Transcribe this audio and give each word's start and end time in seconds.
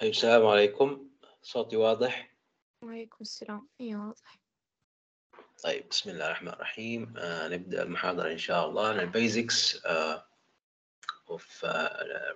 طيب 0.00 0.10
السلام 0.10 0.46
عليكم. 0.46 1.08
صوتي 1.42 1.76
واضح؟ 1.76 2.30
وعليكم 2.82 3.16
السلام. 3.20 3.68
إي 3.80 3.96
واضح. 3.96 4.38
طيب 5.62 5.88
بسم 5.90 6.10
الله 6.10 6.26
الرحمن 6.26 6.48
الرحيم. 6.48 7.14
آه 7.18 7.48
نبدأ 7.48 7.82
المحاضرة 7.82 8.32
إن 8.32 8.38
شاء 8.38 8.68
الله. 8.68 8.88
عن 8.88 9.00
ال 9.00 9.12
basics 9.12 9.86
آه 9.86 10.26
of 11.28 11.64
uh, 11.64 11.88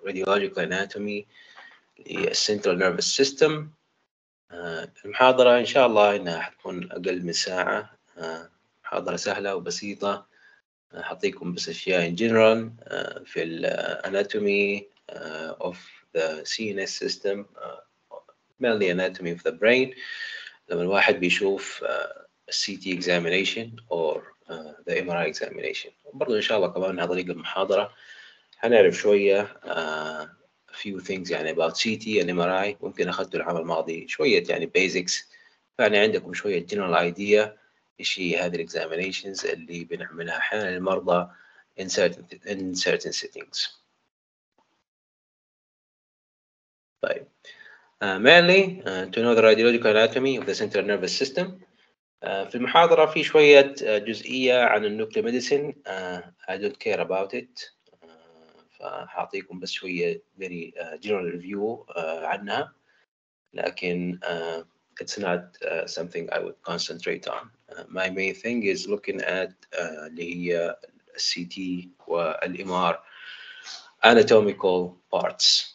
radiological 0.07 0.67
anatomy 0.69 1.25
لل 2.07 2.23
central 2.23 2.79
nervous 2.79 3.17
system 3.17 3.71
المحاضرة 5.05 5.59
إن 5.59 5.67
شاء 5.67 5.87
الله 5.87 6.17
إنها 6.17 6.41
حتكون 6.41 6.93
أقل 6.93 7.23
من 7.23 7.33
ساعة. 7.33 7.99
آه 8.19 8.51
محاضرة 8.85 9.17
سهلة 9.17 9.57
وبسيطة. 9.57 10.27
آه، 10.93 11.03
حعطيكم 11.03 11.55
بس 11.55 11.69
أشياء 11.69 12.11
in 12.11 12.19
general 12.19 12.83
آه 12.83 13.23
في 13.25 13.43
ال 13.43 13.61
anatomy 13.61 14.89
uh, 15.13 15.69
of 15.69 15.77
the 16.15 16.43
CNS 16.45 16.89
system 17.03 17.47
uh, 17.65 17.81
mainly 18.61 18.89
anatomy 18.91 19.31
of 19.31 19.43
the 19.43 19.53
brain. 19.53 19.95
لما 20.69 20.83
الواحد 20.83 21.21
بيشوف 21.21 21.85
uh, 21.85 22.25
CT 22.51 22.87
examination 22.87 23.81
or 23.91 24.23
uh, 24.49 24.73
the 24.87 24.95
MRI 24.95 25.27
examination. 25.27 25.91
برضو 26.13 26.37
إن 26.37 26.41
شاء 26.41 26.59
الله 26.59 26.69
كمان 26.69 27.01
عن 27.01 27.09
طريق 27.09 27.31
المحاضرة. 27.31 27.93
هنعرف 28.59 28.95
شوية 28.95 29.57
uh, 29.65 30.27
few 30.73 31.01
things 31.01 31.31
يعني 31.31 31.55
about 31.55 31.75
CT 31.75 32.23
and 32.23 32.29
MRI 32.31 32.85
ممكن 32.85 33.09
أخذته 33.09 33.37
العام 33.37 33.57
الماضي 33.57 34.09
شوية 34.09 34.45
يعني 34.49 34.71
basics. 34.79 35.13
فيعني 35.77 35.99
عندكم 35.99 36.35
شوية 36.35 36.67
general 36.67 37.13
idea 37.15 37.49
إيش 38.01 38.19
هي 38.19 38.37
هذه 38.39 38.55
الإكزامينيشنز 38.55 39.47
اللي 39.47 39.85
بنعملها 39.85 40.39
أحيانا 40.39 40.71
للمرضى 40.71 41.29
in 41.81 41.89
certain 41.89 42.25
in 42.47 42.75
certain 42.75 43.13
settings. 43.13 43.84
طيب 47.04 47.28
uh, 48.04 48.20
mainly 48.20 48.82
uh, 48.86 49.06
to 49.12 49.22
know 49.22 49.36
the 49.36 49.42
radiological 49.42 49.92
anatomy 49.92 50.38
of 50.38 50.46
the 50.46 50.56
central 50.56 50.86
nervous 50.86 51.16
system 51.18 51.62
uh, 52.24 52.46
في 52.46 52.56
المحاضرة 52.56 53.06
في 53.06 53.24
شوية 53.24 53.76
uh, 53.76 53.84
جزئية 53.84 54.64
عن 54.64 54.86
النوكلير 54.86 55.26
ميديسين 55.26 55.74
uh, 55.88 56.22
I 56.52 56.58
don't 56.58 56.80
care 56.80 57.00
about 57.00 57.34
it 57.34 57.72
uh, 58.04 58.08
فحأعطيكم 58.80 59.60
بس 59.60 59.72
شوية 59.72 60.22
very 60.40 60.74
uh, 60.80 60.98
general 60.98 61.32
review 61.32 61.86
uh, 61.96 62.00
عنها 62.24 62.74
لكن 63.54 64.20
uh, 64.24 64.64
it's 65.02 65.18
not 65.18 65.58
uh, 65.66 65.88
something 65.88 66.30
I 66.32 66.40
would 66.40 66.62
concentrate 66.62 67.28
on 67.28 67.50
uh, 67.72 67.84
my 67.90 68.10
main 68.10 68.34
thing 68.34 68.64
is 68.64 68.88
looking 68.88 69.22
at 69.22 69.52
uh, 69.80 70.08
اللي 70.08 70.36
هي 70.36 70.76
الCT 71.18 71.88
والMR 72.08 72.96
anatomical 74.04 74.98
parts 75.12 75.73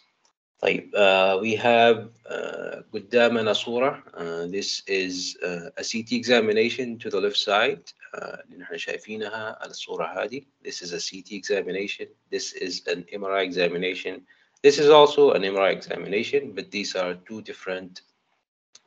طيب 0.59 0.91
uh, 0.97 1.39
we 1.43 1.55
have 1.57 2.11
uh, 2.27 2.83
قدامنا 2.93 3.53
صورة 3.53 4.03
uh, 4.15 4.47
this 4.47 4.83
is 4.87 5.37
uh, 5.43 5.71
a 5.77 5.85
CT 5.85 6.13
examination 6.13 6.99
to 6.99 7.11
the 7.11 7.21
left 7.21 7.37
side 7.37 7.93
uh, 8.15 8.41
اللي 8.45 8.57
نحن 8.57 8.79
شايفينها 8.79 9.59
على 9.61 9.71
الصورة 9.71 10.25
هذه 10.25 10.43
this 10.63 10.83
is 10.83 10.93
a 10.93 10.99
CT 10.99 11.33
examination 11.33 12.07
this 12.31 12.53
is 12.53 12.83
an 12.87 13.05
MRI 13.13 13.43
examination 13.43 14.23
this 14.63 14.79
is 14.79 14.89
also 14.89 15.33
an 15.33 15.43
MRI 15.43 15.73
examination 15.73 16.53
but 16.55 16.71
these 16.71 16.97
are 16.97 17.15
two 17.29 17.43
different 17.43 18.01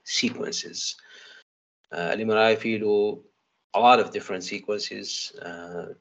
sequences 0.04 0.96
uh, 1.94 2.16
الMRI 2.16 2.56
فيه 2.56 2.78
له 2.78 3.24
a 3.76 3.80
lot 3.80 4.00
of 4.00 4.12
different 4.12 4.44
sequences 4.44 5.34
uh, 5.42 5.94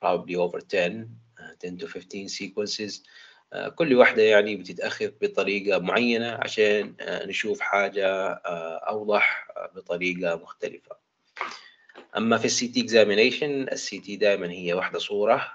probably 0.00 0.36
over 0.36 0.60
10 0.60 1.08
uh, 1.40 1.54
10 1.60 1.78
to 1.78 1.88
15 1.88 2.28
sequences 2.28 3.02
كل 3.75 3.95
واحدة 3.95 4.23
يعني 4.23 4.55
بتتأخذ 4.55 5.11
بطريقة 5.21 5.79
معينة 5.79 6.31
عشان 6.31 6.93
نشوف 7.01 7.59
حاجة 7.59 8.07
أوضح 8.89 9.47
بطريقة 9.75 10.35
مختلفة. 10.35 10.95
أما 12.17 12.37
في 12.37 12.45
ال 12.45 12.67
CT 12.67 12.87
examination 12.87 13.71
ال 13.73 13.99
CT 13.99 14.15
دائما 14.15 14.51
هي 14.51 14.73
واحدة 14.73 14.99
صورة 14.99 15.51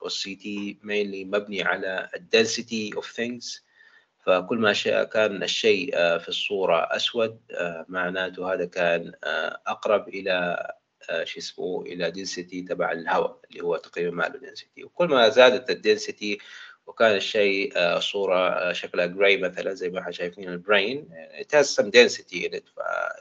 وال 0.00 0.34
CT 0.34 0.78
mainly 0.82 1.26
مبني 1.36 1.62
على 1.62 2.08
density 2.36 2.98
of 3.00 3.04
things. 3.04 3.60
فكل 4.26 4.58
ما 4.58 5.04
كان 5.04 5.42
الشيء 5.42 6.18
في 6.18 6.28
الصورة 6.28 6.96
أسود 6.96 7.40
معناته 7.88 8.52
هذا 8.52 8.64
كان 8.64 9.12
أقرب 9.66 10.08
إلى 10.08 10.66
شو 11.24 11.38
اسمه 11.38 11.82
إلى 11.82 12.12
density 12.12 12.68
تبع 12.68 12.92
الهواء 12.92 13.40
اللي 13.50 13.62
هو 13.64 13.76
تقريبا 13.76 14.10
ما 14.10 14.22
له 14.22 14.50
density. 14.50 14.84
وكل 14.84 15.06
ما 15.08 15.28
زادت 15.28 15.70
ال 15.70 15.78
density 15.78 16.38
وكان 16.88 17.16
الشيء 17.16 17.98
صورة 18.00 18.72
شكلها 18.72 19.06
gray 19.06 19.36
مثلا 19.36 19.74
زي 19.74 19.88
ما 19.88 20.00
إحنا 20.00 20.12
شايفين 20.12 20.48
ال 20.48 20.58
brain 20.58 21.08
it 21.40 21.52
has 21.56 21.66
some 21.70 21.90
density 21.90 22.46
in 22.46 22.54
it 22.54 22.64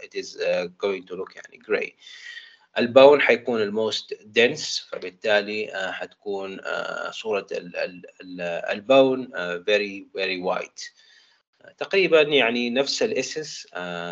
it 0.03 0.16
is 0.16 0.38
going 0.78 1.03
to 1.07 1.16
look 1.16 1.35
يعني 1.35 1.59
gray 1.63 1.91
ال 2.78 2.86
bone 2.86 3.22
حيكون 3.22 3.61
ال 3.62 3.72
most 3.72 4.13
dense 4.13 4.89
فبالتالي 4.91 5.72
حتكون 5.94 6.59
صورة 7.11 7.47
البون 8.72 9.27
very 9.63 10.06
very 10.16 10.41
white. 10.41 10.91
تقريبا 11.77 12.22
يعني 12.22 12.69
نفس 12.69 13.03
الاسس 13.03 13.67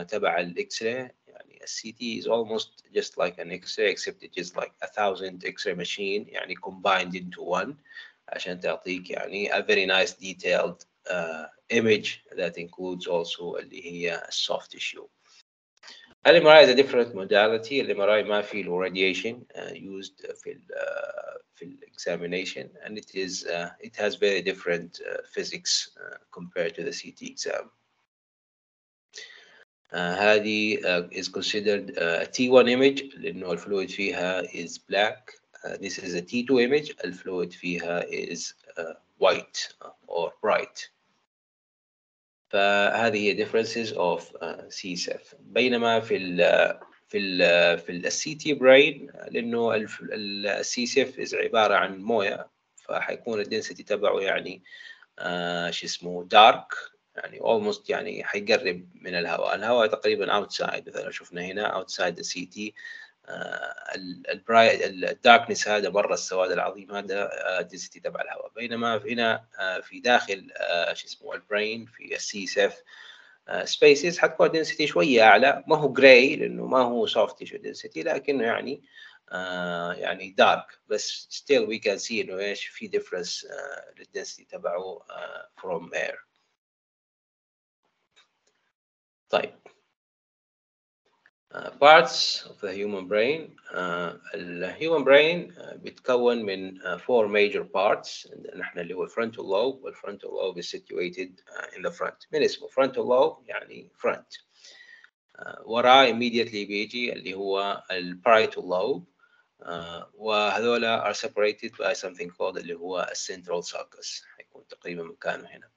تبع 0.07 0.39
الاكس 0.39 0.83
راي 0.83 1.11
يعني 1.27 1.63
السي 1.63 1.91
تي 1.91 2.21
is 2.21 2.25
almost 2.25 2.69
just 2.97 3.17
like 3.17 3.37
an 3.39 3.51
X-ray 3.51 3.89
except 3.95 4.23
it 4.23 4.41
is 4.41 4.55
like 4.55 4.73
a 4.81 4.87
thousand 4.87 5.43
X-ray 5.45 5.73
machine 5.73 6.25
يعني 6.27 6.55
combined 6.55 7.15
into 7.15 7.41
one. 7.41 7.75
عشان 8.28 8.60
تعطيك 8.60 9.10
يعني 9.10 9.52
a 9.52 9.62
very 9.62 9.86
nice 9.86 10.12
detailed 10.12 10.84
uh, 11.10 11.46
image 11.70 12.24
that 12.36 12.58
includes 12.58 13.06
also 13.06 13.56
اللي 13.58 13.84
هي 13.84 14.22
soft 14.30 14.70
tissue. 14.70 15.06
ال 16.26 16.42
MRI 16.42 16.62
is 16.64 16.68
a 16.68 16.74
different 16.74 17.14
modality. 17.14 17.80
ال 17.80 17.96
MRI 17.96 18.28
ما 18.28 18.42
في 18.42 18.62
له 18.62 18.88
radiation 18.88 19.46
uh, 19.54 19.72
used 19.74 20.32
في 20.34 20.52
ال 20.52 20.62
uh, 20.70 21.40
في 21.54 21.64
ال 21.64 21.78
examination 21.86 22.68
and 22.84 22.98
it 22.98 23.14
is 23.14 23.46
uh, 23.46 23.70
it 23.80 23.96
has 23.96 24.14
very 24.16 24.42
different 24.42 25.00
uh, 25.00 25.22
physics 25.34 25.90
uh, 25.96 26.16
compared 26.30 26.74
to 26.74 26.82
the 26.82 26.92
CT 26.92 27.22
exam. 27.22 27.70
Uh, 29.92 30.14
هذه 30.18 30.76
uh, 30.84 31.08
is 31.10 31.28
considered 31.28 31.98
uh, 31.98 32.24
a 32.24 32.26
T1 32.26 32.68
image 32.68 33.16
لأنه 33.16 33.52
الفلويد 33.52 33.90
فيها 33.90 34.42
is 34.42 34.78
black 34.78 35.40
Uh, 35.43 35.43
this 35.79 35.97
is 35.97 36.13
a 36.15 36.21
T2 36.21 36.49
image. 36.63 36.95
ال 37.05 37.13
fluid 37.13 37.51
فيها 37.51 38.01
is 38.09 38.53
uh, 38.77 38.93
white 39.19 39.73
or 40.07 40.31
bright. 40.41 40.89
فهذه 42.49 43.17
هي 43.17 43.45
differences 43.45 43.91
of 43.91 44.35
uh, 44.41 44.69
CSF 44.69 45.35
بينما 45.39 45.99
في 45.99 46.17
ال 46.17 46.37
في 47.07 47.17
ال 47.17 47.79
في 47.79 47.91
ال 47.91 48.11
CT 48.11 48.59
brain 48.59 49.15
لأنه 49.31 49.75
ال 49.75 50.65
CSF 50.65 51.19
is 51.19 51.33
عبارة 51.33 51.75
عن 51.75 51.97
موية 51.97 52.47
فحيكون 52.75 53.39
ال 53.39 53.45
density 53.45 53.83
تبعه 53.83 54.19
يعني 54.19 54.63
uh, 55.19 55.69
شو 55.69 55.85
اسمه 55.85 56.27
dark. 56.35 56.95
يعني 57.15 57.39
almost 57.39 57.89
يعني 57.89 58.23
حيقرب 58.23 58.89
من 58.95 59.15
الهواء. 59.15 59.55
الهواء 59.55 59.87
تقريبا 59.87 60.45
outside. 60.45 60.87
مثلا 60.87 61.11
شفنا 61.11 61.41
هنا 61.41 61.83
outside 61.83 62.15
the 62.15 62.23
CT 62.23 62.59
ال 62.59 62.61
bright 62.61 62.73
ال 65.09 65.16
darkness 65.16 65.67
هذا 65.67 65.89
برا 65.89 66.13
السواد 66.13 66.51
العظيم 66.51 66.95
هذا 66.95 67.61
density 67.61 67.99
تبع 67.99 68.21
الهواء. 68.21 68.51
بينما 68.55 68.97
هنا 68.97 69.45
في 69.83 69.99
داخل 69.99 70.51
شو 70.93 71.07
اسمه 71.07 71.33
ال 71.33 71.42
brain 71.42 71.85
في 71.85 72.15
ال 72.15 72.43
CSF 72.43 72.83
spaces 73.63 74.19
حتكون 74.19 74.51
density 74.51 74.87
شوية 74.87 75.23
أعلى. 75.23 75.63
ما 75.67 75.77
هو 75.77 75.93
gray 75.93 76.35
لأنه 76.35 76.65
ما 76.65 76.81
هو 76.81 77.07
soft 77.07 77.37
tissue 77.37 77.57
density 77.57 78.03
لكنه 78.03 78.43
يعني 78.43 78.83
يعني 79.97 80.31
dark 80.31 80.79
بس 80.87 81.27
still 81.29 81.61
we 81.61 81.79
can 81.79 81.97
see 81.97 82.21
إنه 82.21 82.39
إيش 82.39 82.67
في 82.67 82.87
difference 82.87 83.47
للدنسيتي 83.99 84.57
تبعه 84.57 85.05
فروم 85.57 85.93
اير 85.93 86.25
طيب. 89.29 89.64
Parts 91.79 92.45
of 92.49 92.59
the 92.61 92.73
human 92.73 93.07
brain. 93.07 93.51
Uh, 93.73 94.13
human 94.77 95.03
brain 95.03 95.53
uh, 95.61 95.75
بيتكون 95.75 96.45
من 96.45 96.79
four 96.97 97.27
major 97.27 97.63
parts 97.63 98.27
نحن 98.55 98.79
اللي 98.79 98.93
هو 98.93 99.07
frontal 99.07 99.43
lobe 99.43 99.81
والfrontal 99.83 100.31
lobe 100.31 100.57
is 100.57 100.69
situated 100.69 101.41
in 101.75 101.81
the 101.81 101.91
front 101.91 102.27
من 102.31 102.43
اسمه 102.43 102.67
frontal 102.67 103.05
lobe 103.05 103.49
يعني 103.49 103.89
front 103.97 104.39
وراه 105.65 106.11
immediately 106.11 106.67
بيجي 106.67 107.13
اللي 107.13 107.33
هو 107.33 107.83
parietal 108.27 108.61
lobe 108.63 109.03
وهذولا 110.13 111.11
are 111.11 111.15
separated 111.15 111.71
by 111.71 111.93
something 111.93 112.29
called 112.29 112.57
اللي 112.57 112.73
هو 112.73 113.11
central 113.13 113.61
sulcus 113.63 114.23
حيكون 114.37 114.67
تقريبا 114.67 115.03
مكانه 115.03 115.47
هنا 115.47 115.69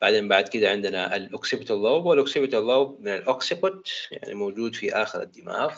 بعدين 0.00 0.28
بعد 0.28 0.48
كده 0.48 0.70
عندنا 0.70 1.16
ال 1.16 1.23
occipital 1.23 1.82
lobe 1.82 2.06
وال 2.06 2.17
occipital 2.17 2.66
lobe 2.66 3.00
من 3.00 3.08
ال 3.08 3.18
occiput 3.18 3.90
يعني 4.10 4.34
موجود 4.34 4.74
في 4.74 4.92
آخر 4.92 5.22
الدماغ. 5.22 5.74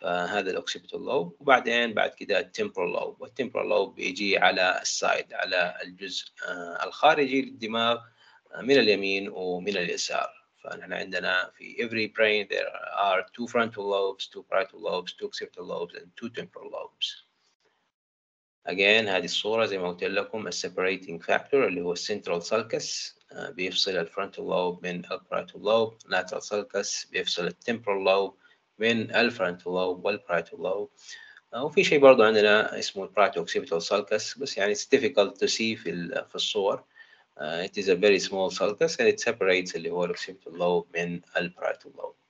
فهذا 0.00 0.50
ال 0.50 0.55
occipital 0.55 1.04
lobe 1.04 1.36
وبعدين 1.40 1.94
بعد 1.94 2.14
كده 2.14 2.38
ال 2.38 2.44
temporal 2.44 2.92
lobe 2.92 3.20
وال 3.20 3.30
temporal 3.30 3.68
lobe 3.68 3.94
بيجي 3.94 4.38
على 4.38 4.78
ال 4.82 4.92
side 4.92 5.32
على 5.32 5.78
الجزء 5.82 6.26
الخارجي 6.82 7.42
للدماغ 7.42 8.00
من 8.60 8.78
اليمين 8.78 9.28
ومن 9.28 9.76
اليسار. 9.76 10.30
فنحن 10.64 10.92
عندنا 10.92 11.50
في 11.56 11.76
every 11.76 12.08
brain 12.16 12.56
there 12.56 12.70
are 12.96 13.22
two 13.22 13.46
frontal 13.46 13.84
lobes, 13.84 14.26
two 14.26 14.42
parietal 14.42 14.80
lobes, 14.80 15.12
two 15.12 15.28
occipital 15.28 15.66
lobes 15.66 15.94
and 15.94 16.06
two 16.16 16.30
temporal 16.30 16.70
lobes. 16.70 17.23
Again 18.68 19.08
هذه 19.08 19.24
الصورة 19.24 19.66
زي 19.66 19.78
ما 19.78 19.88
قلت 19.88 20.04
لكم 20.04 20.50
separating 20.50 21.18
factor 21.26 21.54
اللي 21.54 21.80
هو 21.80 21.94
central 21.94 22.40
sulcus 22.42 23.14
بيفصل 23.50 23.90
ال 23.90 23.97
frontal 23.97 24.44
lobe 24.44 24.86
من 24.86 25.02
ال 25.12 25.18
parietal 25.18 25.62
lobe 25.62 25.98
lateral 26.02 26.40
sulcus 26.40 27.10
بيفصل 27.10 27.46
ال 27.46 27.52
temporal 27.52 28.04
lobe 28.04 28.34
من 28.78 29.14
ال 29.14 29.21
frontal 29.21 29.72
lobe 29.72 30.04
وال 30.04 30.15
parietal 30.15 30.58
lobe 30.62 30.90
وفي 31.56 31.84
شيء 31.84 31.98
برضه 31.98 32.26
عندنا 32.26 32.78
اسمه 32.78 33.04
ال 33.04 33.09
parieto 33.09 33.46
occipital 33.46 33.80
sulcus 33.80 34.38
بس 34.38 34.58
يعني 34.58 34.74
it's 34.74 34.86
difficult 34.96 35.32
to 35.38 35.46
see 35.48 35.76
في 35.82 36.24
في 36.28 36.34
الصور 36.34 36.84
Uh, 37.36 37.66
it 37.68 37.76
is 37.76 37.88
a 37.88 37.96
very 37.96 38.20
small 38.20 38.48
sulcus 38.48 38.96
and 39.00 39.08
it 39.08 39.18
separates 39.18 39.74
اللي 39.74 39.90
هو 39.90 40.06
ال 40.06 40.11
occipital 40.11 40.52
lobe 40.52 40.98
من 40.98 41.20
ال 41.36 41.42
parietal 41.42 41.92
lobe. 41.96 42.23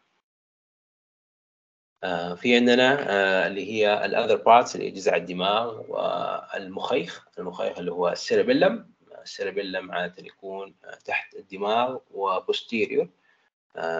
Uh, 2.03 2.35
في 2.35 2.57
عندنا 2.57 2.97
uh, 2.97 3.47
اللي 3.47 3.73
هي 3.73 4.05
ال 4.05 4.15
other 4.17 4.43
parts 4.43 4.75
اللي 4.75 4.87
هي 4.87 4.91
جذع 4.91 5.17
الدماغ 5.17 5.83
والمخيخ، 5.89 7.29
المخيخ 7.39 7.79
اللي 7.79 7.93
هو 7.93 8.09
ال 8.09 8.16
cerebellum، 8.16 8.91
ال 9.23 9.29
cerebellum 9.29 9.93
عادة 9.93 10.27
يكون 10.27 10.75
تحت 11.05 11.35
الدماغ 11.35 11.99
و 12.11 12.21
posterior 12.21 13.09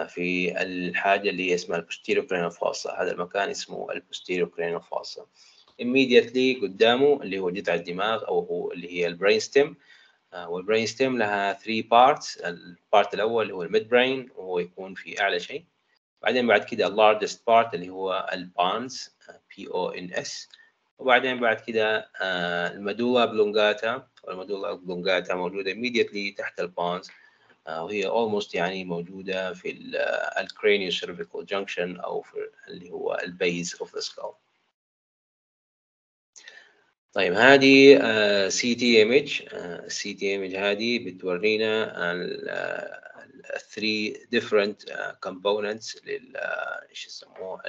في 0.07 0.61
الحاجة 0.61 1.29
اللي 1.29 1.49
هي 1.49 1.55
اسمها 1.55 1.77
ال 1.77 1.82
posterior 1.82 2.27
cranial 2.27 2.53
fossa، 2.53 2.99
هذا 2.99 3.11
المكان 3.11 3.49
اسمه 3.49 3.91
ال 3.91 3.97
posterior 3.97 4.49
cranial 4.49 4.83
fossa. 4.83 5.21
immediately 5.81 6.61
قدامه 6.61 7.21
اللي 7.23 7.39
هو 7.39 7.49
جذع 7.49 7.73
الدماغ 7.73 8.27
أو 8.27 8.39
هو 8.39 8.71
اللي 8.71 8.93
هي 8.93 9.07
ال 9.07 9.12
brain 9.12 9.39
stem 9.39 9.75
وال 10.47 10.58
brain 10.58 10.85
stem 10.85 11.17
لها 11.17 11.53
3 11.53 11.81
parts 11.81 12.37
ال 12.37 12.52
part 12.52 13.13
الأول 13.13 13.51
هو 13.51 13.63
ال 13.63 13.89
midbrain 13.89 14.29
وهو 14.35 14.59
يكون 14.59 14.93
في 14.93 15.21
أعلى 15.21 15.39
شيء. 15.39 15.65
بعدين 16.21 16.47
بعد 16.47 16.63
كده 16.63 16.87
ال 16.87 16.94
largest 16.94 17.47
part 17.47 17.73
اللي 17.73 17.89
هو 17.89 18.29
ال 18.33 18.50
pons 18.50 19.17
P 19.57 19.67
O 19.67 19.89
N 19.89 20.13
S 20.13 20.49
وبعدين 20.97 21.39
بعد 21.39 21.59
كده 21.59 22.09
ال 22.21 22.34
medulla 22.34 23.25
oblongata. 23.25 24.07
وال 24.23 24.34
medulla 24.34 24.73
oblongata 24.73 25.35
موجودة 25.35 25.73
immediately 25.73 26.35
تحت 26.37 26.59
ال 26.59 26.69
pons 26.69 27.09
وهي 27.67 28.09
almost 28.09 28.55
يعني 28.55 28.85
موجودة 28.85 29.53
في 29.53 29.71
ال 30.39 30.91
craniocervical 30.91 31.45
junction 31.45 31.97
أو 31.97 32.21
في 32.21 32.49
اللي 32.67 32.91
هو 32.91 33.19
ال 33.23 33.33
base 33.33 33.75
of 33.81 33.95
the 33.95 34.01
skull. 34.01 34.35
طيب 37.13 37.33
هذه 37.33 37.97
ال 38.83 38.93
image 38.93 39.41
ال 39.53 40.13
CT 40.13 40.31
image 40.31 40.55
هذه 40.55 41.05
بتورينا 41.05 41.93
3 43.73 44.13
different 44.35 44.91
components 45.25 46.05
لل 46.05 46.37
إيش 46.89 47.07
يسموه؟ 47.07 47.61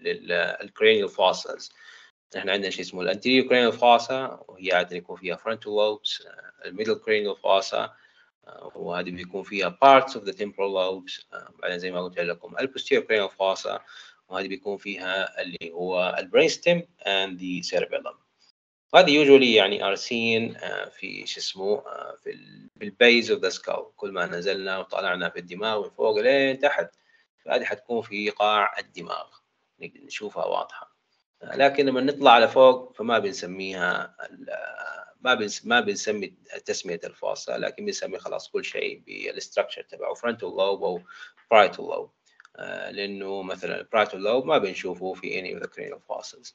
لل 0.00 0.24
cranial 0.24 1.08
fossas 1.08 1.72
إحنا 2.36 2.52
عندنا 2.52 2.70
شيء 2.70 2.80
اسمه 2.80 3.02
ال 3.02 3.07
anterior 3.07 3.48
cranial 3.48 3.72
fossa 3.72 4.44
وهي 4.48 4.72
عادة 4.72 4.96
يكون 4.96 5.16
فيها 5.16 5.36
frontal 5.36 5.68
lobes 5.68 6.26
ال 6.64 6.68
middle 6.68 6.94
cranial 6.94 7.36
fossa 7.36 7.94
وهذه 8.74 9.10
بيكون 9.10 9.42
فيها 9.42 9.78
parts 9.84 10.10
of 10.12 10.20
the 10.24 10.32
temporal 10.32 10.72
lobes 10.76 11.24
بعدين 11.62 11.78
زي 11.78 11.90
ما 11.90 12.04
قلت 12.04 12.20
لكم 12.20 12.58
ال 12.58 12.63
posterior 12.63 13.06
cranial 13.06 13.30
fossa 13.30 13.80
وهذه 14.28 14.48
بيكون 14.48 14.76
فيها 14.76 15.42
اللي 15.42 15.70
هو 15.72 16.16
ال 16.18 16.23
brain 16.23 16.48
stem 16.48 16.82
and 17.00 17.38
the 17.38 17.62
cerebellum. 17.68 18.25
وهذه 18.92 19.24
usually 19.24 19.56
يعني 19.56 19.78
are 19.78 19.98
seen 19.98 20.58
في 20.88 21.26
شو 21.26 21.40
اسمه 21.40 21.80
في 22.22 22.30
ال 22.30 22.70
في 22.78 22.84
ال 22.84 22.93
base 22.93 23.30
of 23.30 23.40
the 23.40 23.50
skull. 23.50 23.82
كل 23.96 24.12
ما 24.12 24.26
نزلنا 24.26 24.78
وطلعنا 24.78 25.30
في 25.30 25.38
الدماغ 25.38 25.84
من 25.84 25.90
فوق 25.90 26.18
لين 26.18 26.58
تحت 26.58 26.90
فهذه 27.44 27.64
حتكون 27.64 28.02
في 28.02 28.30
قاع 28.30 28.78
الدماغ. 28.78 29.26
نشوفها 29.80 30.44
واضحة. 30.44 30.96
لكن 31.42 31.86
لما 31.86 32.00
نطلع 32.00 32.38
لفوق 32.38 32.92
فما 32.96 33.18
بنسميها 33.18 34.16
ما 35.20 35.34
بنس 35.34 35.66
ما 35.66 35.80
بنسمي 35.80 36.34
تسمية 36.64 37.00
ال 37.04 37.13
fossa 37.13 37.56
لكن 37.56 37.84
بنسمي 37.84 38.18
خلاص 38.18 38.48
كل 38.48 38.64
شيء 38.64 39.02
بال 39.06 39.20
structure 39.20 39.82
تبعه 39.82 40.14
frontal 40.14 40.52
lobe 40.56 40.82
أو 40.82 41.00
parietal 41.54 41.92
lobe. 41.94 42.10
لأنه 42.90 43.42
مثلا 43.42 43.80
ال 43.80 43.85
parietal 43.85 44.22
lobe 44.22 44.46
ما 44.46 44.58
بنشوفه 44.58 45.14
في 45.14 45.42
any 45.42 45.58
of 45.58 45.66
the 45.66 45.70
cranial 45.70 46.00
fossas. 46.08 46.52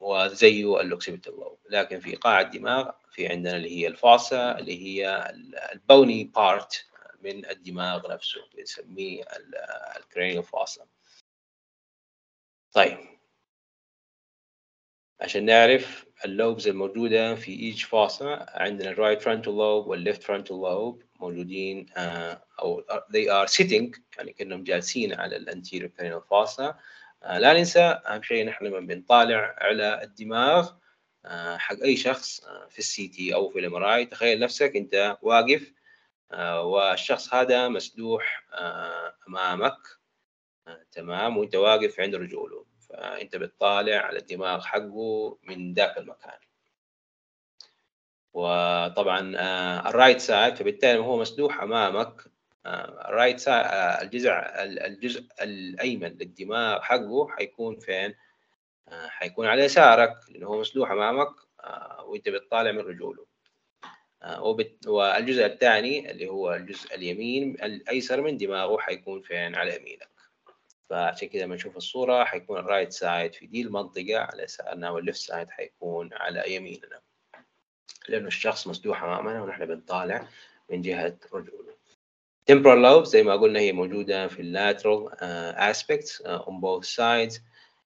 وزيه 0.00 0.80
ال 0.80 0.85
occipital 0.85 1.32
lobe 1.32 1.58
لكن 1.70 2.00
في 2.00 2.14
قاع 2.16 2.40
الدماغ 2.40 2.90
في 3.10 3.28
عندنا 3.28 3.56
اللي 3.56 3.70
هي 3.76 3.86
ال 3.86 3.98
fossa 3.98 4.58
اللي 4.58 4.82
هي 4.82 5.32
ال 5.72 5.82
bony 5.82 6.24
part 6.24 6.86
من 7.22 7.50
الدماغ 7.50 8.12
نفسه 8.12 8.40
بنسميه 8.54 9.24
ال 9.96 10.02
cranial 10.02 10.42
fossa 10.44 10.86
طيب. 12.72 12.98
عشان 15.20 15.44
نعرف 15.44 16.06
ال 16.24 16.31
lobes 16.31 16.68
الموجودة 16.68 17.34
في 17.34 17.72
each 17.72 17.86
fossa 17.86 18.46
عندنا 18.48 18.90
ال 18.90 18.95
right 18.95 19.22
frontal 19.22 19.52
lobe 19.56 19.86
وال 19.86 19.98
left 19.98 20.22
frontal 20.22 20.56
lobe 20.56 21.02
موجودين 21.20 21.86
أو 22.62 22.82
they 23.12 23.26
are 23.28 23.48
sitting 23.52 24.00
يعني 24.16 24.32
كأنهم 24.32 24.64
جالسين 24.64 25.14
على 25.14 25.36
ال 25.36 25.42
anterior 25.42 25.90
cranial 25.98 26.22
fossa. 26.22 26.74
لا 27.22 27.52
ننسى 27.52 27.80
أهم 27.80 28.22
شيء 28.22 28.46
نحن 28.46 28.64
لما 28.64 28.80
بنطالع 28.80 29.54
على 29.58 30.02
الدماغ 30.02 30.72
حق 31.56 31.76
أي 31.84 31.96
شخص 31.96 32.40
في 32.68 32.78
ال 32.78 33.08
CT 33.08 33.34
أو 33.34 33.50
في 33.50 33.58
ال 33.58 33.84
MRI 33.84 34.06
تخيل 34.06 34.40
نفسك 34.40 34.76
أنت 34.76 35.18
واقف 35.22 35.72
والشخص 36.60 37.34
هذا 37.34 37.68
مسدوح 37.68 38.46
أمامك 39.28 39.78
تمام 40.92 41.36
وأنت 41.36 41.54
واقف 41.54 42.00
عند 42.00 42.14
رجوله. 42.14 42.64
فأنت 42.88 43.36
بتطالع 43.36 43.96
على 43.96 44.18
الدماغ 44.18 44.60
حقه 44.60 45.38
من 45.42 45.74
ذاك 45.74 45.98
المكان. 45.98 46.38
وطبعا 48.32 49.34
ال 49.88 49.93
right 49.93 50.20
side 50.20 50.56
فبالتالي 50.56 50.98
هو 50.98 51.16
مسدوح 51.20 51.62
أمامك 51.62 52.24
side 53.10 53.36
الجزء 54.02 54.30
الجزء 54.86 55.24
الأيمن 55.42 56.08
للدماغ 56.08 56.80
حقه 56.80 57.28
حيكون 57.28 57.78
فين؟ 57.78 58.14
حيكون 58.90 59.46
على 59.46 59.64
يسارك 59.64 60.14
لأنه 60.30 60.46
هو 60.46 60.60
مسدوح 60.60 60.90
أمامك 60.90 61.28
وأنت 62.04 62.28
بتطالع 62.28 62.72
من 62.72 62.78
رجوله 62.78 63.26
والجزء 64.86 65.46
الثاني 65.46 66.10
اللي 66.10 66.28
هو 66.28 66.54
الجزء 66.54 66.94
اليمين 66.94 67.50
الأيسر 67.54 68.20
من 68.20 68.36
دماغه 68.36 68.78
حيكون 68.78 69.22
فين؟ 69.22 69.54
على 69.54 69.76
يمينك 69.76 70.08
فعشان 70.90 71.28
كذا 71.28 71.42
لما 71.42 71.54
نشوف 71.54 71.76
الصورة 71.76 72.24
حيكون 72.24 72.58
ال 72.58 72.64
right 72.64 72.92
side 72.92 73.34
في 73.34 73.46
دي 73.46 73.62
المنطقة 73.62 74.18
على 74.18 74.42
يسارنا 74.42 74.90
وال 74.90 75.00
left 75.00 75.20
side 75.20 75.50
حيكون 75.50 76.10
على 76.12 76.54
يميننا 76.54 77.00
لأنه 78.08 78.26
الشخص 78.26 78.66
مسدوح 78.66 79.02
أمامنا 79.02 79.42
ونحن 79.42 79.66
بنطالع 79.66 80.28
من 80.70 80.82
جهة 80.82 81.16
رجوله 81.32 81.67
temporal 82.52 82.78
lobe 82.82 83.04
زي 83.04 83.22
ما 83.22 83.36
قلنا 83.36 83.60
هي 83.60 83.72
موجودة 83.72 84.28
في 84.28 84.42
lateral 84.52 85.12
uh, 85.12 85.58
aspects 85.58 86.20
uh, 86.20 86.48
on 86.48 86.60
both 86.60 86.84
sides. 86.84 87.40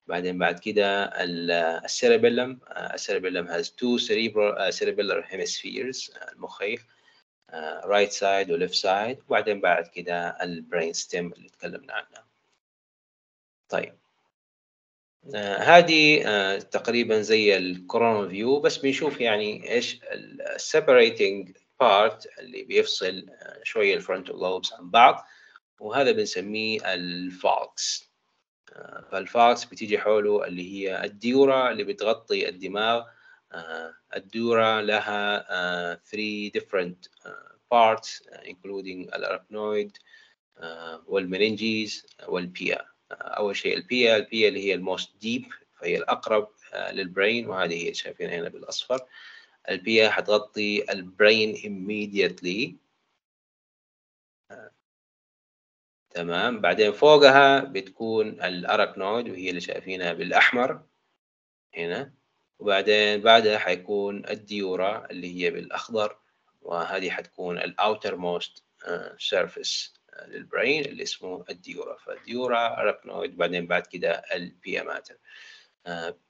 بعدين 0.07 0.38
بعد 0.38 0.59
كده 0.59 1.04
ال 1.04 1.19
cerebellum 1.19 2.61
ال 2.95 2.99
cerebellum 2.99 3.49
has 3.49 3.66
two 3.66 3.99
cerebral 3.99 4.54
uh, 4.59 4.71
cerebellar 4.71 5.23
hemispheres 5.23 6.11
المخيخ 6.33 6.87
uh, 7.50 7.87
right 7.87 8.12
side 8.12 8.50
و 8.50 8.66
left 8.66 8.75
side. 8.75 9.16
وبعدين 9.28 9.61
بعد 9.61 9.87
كده 9.87 10.28
ال 10.42 10.51
brain 10.51 10.92
stem 10.92 11.33
اللي 11.33 11.49
تكلمنا 11.49 11.92
عنها. 11.92 12.26
طيب. 13.69 13.95
uh, 15.26 15.37
هذه 15.61 16.23
uh, 16.23 16.62
تقريبا 16.64 17.21
زي 17.21 17.57
ال 17.57 17.65
coronal 17.65 18.28
view 18.28 18.61
بس 18.61 18.76
بنشوف 18.78 19.21
يعني 19.21 19.73
إيش 19.73 20.00
separating 20.57 21.62
part 21.83 22.39
اللي 22.39 22.62
بيفصل 22.62 23.27
شوية 23.62 23.95
ال 23.95 24.00
frontal 24.00 24.40
lobes 24.40 24.73
عن 24.73 24.91
بعض 24.91 25.27
وهذا 25.81 26.12
بنسميه 26.12 26.95
ال 26.95 27.18
falx 27.18 28.12
فال 29.12 29.30
falx 29.30 29.64
بتيجي 29.65 29.99
حوله 29.99 30.47
اللي 30.47 30.73
هي 30.73 31.05
ال 31.04 31.18
dura 31.18 31.71
اللي 31.71 31.85
بتغطي 31.85 32.49
الدماغ. 32.49 33.05
ال 34.16 34.29
dura 34.29 34.81
لها 34.81 35.95
three 35.97 36.51
different 36.59 37.09
parts 37.75 38.23
including 38.45 39.15
ال 39.14 39.23
arachnoid 39.23 39.97
وال 41.07 41.26
meninges 41.26 42.07
وال 42.28 42.48
pia. 42.48 42.87
أول 43.12 43.57
شيء 43.57 43.77
ال 43.76 43.87
pia 43.87 44.16
ال 44.16 44.25
pia 44.25 44.49
اللي 44.49 44.65
هي 44.65 44.75
ال 44.75 44.83
most 44.83 45.16
deep 45.16 45.45
فهي 45.81 45.97
الأقرب 45.97 46.49
لل 46.92 47.09
brain 47.09 47.49
وهذه 47.49 47.89
هي 47.89 47.95
شايفينها 47.95 48.37
هنا 48.37 48.49
بالأصفر. 48.49 49.01
ال 49.71 49.81
pia 49.81 50.11
حتغطي 50.11 50.92
ال 50.92 51.03
brain 51.03 51.54
immediately. 51.57 52.75
تمام. 56.11 56.61
بعدين 56.61 56.92
فوقها 56.92 57.61
بتكون 57.61 58.28
ال 58.28 58.38
arachnoid 58.38 59.28
وهي 59.28 59.50
اللي 59.50 59.61
شايفينها 59.61 60.12
بالأحمر. 60.12 60.83
هنا. 61.76 62.14
وبعدين 62.59 63.21
بعدها 63.21 63.59
حيكون 63.59 64.28
ال 64.28 64.45
dura 64.45 65.11
اللي 65.11 65.42
هي 65.45 65.50
بالأخضر 65.50 66.19
وهذه 66.61 67.11
حتكون 67.11 67.59
ال 67.59 68.16
outermost 68.16 68.64
surface 69.19 69.95
لل 70.26 70.43
brain 70.43 70.85
اللي 70.85 71.02
اسمه 71.02 71.45
ال 71.50 71.58
dura. 71.58 71.97
فال 71.97 72.25
dura 72.25 72.81
arachnoid 72.81 73.37
بعدين 73.37 73.66
بعد 73.66 73.87
كده 73.87 74.11
ال 74.12 74.30
pia 74.30 74.83
mater 74.83 75.16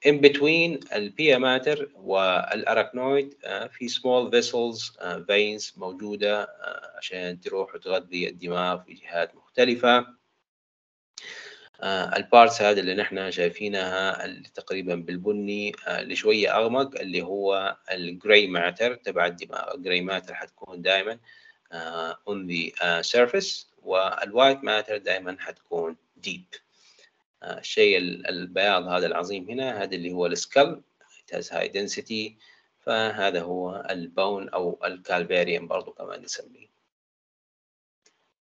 in 0.07 0.21
between 0.21 0.95
ال 0.95 1.06
pia 1.06 1.39
mater 1.39 1.91
وال 1.95 2.20
arachnoid 2.20 3.35
في 3.71 3.89
small 3.89 4.31
vessels 4.31 4.97
veins 5.03 5.79
موجودة 5.79 6.49
عشان 6.97 7.41
تروح 7.41 7.75
وتغذي 7.75 8.29
الدماغ 8.29 8.83
في 8.83 8.95
جهات 8.95 9.35
مختلفة. 9.35 10.07
ال 12.17 12.25
parts 12.25 12.63
هذه 12.63 12.81
اللي 12.81 12.95
نحن 12.95 13.31
شايفينها 13.31 14.25
اللي 14.25 14.49
تقريبا 14.55 14.95
بالبني 14.95 15.73
اللي 15.89 16.17
شوية 16.17 16.57
أغمق 16.57 17.01
اللي 17.01 17.23
هو 17.23 17.77
ال 17.91 18.02
gray 18.02 18.47
matter 18.47 18.95
تبع 18.95 19.27
الدماغ. 19.27 19.75
ال 19.75 19.80
gray 19.80 20.01
matter 20.01 20.35
حتكون 20.35 20.83
دائما 20.83 21.19
on 22.31 22.47
the 22.49 22.73
surface 23.03 23.67
وال 23.83 24.06
white 24.06 24.65
matter 24.65 24.97
دائما 24.97 25.37
حتكون 25.41 25.97
deep. 26.27 26.72
الشيء 27.43 27.99
البياض 27.99 28.87
هذا 28.89 29.07
العظم 29.07 29.51
هنا 29.51 29.83
هذا 29.83 29.95
اللي 29.95 30.13
هو 30.13 30.27
ال 30.27 30.36
skull 30.36 30.83
it 31.03 31.37
has 31.37 31.49
high 31.49 31.69
density 31.73 32.33
فهذا 32.81 33.41
هو 33.43 33.87
ال 33.91 34.02
bone 34.02 34.49
أو 34.49 34.81
ال 34.85 34.93
calvarium 34.93 35.67
برضو 35.67 35.93
كمان 35.93 36.23
نسميه. 36.23 36.73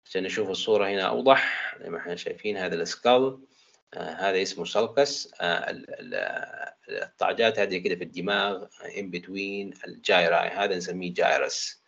عشان 0.05 0.23
نشوف 0.23 0.49
الصورة 0.49 0.87
هنا 0.87 1.01
أوضح 1.01 1.75
زي 1.81 1.89
ما 1.89 1.97
إحنا 1.97 2.15
شايفين 2.15 2.57
هذا 2.57 2.75
ال 2.75 2.86
skull 2.86 3.39
آه 3.93 4.11
هذا 4.13 4.41
اسمه 4.41 4.65
sulcus 4.65 5.33
آه 5.41 5.83
الطعجات 6.89 7.59
هذه 7.59 7.77
كده 7.77 7.95
في 7.95 8.03
الدماغ 8.03 8.65
in 8.67 9.11
between 9.15 9.85
ال 9.87 9.99
gyri 9.99 10.49
هذا 10.49 10.77
نسميه 10.77 11.13
gyrus 11.13 11.81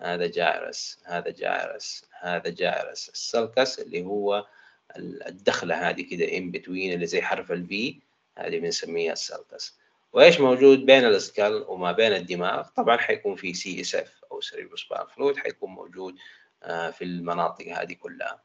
هذا 0.00 0.26
gyrus 0.26 0.98
هذا 1.04 1.30
gyrus 1.30 2.04
هذا 2.20 2.50
gyrus. 2.50 3.08
ال 3.08 3.18
sulcus 3.18 3.78
اللي 3.78 4.02
هو 4.02 4.46
الدخلة 4.96 5.88
هذه 5.88 6.02
كده 6.02 6.26
in 6.26 6.60
between 6.60 6.92
اللي 6.92 7.06
زي 7.06 7.22
حرف 7.22 7.52
ال 7.52 7.76
V 7.76 8.00
هذه 8.38 8.58
بنسميها 8.58 9.12
ال 9.12 9.21
sulcus 9.21 9.78
وإيش 10.12 10.40
موجود 10.40 10.86
بين 10.86 11.04
ال 11.04 11.14
skull 11.14 11.64
وما 11.68 11.92
بين 11.92 12.12
الدماغ؟ 12.12 12.68
طبعا 12.68 12.96
حيكون 12.96 13.36
في 13.36 13.54
CSF 13.54 14.24
أو 14.32 14.40
cerebrospinal 14.40 15.06
fluid 15.16 15.36
حيكون 15.36 15.70
موجود 15.70 16.16
في 16.92 17.02
المناطق 17.02 17.66
هذه 17.66 17.92
كلها. 17.92 18.42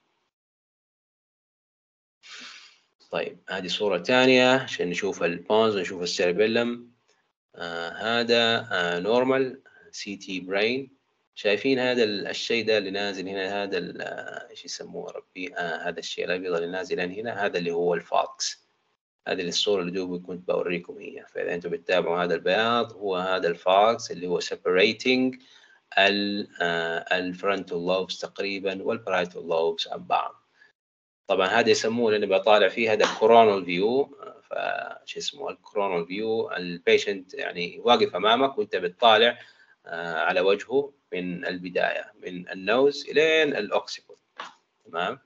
طيب 3.11 3.39
هذه 3.49 3.67
صورة 3.67 3.97
ثانية 3.97 4.55
عشان 4.55 4.89
نشوف 4.89 5.23
ال 5.23 5.32
bones 5.32 5.75
ونشوف 5.75 6.01
ال 6.01 6.09
cerebellum 6.09 6.91
آه 7.55 7.89
هذا 7.89 8.67
آه 8.71 8.99
normal 8.99 9.61
CT 9.91 10.39
brain 10.39 10.98
شايفين 11.39 11.79
هذا 11.79 12.03
الشيء 12.03 12.65
ده 12.65 12.77
اللي 12.77 12.91
نازل 12.91 13.27
هنا 13.27 13.63
هذا 13.63 13.77
إيش 14.49 14.65
يسموه 14.65 15.11
ربي؟ 15.11 15.55
آه 15.55 15.89
هذا 15.89 15.99
الشيء 15.99 16.25
الأبيض 16.25 16.53
اللي 16.55 16.67
نازل 16.67 16.99
هنا 16.99 17.45
هذا 17.45 17.57
اللي 17.57 17.71
هو 17.71 17.93
ال 17.93 18.06
falx. 18.06 18.67
هذه 19.27 19.41
الصورة 19.41 19.81
اللي 19.81 19.91
دوبي 19.91 20.19
كنت 20.19 20.47
بوريكم 20.47 20.97
هي. 20.97 21.25
فإذا 21.29 21.53
أنتم 21.53 21.69
بتتابعوا 21.69 22.23
هذا 22.23 22.35
البياض 22.35 22.93
هو 22.93 23.15
هذا 23.15 23.47
ال 23.47 23.60
falx 23.60 24.11
اللي 24.11 24.27
هو 24.27 24.39
separating 24.39 25.39
ال 27.13 27.22
frontal 27.22 27.85
lobes 27.85 28.19
تقريبا 28.19 28.83
وال 28.83 28.96
parietal 28.96 29.47
lobes 29.47 29.87
عن 29.87 30.03
بعض. 30.03 30.35
طبعا 31.27 31.47
هذا 31.47 31.69
يسموه 31.69 32.11
لأني 32.11 32.25
بطالع 32.25 32.67
فيه 32.67 32.91
هذا 32.93 33.05
ال 33.05 33.13
coronal 33.13 33.65
view 33.65 34.17
فش 34.43 35.17
اسمه؟ 35.17 35.49
ال 35.49 35.56
coronal 35.57 36.07
view 36.07 36.51
ال 36.51 36.62
patient 36.62 37.33
يعني 37.33 37.79
واقف 37.79 38.15
أمامك 38.15 38.57
وأنت 38.57 38.75
بتطالع 38.75 39.39
على 39.85 40.41
وجهه. 40.41 40.98
من 41.13 41.45
البداية 41.45 42.13
من 42.23 42.49
ال 42.49 42.61
nose 42.61 43.09
إلين 43.09 43.55
ال 43.55 43.63
occiput 43.63 44.19
تمام؟ 44.85 45.19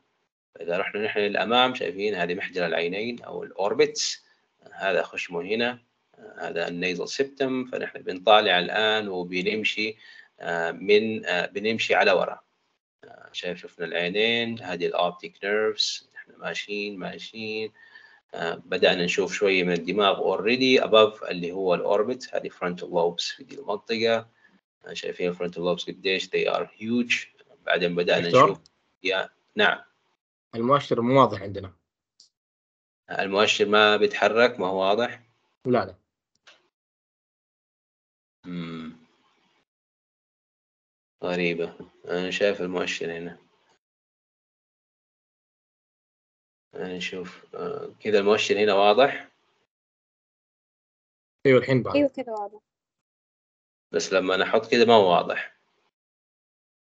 إذا 0.62 0.78
رحنا 0.78 1.02
نحن 1.02 1.20
للأمام 1.20 1.76
شايفين 1.76 2.16
هذه 2.16 2.34
محجر 2.34 2.66
العينين 2.66 3.24
أو 3.24 3.44
ال 3.44 3.55
orbits 3.55 4.24
هذا 4.74 5.04
خشمه 5.04 5.42
هنا 5.42 5.80
هذا 6.40 6.68
ال 6.68 6.74
nasal 6.74 7.08
septum. 7.08 7.66
فنحن 7.66 8.00
بنطالع 8.00 8.60
الآن 8.60 9.08
وبنمشي 9.08 9.98
من 10.72 11.22
بنمشي 11.52 11.96
على 11.96 12.12
ورا 12.12 12.40
شايف 13.32 13.62
شفنا 13.62 13.86
العينين 13.86 14.62
هذه 14.62 14.86
ال 14.86 14.94
optic 14.94 15.34
nerves. 15.44 16.10
إحنا 16.16 16.38
ماشيين 16.38 17.00
ماشيين. 17.00 17.72
بدأنا 18.66 19.06
نشوف 19.06 19.34
شوية 19.34 19.64
من 19.64 19.74
الدماغ 19.74 20.18
already 20.18 20.82
above 20.82 21.30
اللي 21.30 21.52
هو 21.52 21.76
ال 21.76 21.85
orbit 21.85 22.30
هذه 22.36 22.50
frontal 22.50 22.88
lobes 22.88 23.36
في 23.36 23.44
دي 23.44 23.56
المنطقة. 23.56 24.28
شايفين 24.94 25.36
frontal 25.36 25.58
lobes 25.58 25.88
قديش. 25.88 26.26
They 26.30 26.48
are 26.54 26.68
huge. 26.68 27.28
بعدين 27.66 27.96
بدأنا 27.96 28.28
نشوف. 28.28 28.60
يا 29.04 29.30
نعم. 29.56 29.84
المؤشر 30.56 31.02
مو 31.02 31.20
واضح 31.20 31.42
عندنا. 31.42 31.74
المؤشر 33.12 33.66
ما 33.66 33.98
بيتحرك 33.98 34.60
ما 34.60 34.68
هو 34.68 34.82
واضح. 34.82 35.24
لا 35.66 35.86
لا. 35.86 35.96
مم. 38.46 38.98
غريبة. 41.24 41.92
أنا 42.06 42.32
شايف 42.32 42.62
المؤشر 42.62 43.18
هنا. 43.18 43.38
نشوف. 46.76 47.46
كذا 48.00 48.20
المؤشر 48.20 48.64
هنا 48.64 48.74
واضح؟ 48.74 49.30
أيوه 51.46 51.60
الحين 51.60 51.84
بعد 51.84 51.96
أيوه 51.96 52.10
كذا 52.10 52.32
واضح. 52.32 52.60
بس 53.94 54.14
لما 54.14 54.38
نحط 54.38 54.66
كذا 54.72 54.86
ما 54.86 54.94
هو 54.94 55.12
واضح. 55.12 55.58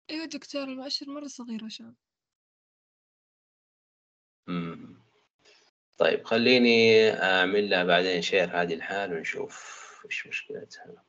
أيوه 0.10 0.26
دكتور 0.26 0.64
المؤشر 0.64 1.10
مرة 1.10 1.28
صغير 1.28 1.66
عشان 1.66 1.96
مم. 4.48 5.02
طيب 5.98 6.24
خليني 6.26 7.10
أعمل 7.10 7.70
لها 7.70 7.84
بعدين 7.84 8.22
شير 8.22 8.62
هذه 8.62 8.74
الحال 8.74 9.14
ونشوف 9.14 9.82
إيش 10.06 10.28
مشكلتها. 10.28 11.06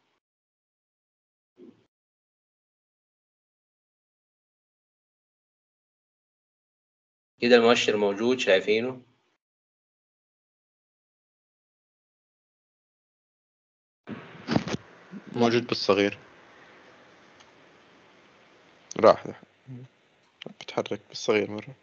كده 7.41 7.57
المؤشر 7.57 7.97
موجود 7.97 8.39
شايفينه؟ 8.39 9.12
موجود 15.37 15.67
بالصغير. 15.67 16.19
راح 19.01 19.27
راح. 19.27 19.43
بتحرك 20.61 21.01
بالصغير 21.09 21.51
مرة. 21.51 21.75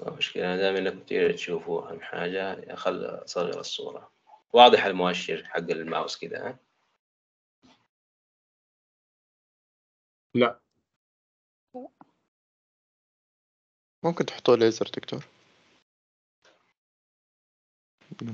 ما 0.00 0.10
مشكلة 0.10 0.56
دام 0.56 0.76
إنكم 0.76 0.98
تقدروا 0.98 1.32
تشوفوا 1.32 1.90
أهم 1.90 2.00
حاجة 2.00 2.74
خل 2.74 3.04
أصغر 3.04 3.60
الصورة. 3.60 4.10
واضح 4.52 4.84
المؤشر 4.84 5.44
حق 5.44 5.58
الماوس 5.58 6.18
كده 6.18 6.48
ها؟ 6.48 6.58
لا. 10.34 10.60
ممكن 14.02 14.26
تحطوه 14.26 14.56
ليزر 14.56 14.86
دكتور. 14.86 15.24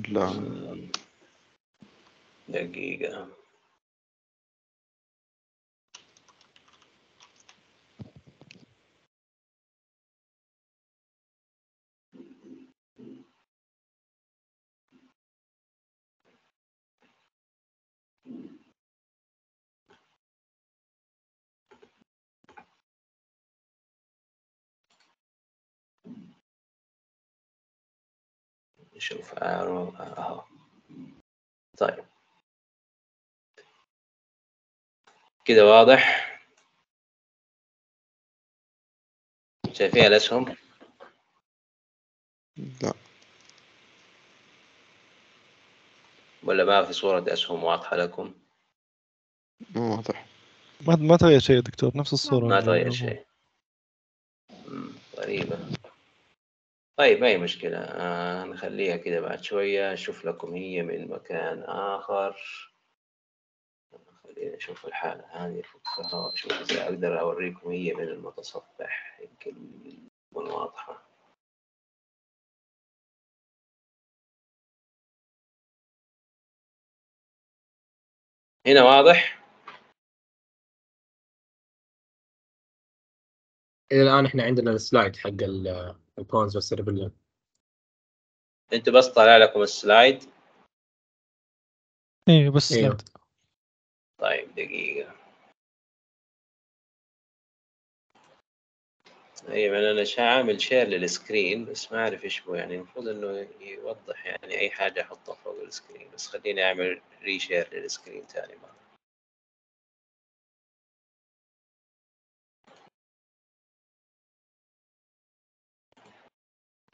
لا. 0.09 0.57
دقيقة. 2.49 3.29
نشوف 28.97 29.35
اهو 30.01 30.45
طيب. 31.79 32.16
كده 35.47 35.67
واضح؟ 35.67 36.27
شايفين 39.73 40.05
الأسهم؟ 40.07 40.57
لا. 42.83 42.93
ولا 46.43 46.65
ما 46.65 46.85
في 46.85 46.93
صورة 46.93 47.33
أسهم 47.33 47.65
واضحة 47.65 47.97
لكم؟ 47.97 48.35
مو 49.75 49.97
واضح. 49.97 50.27
ما 50.81 50.97
ما 50.97 51.17
تغير 51.17 51.41
شيء 51.41 51.57
يا 51.57 51.61
دكتور 51.61 51.97
نفس 51.97 52.13
الصورة. 52.13 52.47
ما 52.47 52.61
تغير. 52.61 52.91
شيء. 52.91 53.25
غريبة. 55.17 55.59
طيب 56.97 57.25
أي 57.25 57.39
مشكلة. 57.39 57.79
آه 57.79 58.45
نخليها 58.45 58.97
كده 58.97 59.21
بعد 59.21 59.43
شوية 59.43 59.93
أشوف 59.93 60.25
لكم 60.25 60.55
هي 60.55 60.83
من 60.83 61.09
مكان 61.09 61.63
آخر. 61.63 62.37
خلينا 64.37 64.57
نشوف 64.57 64.87
الحالة 64.87 65.25
هذه 65.25 65.61
أفكها 65.61 66.19
وأشوف 66.19 66.53
إذا 66.53 66.85
أقدر 66.85 67.21
أوريكم 67.21 67.71
هي 67.71 67.95
من 67.95 68.03
المتصفح 68.09 69.21
يمكن 69.21 69.53
تكون 70.31 70.51
واضحة. 70.51 71.07
هنا 78.67 78.83
واضح؟ 78.83 79.43
إلى 83.93 84.03
الآن 84.03 84.27
إحنا 84.27 84.43
عندنا 84.43 84.71
ال 84.71 84.79
slide 84.79 85.17
حق 85.17 85.29
ال- 85.29 85.97
bones 86.19 86.57
وال 86.57 86.66
cerebellum 86.66 87.13
أنتوا 88.73 88.93
بس 88.93 89.09
طالع 89.09 89.37
لكم 89.37 89.63
ال 89.63 89.72
slide؟ 89.72 90.23
إيه 92.29 92.51
بس 92.51 92.73
أيوه 92.73 92.97
slide. 92.99 93.16
طيب 94.19 94.55
دقيقة. 94.55 95.15
أنا 99.49 99.91
أنا 99.91 100.05
عامل 100.19 100.61
share 100.61 100.87
لل 100.89 101.08
screen 101.08 101.65
بس 101.65 101.93
ما 101.93 101.99
أعرف 101.99 102.25
إيش 102.25 102.43
هو. 102.43 102.55
يعني 102.55 102.75
المفروض 102.75 103.09
إنه 103.09 103.49
يوضح 103.61 104.27
يعني 104.27 104.59
أي 104.61 104.71
حاجة 104.71 105.03
أحطها 105.03 105.35
فوق 105.35 105.61
ال 105.61 105.68
screen 105.68 106.11
بس 106.15 106.27
خليني 106.27 106.65
أعمل 106.65 107.01
reshare 107.23 107.69
لل 107.75 107.87
screen 107.87 108.23
ثاني 108.27 108.55
مرة. 108.57 108.77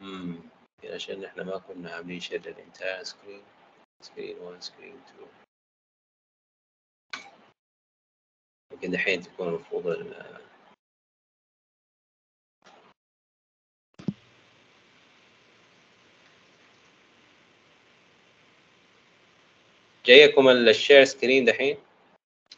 امم 0.00 0.40
عشان 0.84 1.24
إحنا 1.24 1.42
ما 1.42 1.58
كنا 1.58 1.90
عاملين 1.94 2.20
share 2.20 2.40
لل 2.46 2.60
entire 2.60 3.02
screen 3.02 3.42
screen 4.02 4.38
1 4.38 4.62
screen 4.62 5.00
2 5.16 5.41
يمكن 8.72 8.90
دحين 8.90 9.20
تكون 9.20 9.48
المفروض 9.48 9.86
ال- 9.86 10.32
جايكم 20.06 20.48
ال 20.48 20.57
share 20.57 21.04
screen 21.04 21.44
دحين؟ 21.44 21.76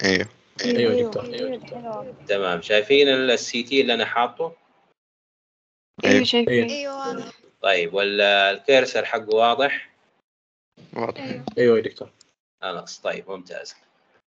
أيوه. 0.04 0.28
أيوه 0.64 1.02
دكتور. 1.08 1.24
أيوة 1.34 2.24
تمام. 2.28 2.62
شايفين 2.62 3.08
ال 3.08 3.62
CT 3.62 3.80
اللي 3.80 3.94
أنا 3.94 4.04
حاطه؟ 4.04 4.56
أيوه. 6.04 6.14
أيوه 6.14 6.24
شايفين. 6.24 6.70
أيوة. 6.70 7.08
واضح. 7.08 7.32
طيب 7.62 7.94
وال 7.94 8.22
cursor 8.22 9.04
حقه 9.04 9.34
واضح؟ 9.36 9.90
واضح. 10.92 11.20
أيوه. 11.20 11.44
أيوه 11.58 11.76
يا 11.76 11.82
دكتور. 11.82 12.10
خلاص 12.62 13.00
طيب 13.00 13.30
ممتاز. 13.30 13.74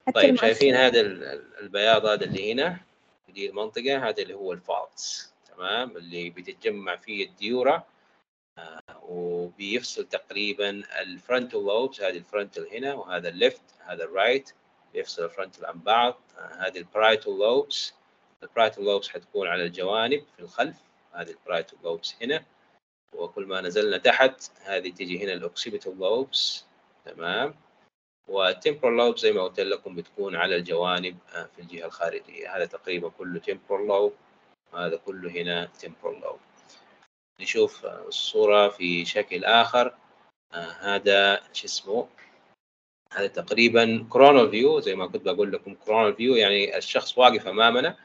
حتى 0.06 0.12
طيب. 0.20 0.36
شايفين 0.36 0.74
هذا 0.74 1.00
ال- 1.00 1.24
ال- 1.24 1.58
البياض 1.60 2.06
هذا 2.06 2.24
اللي 2.24 2.52
هنا 2.52 2.80
في 3.26 3.32
دي 3.32 3.50
المنطقة 3.50 4.08
هذا 4.08 4.22
اللي 4.22 4.34
هو 4.34 4.52
ال 4.52 4.69
falx 4.69 5.34
تمام؟ 5.56 5.96
اللي 5.96 6.30
بتتجمع 6.30 6.96
فيه 6.96 7.26
الديورة 7.26 7.86
آه، 8.58 8.80
وبيفصل 9.02 10.04
تقريبا 10.08 10.70
ال 11.02 11.09
frontal 11.10 11.60
lobes 11.64 12.00
هذه 12.02 12.16
ال 12.16 12.23
frontal 12.24 12.74
هنا 12.76 12.94
وهذا 12.94 13.28
ال 13.28 13.35
left 13.35 13.62
هذا 13.80 14.04
ال 14.04 14.12
right 14.12 14.52
بيفصل 14.94 15.24
ال 15.24 15.29
frontal 15.29 15.66
عن 15.66 15.78
بعض 15.80 16.20
آه، 16.38 16.66
هذه 16.66 16.78
ال 16.78 16.85
parietal 16.85 17.38
lobes 17.38 17.94
ال 18.42 18.47
parietal 18.47 18.84
lobes 18.84 19.08
حتكون 19.08 19.48
على 19.48 19.64
الجوانب 19.64 20.24
في 20.36 20.42
الخلف 20.42 20.76
هذه 21.12 21.30
ال 21.30 21.36
parietal 21.36 21.78
lobes 21.84 22.16
هنا 22.22 22.44
وكل 23.12 23.46
ما 23.46 23.60
نزلنا 23.60 23.98
تحت 23.98 24.50
هذه 24.62 24.90
تيجي 24.90 25.24
هنا 25.24 25.32
ال 25.32 25.39
occipital 25.39 25.98
lobes 25.98 26.64
تمام؟ 27.04 27.54
وال 28.28 28.42
temporal 28.42 28.96
lobe 28.96 29.18
زي 29.18 29.32
ما 29.32 29.42
قلت 29.42 29.60
لكم 29.60 29.96
بتكون 29.96 30.36
على 30.36 30.56
الجوانب 30.56 31.16
آه، 31.34 31.48
في 31.56 31.62
الجهة 31.62 31.86
الخارجية. 31.86 32.56
هذا 32.56 32.64
تقريبا 32.64 33.08
كله 33.08 33.40
temporal 33.40 33.88
lobe 33.88 34.14
هذا 34.74 34.96
كله 34.96 35.30
هنا 35.30 35.68
temporal 35.84 36.22
lobe 36.22 36.38
نشوف 37.40 37.86
آه، 37.86 38.08
الصورة 38.08 38.68
في 38.68 39.04
شكل 39.04 39.44
آخر. 39.44 39.94
آه، 40.54 40.70
هذا 40.80 41.40
شو 41.52 41.64
اسمه؟ 41.66 42.08
هذا 43.12 43.26
تقريبا 43.26 44.06
coronal 44.10 44.50
view 44.50 44.80
زي 44.80 44.94
ما 44.94 45.06
كنت 45.06 45.22
بقول 45.22 45.52
لكم 45.52 45.74
coronal 45.74 46.14
view 46.14 46.34
يعني 46.34 46.76
الشخص 46.76 47.18
واقف 47.18 47.46
أمامنا. 47.46 47.96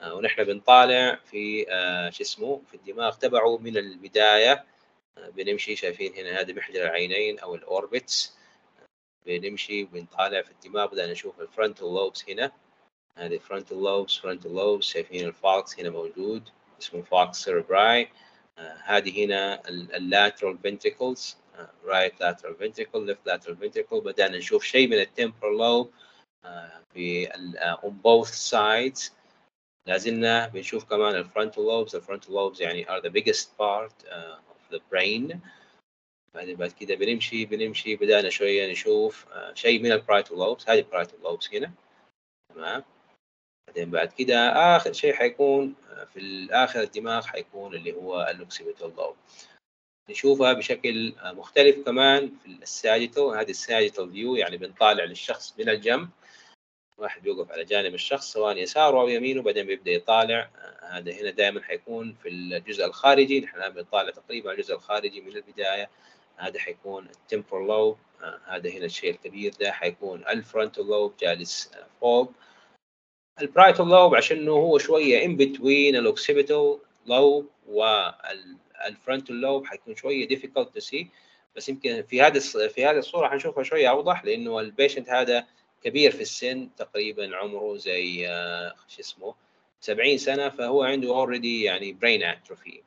آه، 0.00 0.14
ونحن 0.14 0.44
بنطالع 0.44 1.14
في 1.14 1.64
شو 2.12 2.22
اسمه؟ 2.22 2.62
في 2.70 2.74
الدماغ 2.74 3.14
تبعه 3.14 3.58
من 3.58 3.76
البداية. 3.76 4.64
آه، 5.18 5.28
بنمشي 5.28 5.76
شايفين 5.76 6.14
هنا 6.14 6.40
هذه 6.40 6.52
محجر 6.52 6.82
العينين 6.82 7.38
أو 7.38 7.54
ال 7.54 7.66
orbits 7.66 8.36
بنمشي 9.26 9.84
بنطالع 9.84 10.42
في 10.42 10.50
الدماغ 10.50 10.86
بدأنا 10.86 11.12
نشوف 11.12 11.40
ال 11.40 11.47
frontal 11.47 11.94
lobes 11.94 12.30
هنا. 12.30 12.52
هذه 13.16 13.38
frontal 13.38 13.82
lobes 13.82 14.16
frontal 14.16 14.54
lobes 14.54 14.84
شايفين 14.84 15.26
ال 15.26 15.37
falx 15.37 15.80
هنا 15.80 15.90
موجود 15.90 16.48
اسمه 16.82 17.02
falx 17.02 17.36
cerebri 17.44 18.08
هذه 18.84 19.24
هنا 19.24 19.68
ال 19.68 19.79
lateral 19.79 20.58
ventricles 20.58 21.36
right 21.84 22.20
lateral 22.20 22.56
ventricle 22.56 23.06
left 23.06 23.26
lateral 23.26 23.56
ventricle 23.56 24.00
بدأنا 24.00 24.38
نشوف 24.38 24.64
شيء 24.64 24.88
من 24.88 25.00
ال 25.00 25.06
temporal 25.06 25.58
lobe 25.58 25.90
في 26.94 27.28
on 27.82 27.92
both 28.06 28.28
sides. 28.28 29.12
لازلنا 29.86 30.46
بنشوف 30.46 30.84
كمان 30.84 31.14
ال 31.14 31.20
frontal 31.20 31.64
lobes 31.64 31.96
ال 31.96 32.01
frontal 32.01 32.34
lobes 32.34 32.62
يعني 32.62 32.84
the 32.84 33.10
biggest 33.10 33.48
part 33.58 33.92
uh, 34.06 34.38
of 34.52 34.74
the 34.74 34.80
brain. 34.90 35.38
بعدين 36.34 36.56
بعد 36.56 36.72
كده 36.72 36.94
بنمشي 36.94 37.44
بنمشي 37.44 37.96
بدأنا 37.96 38.30
شوية 38.30 38.72
نشوف 38.72 39.26
آه، 39.32 39.54
شيء 39.54 39.82
من 39.82 39.92
ال 39.92 39.97
parietal 39.97 40.38
lobes 40.38 40.68
هذه 40.68 40.78
ال 40.78 40.83
parietal 40.83 41.22
lobes 41.22 41.54
هنا. 41.54 41.72
تمام. 42.54 42.84
بعدين 43.66 43.90
بعد 43.90 44.12
كده 44.12 44.36
آخر 44.76 44.92
شيء 44.92 45.14
حيكون 45.14 45.74
آه، 45.90 46.04
في 46.04 46.48
آخر 46.50 46.80
الدماغ 46.80 47.26
حيكون 47.26 47.74
اللي 47.74 47.92
هو 47.92 48.26
ال 48.30 48.37
occipital 48.37 48.96
lobe 48.96 49.16
نشوفها 50.10 50.52
بشكل 50.52 51.14
آه، 51.18 51.32
مختلف 51.32 51.84
كمان 51.84 52.32
في 52.42 52.46
ال 52.48 52.56
sagittal 52.56 53.22
هذه 53.22 53.50
ال 53.50 53.57
sagittal 53.57 54.10
view 54.10 54.36
يعني 54.36 54.56
بنطالع 54.56 55.04
للشخص 55.04 55.54
من 55.58 55.68
الجنب. 55.68 56.08
واحد 56.98 57.22
بيوقف 57.22 57.52
على 57.52 57.64
جانب 57.64 57.94
الشخص 57.94 58.32
سواء 58.32 58.56
يساره 58.56 59.00
أو 59.00 59.08
يمينه 59.08 59.42
بعدين 59.42 59.66
بيبدأ 59.66 59.90
يطالع. 59.90 60.50
هذا 60.82 61.12
هنا 61.12 61.30
دائما 61.30 61.62
حيكون 61.62 62.16
في 62.22 62.28
الجزء 62.28 62.84
الخارجي. 62.84 63.40
نحن 63.40 63.68
بنطالع 63.68 64.10
تقريبا 64.10 64.52
الجزء 64.52 64.74
الخارجي 64.74 65.20
من 65.20 65.36
البداية. 65.36 65.90
هذا 66.40 66.58
حيكون 66.60 67.06
ال 67.10 67.16
temporal 67.16 67.66
lobe 67.66 67.96
هذا 68.46 68.70
هنا 68.70 68.84
الشيء 68.84 69.10
الكبير 69.10 69.52
ده 69.60 69.72
حيكون 69.72 70.24
ال 70.28 70.35
frontal 70.35 70.86
lobe 70.86 71.14
جالس 71.20 71.70
آه، 71.74 71.86
فوق. 72.00 72.32
ال 73.40 73.45
parietal 73.45 73.88
lobe 73.88 74.14
عشانه 74.14 74.52
هو 74.52 74.78
شوية 74.78 75.24
in 75.24 75.36
between 75.36 75.96
ال 75.96 76.04
occipital 76.04 76.78
lobe 77.06 77.48
وال 77.68 78.06
frontal 78.06 79.40
lobe 79.40 79.66
حيكون 79.66 79.96
شوية 79.96 80.28
difficult 80.28 80.66
to 80.78 80.80
see. 80.84 81.04
بس 81.56 81.68
يمكن 81.68 82.02
في 82.02 82.22
هذه 82.22 82.38
الص- 82.38 82.66
في 82.68 82.84
هذه 82.86 82.98
الصورة 82.98 83.28
حنشوفها 83.28 83.62
شوية 83.62 83.90
أوضح 83.90 84.24
لأنه 84.24 84.60
ال 84.60 84.66
patient 84.66 85.08
هذا 85.08 85.46
كبير 85.82 86.10
في 86.10 86.20
السن 86.22 86.68
تقريبا 86.76 87.36
عمره 87.36 87.76
زي 87.76 88.28
آه، 88.28 88.74
شو 88.88 89.00
اسمه 89.00 89.34
70 89.80 90.18
سنة 90.18 90.48
فهو 90.48 90.82
عنده 90.82 91.26
already 91.26 91.44
يعني 91.64 91.96
brain 92.02 92.22
atrophy. 92.36 92.80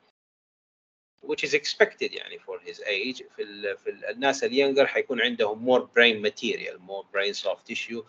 Which 1.26 1.44
is 1.44 1.54
expected 1.54 2.12
يعني 2.12 2.38
for 2.38 2.58
his 2.68 2.80
age. 2.80 3.22
في 3.36 3.42
ال 3.42 3.78
في 3.78 3.90
ال 3.90 4.04
الناس 4.04 4.44
ال 4.44 4.49
younger 4.49 4.86
حيكون 4.86 5.20
عندهم 5.20 5.66
more 5.66 5.82
brain 5.82 6.30
material 6.30 6.78
more 6.88 7.04
brain 7.14 7.34
soft 7.34 7.72
tissue. 7.72 8.02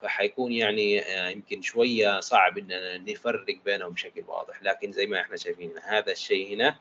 فحيكون 0.00 0.52
يعني 0.52 1.00
آه، 1.00 1.28
يمكن 1.28 1.62
شوية 1.62 2.20
صعب 2.20 2.58
اننا 2.58 2.98
نفرق 2.98 3.58
بينهم 3.64 3.92
بشكل 3.92 4.24
واضح. 4.26 4.62
لكن 4.62 4.92
زي 4.92 5.06
ما 5.06 5.20
إحنا 5.20 5.36
شايفين 5.36 5.72
هذا 5.84 6.12
الشيء 6.12 6.54
هنا 6.54 6.76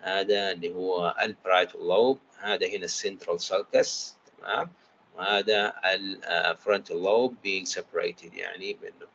هذا 0.00 0.50
اللي 0.52 0.74
هو 0.74 1.16
ال 1.22 1.29
parietal 1.29 1.88
lobe 1.88 2.18
هذا 2.38 2.66
هنا 2.66 2.84
ال 2.84 2.91
central 2.91 3.40
sulcus 3.40 4.16
تمام؟ 4.38 4.70
وهذا 5.16 5.74
ال 5.84 5.99
frontal 5.99 7.02
lobe 7.02 7.34
being 7.44 7.66
separated 7.68 8.34
يعني 8.34 8.78
منه 8.82 9.08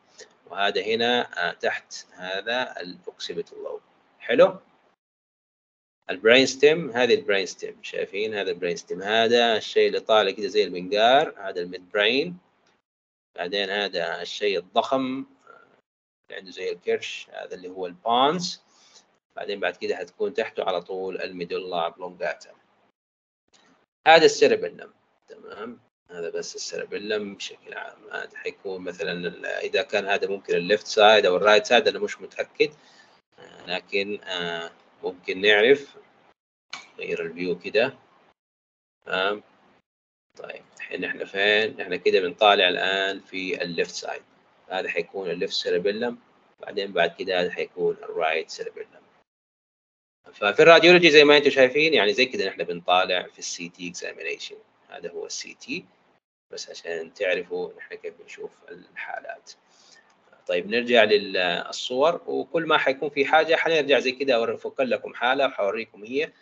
وهذا 0.50 0.82
هنا 0.82 1.28
آه، 1.48 1.52
تحت 1.52 2.06
هذا 2.12 2.74
ال 2.80 2.88
occipital 2.88 3.62
lobe 3.62 3.80
حلو؟ 4.20 4.56
ال 6.10 6.16
brain 6.16 6.46
stem 6.46 6.90
هذه 6.90 7.14
ال 7.14 7.19
brain 7.19 7.46
stem 7.46 7.82
شايفين؟ 7.82 8.34
هذا 8.34 8.50
ال 8.50 8.54
brain 8.54 8.76
stem 8.76 9.02
هذا 9.02 9.56
الشيء 9.56 9.86
اللي 9.88 10.00
طالع 10.00 10.30
كده 10.30 10.48
زي 10.48 10.64
المنقار 10.64 11.34
هذا 11.38 11.60
ال 11.60 11.90
midbrain 11.90 12.38
بعدين 13.36 13.70
هذا 13.70 14.22
الشيء 14.22 14.58
الضخم 14.58 15.24
اللي 16.26 16.38
عنده 16.38 16.50
زي 16.50 16.72
الكرش 16.72 17.26
هذا 17.30 17.54
اللي 17.54 17.68
هو 17.68 17.86
ال 17.86 18.01
pons 18.01 18.62
بعدين 19.36 19.60
بعد 19.60 19.76
كده 19.76 19.96
حتكون 19.96 20.34
تحته 20.34 20.64
على 20.64 20.82
طول 20.82 21.20
ال 21.20 21.28
medulla 21.28 21.88
oblongata 21.88 22.50
هذا 24.06 24.24
ال 24.24 24.30
cerebellum 24.30 24.92
تمام؟ 25.28 25.80
هذا 26.10 26.30
بس 26.30 26.54
ال 26.54 26.61
cerebellum 26.61 27.34
بشكل 27.34 27.74
عام. 27.74 27.98
هذا 28.12 28.36
حيكون 28.36 28.80
مثلا 28.80 29.60
إذا 29.60 29.82
كان 29.82 30.06
هذا 30.06 30.28
ممكن 30.28 30.54
ال 30.54 30.60
left 30.60 30.86
side 30.86 31.26
أو 31.26 31.36
ال 31.36 31.41
right 31.41 31.66
side 31.66 31.88
أنا 31.88 31.98
مش 31.98 32.20
متأكد. 32.20 32.72
لكن 33.66 34.20
آه، 34.24 34.70
ممكن 35.02 35.40
نعرف. 35.40 35.96
غير 36.98 37.22
ال 37.22 37.29
view 37.29 37.58
كده. 37.58 37.94
تمام. 39.06 39.42
طيب 40.38 40.64
الحين 40.76 41.04
إحنا 41.04 41.24
فين؟ 41.24 41.80
إحنا 41.80 41.96
كده 41.96 42.20
بنطالع 42.20 42.68
الآن 42.68 43.20
في 43.20 43.62
ال 43.62 43.68
left 43.68 43.94
side. 43.94 44.22
هذا 44.68 44.88
حيكون 44.88 45.30
ال 45.30 45.34
left 45.34 45.52
cerebellum 45.52 46.18
بعدين 46.60 46.92
بعد 46.92 47.14
كده 47.18 47.40
هذا 47.40 47.50
حيكون 47.50 47.94
ال 47.94 48.03
right 48.03 48.50
cerebellum 48.50 49.02
ففي 50.32 50.62
ال 50.62 50.67
radiology 50.67 51.10
زي 51.10 51.24
ما 51.24 51.36
أنتم 51.36 51.50
شايفين 51.50 51.94
يعني 51.94 52.12
زي 52.12 52.26
كده 52.26 52.48
نحن 52.48 52.64
بنطالع 52.64 53.22
في 53.22 53.38
ال 53.38 53.68
CT 53.68 53.88
examination 53.88 54.56
هذا 54.88 55.10
هو 55.10 55.26
ال 55.26 55.54
CT. 55.54 55.84
بس 56.50 56.70
عشان 56.70 57.14
تعرفوا 57.14 57.72
نحن 57.78 57.94
كيف 57.94 58.14
بنشوف 58.20 58.50
الحالات. 58.68 59.52
طيب 60.46 60.70
نرجع 60.70 61.04
للصور 61.04 62.22
وكل 62.26 62.66
ما 62.66 62.78
حيكون 62.78 63.10
في 63.10 63.24
حاجة 63.24 63.56
حنرجع 63.56 63.98
زي 63.98 64.12
كده 64.12 64.54
افك 64.54 64.80
لكم 64.80 65.14
حالة 65.14 65.46
وحوريكم 65.46 66.04
هي 66.04 66.32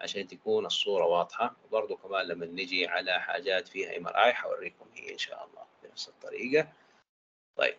عشان 0.00 0.26
تكون 0.28 0.66
الصورة 0.66 1.04
واضحة. 1.06 1.56
وبرضه 1.64 1.96
كمان 1.96 2.26
لما 2.26 2.46
نجي 2.46 2.86
على 2.86 3.20
حاجات 3.20 3.68
فيها 3.68 3.96
MRI 3.96 4.32
حوريكم 4.32 4.86
هي 4.94 5.12
إن 5.12 5.18
شاء 5.18 5.46
الله 5.46 5.62
بنفس 5.82 6.08
الطريقة. 6.08 6.68
طيب. 7.56 7.76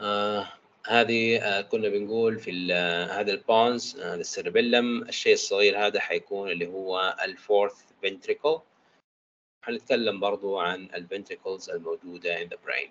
آه 0.00 0.48
هذه 0.86 1.38
آه 1.42 1.60
كنا 1.60 1.88
بنقول 1.88 2.38
في 2.38 2.72
هذا 3.10 3.32
ال 3.32 3.45
pons 3.45 3.96
هذا 3.96 4.12
آه 4.12 4.14
ال 4.14 4.21
cerebellum. 4.21 5.02
الشيء 5.02 5.32
الصغير 5.32 5.86
هذا 5.86 6.00
حيكون 6.00 6.50
اللي 6.50 6.66
هو 6.66 7.16
ال 7.24 7.31
fourth 7.31 7.74
ventricle 8.02 8.60
حنتكلم 9.62 10.20
برضو 10.20 10.58
عن 10.58 10.84
ال 10.94 11.01
ventricles 11.01 11.70
الموجودة 11.70 12.44
in 12.44 12.48
the 12.48 12.56
brain. 12.66 12.88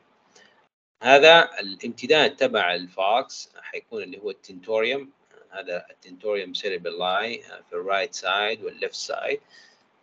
هذا 1.03 1.59
الامتداد 1.59 2.35
تبع 2.35 2.75
ال 2.75 2.90
falx 2.90 3.49
حيكون 3.61 4.03
اللي 4.03 4.17
هو 4.19 4.29
ال 4.29 4.37
tentorium. 4.37 5.11
هذا 5.49 5.85
ال 5.89 5.96
tentorium 5.96 6.53
cerebelli 6.53 7.41
في 7.41 7.73
ال 7.73 7.80
right 7.80 8.13
side 8.13 8.63
وال 8.63 8.74
left 8.74 8.95
side 8.95 9.41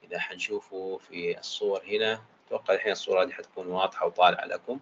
إذا 0.05 0.19
حنشوفه 0.19 0.99
في 0.99 1.39
الصور 1.39 1.85
هنا 1.85 2.23
أتوقع 2.47 2.75
الحين 2.75 2.93
الصورة 2.93 3.25
دي 3.25 3.33
حتكون 3.33 3.67
واضحة 3.67 4.07
وطالعة 4.07 4.45
لكم. 4.45 4.81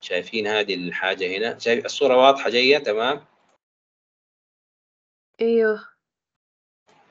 شايفين 0.00 0.46
هذه 0.46 0.74
الحاجة 0.74 1.36
هنا؟ 1.38 1.58
شايف 1.58 1.84
الصورة 1.84 2.16
واضحة 2.16 2.50
جاية 2.50 2.78
تمام. 2.78 3.24
إيوه. 5.40 5.88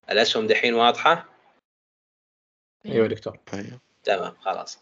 الأسهم 0.10 0.48
دحين 0.48 0.74
واضحة؟ 0.74 1.33
أيوه 2.86 3.08
دكتور. 3.08 3.40
أيوه. 3.54 3.80
تمام 4.04 4.36
خلاص. 4.36 4.80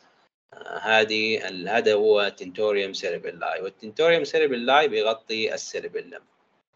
آه 0.53 0.77
هذه 0.77 1.47
ال- 1.47 1.69
هذا 1.69 1.93
هو 1.93 2.29
tentorium 2.29 2.93
cerebelli 2.93 3.61
وال 3.61 3.73
tentorium 3.73 4.23
cerebelli 4.23 4.87
بيغطي 4.87 5.53
ال 5.53 5.60
cerebellum 5.60 6.21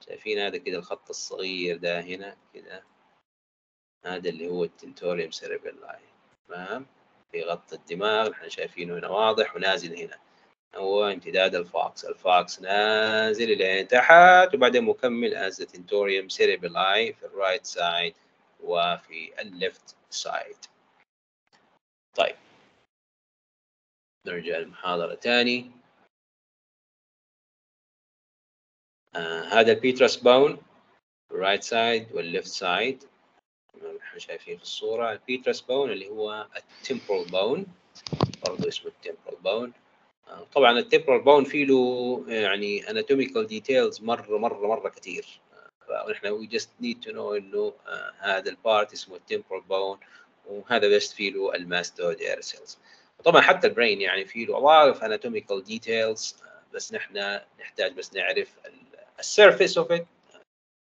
شايفين 0.08 0.40
هذا 0.40 0.58
كده 0.58 0.78
الخط 0.78 1.10
الصغير 1.10 1.78
ده 1.78 2.00
هنا 2.02 2.38
كده؟ 2.54 2.84
هذا 4.06 4.30
اللي 4.30 4.48
هو 4.48 4.64
ال 4.64 4.70
tentorium 4.70 5.32
cerebelli 5.32 6.00
تمام؟ 6.48 6.86
بيغطي 7.34 7.76
الدماغ 7.76 8.32
إحنا 8.32 8.48
شايفينه 8.50 8.98
هنا 9.00 9.08
واضح 9.08 9.56
ونازل 9.56 9.98
هنا. 9.98 10.20
هو 10.76 11.08
امتداد 11.08 11.56
ال 11.56 11.64
falx. 11.64 12.06
ال 12.06 12.17
falx 12.17 12.62
نازل 12.62 13.52
إلى 13.52 13.84
تحت 13.84 14.56
وبعدين 14.56 14.84
مكمل 14.84 15.36
as 15.36 15.58
tentorium 15.58 16.30
cerebelli 16.30 17.14
في 17.14 17.26
ال 17.26 17.32
right 17.32 17.66
side 17.66 18.14
وفي 18.64 19.42
ال 19.42 19.52
left 19.52 19.96
side 20.10 20.56
طيب. 22.16 22.36
نرجع 24.28 24.58
المحاضرة 24.58 25.16
تاني. 25.16 25.72
آه 29.16 29.42
هذا 29.44 29.72
ال 29.72 29.77
petrous 29.77 30.16
bone 30.16 30.58
ال 31.32 31.37
right 31.37 31.64
side 31.64 32.12
وال 32.12 32.24
left 32.24 32.48
side 32.48 33.04
إحنا 34.02 34.20
شايفين 34.20 34.58
في 34.58 34.64
الصورة. 34.64 35.12
ال 35.12 35.18
petrous 35.18 35.62
bone 35.62 35.92
اللي 35.92 36.10
هو 36.10 36.48
ال 36.56 36.63
temporal 36.63 37.26
bone 37.32 37.66
برضه 38.48 38.68
اسمه 38.68 38.92
ال 38.92 39.01
temporal 39.01 39.72
آه 40.28 40.44
طبعا 40.54 40.72
ال 40.80 40.84
temporal 40.84 41.22
bone 41.22 41.44
فيه 41.44 41.66
له 41.66 42.24
يعني 42.28 42.82
anatomical 42.84 43.48
details 43.50 44.02
مرة 44.04 44.38
مرة 44.38 44.68
مرة 44.68 44.90
كثير 44.90 45.26
فنحن 45.88 46.46
we 46.46 46.50
just 46.50 46.68
need 46.82 47.06
to 47.06 47.12
know 47.14 47.32
إنه 47.38 47.74
آه 47.88 48.14
هذا 48.20 48.50
ال 48.50 48.58
part 48.58 48.94
اسمه 48.94 49.16
ال 49.16 49.21
temporal 49.21 49.62
bone 49.62 50.00
وهذا 50.48 50.96
بس 50.96 51.14
فيه 51.14 51.32
له 51.32 51.56
ال 51.56 51.64
mastoid 51.64 52.22
air 52.22 52.42
cells 52.42 52.78
طبعا 53.24 53.42
حتى 53.42 53.68
ال 53.68 53.73
brain 53.73 54.02
يعني 54.02 54.26
فيه 54.26 54.46
له 54.46 54.94
of 54.94 54.98
anatomical 54.98 55.66
details 55.68 56.36
بس 56.74 56.94
نحن 56.94 57.40
نحتاج 57.60 57.94
بس 57.94 58.14
نعرف 58.14 58.60
ال 59.20 59.27
surface 59.27 59.78
of 59.78 59.92
it 59.92 60.08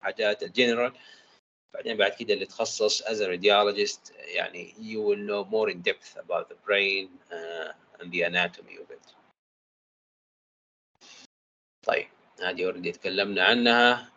حاجات 0.03 0.43
الجنرال 0.43 0.93
بعدين 1.73 1.97
بعد 1.97 2.11
كده 2.11 2.33
اللي 2.33 2.45
تخصص 2.45 3.03
as 3.03 3.17
a 3.19 3.27
radiologist 3.27 4.11
يعني 4.17 4.73
you 4.73 4.99
will 4.99 5.19
know 5.29 5.51
more 5.51 5.69
in 5.69 5.81
depth 5.91 6.17
about 6.17 6.49
the 6.49 6.55
brain 6.67 7.09
uh, 7.31 7.73
and 7.99 8.11
the 8.11 8.21
anatomy 8.21 8.77
of 8.77 8.91
it. 8.91 9.15
طيب 11.87 12.07
هذه 12.41 12.65
already 12.65 12.91
تكلمنا 12.91 13.43
عنها. 13.43 14.14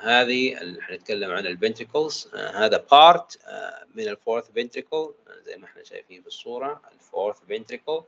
هذه 0.00 0.60
اللي 0.60 0.82
حنتكلم 0.82 1.30
عن 1.30 1.46
ال 1.46 1.54
ventricles 1.54 2.28
آه 2.34 2.50
هذا 2.66 2.76
part 2.90 3.38
آه 3.44 3.86
من 3.94 4.08
ال 4.08 4.14
fourth 4.14 4.50
ventricle 4.50 5.14
زي 5.42 5.56
ما 5.56 5.64
إحنا 5.66 5.84
شايفين 5.84 6.22
في 6.22 6.26
الصورة 6.28 6.82
ال 6.92 6.99
fourth 6.99 7.40
ventricle 7.40 8.02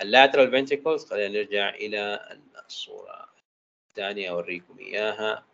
ال 0.00 0.06
lateral 0.06 0.50
ventricles 0.52 1.04
خلينا 1.04 1.28
نرجع 1.38 1.68
إلى 1.74 2.28
الصورة 2.68 3.28
الثانية 3.90 4.30
أوريكم 4.30 4.78
إياها. 4.78 5.44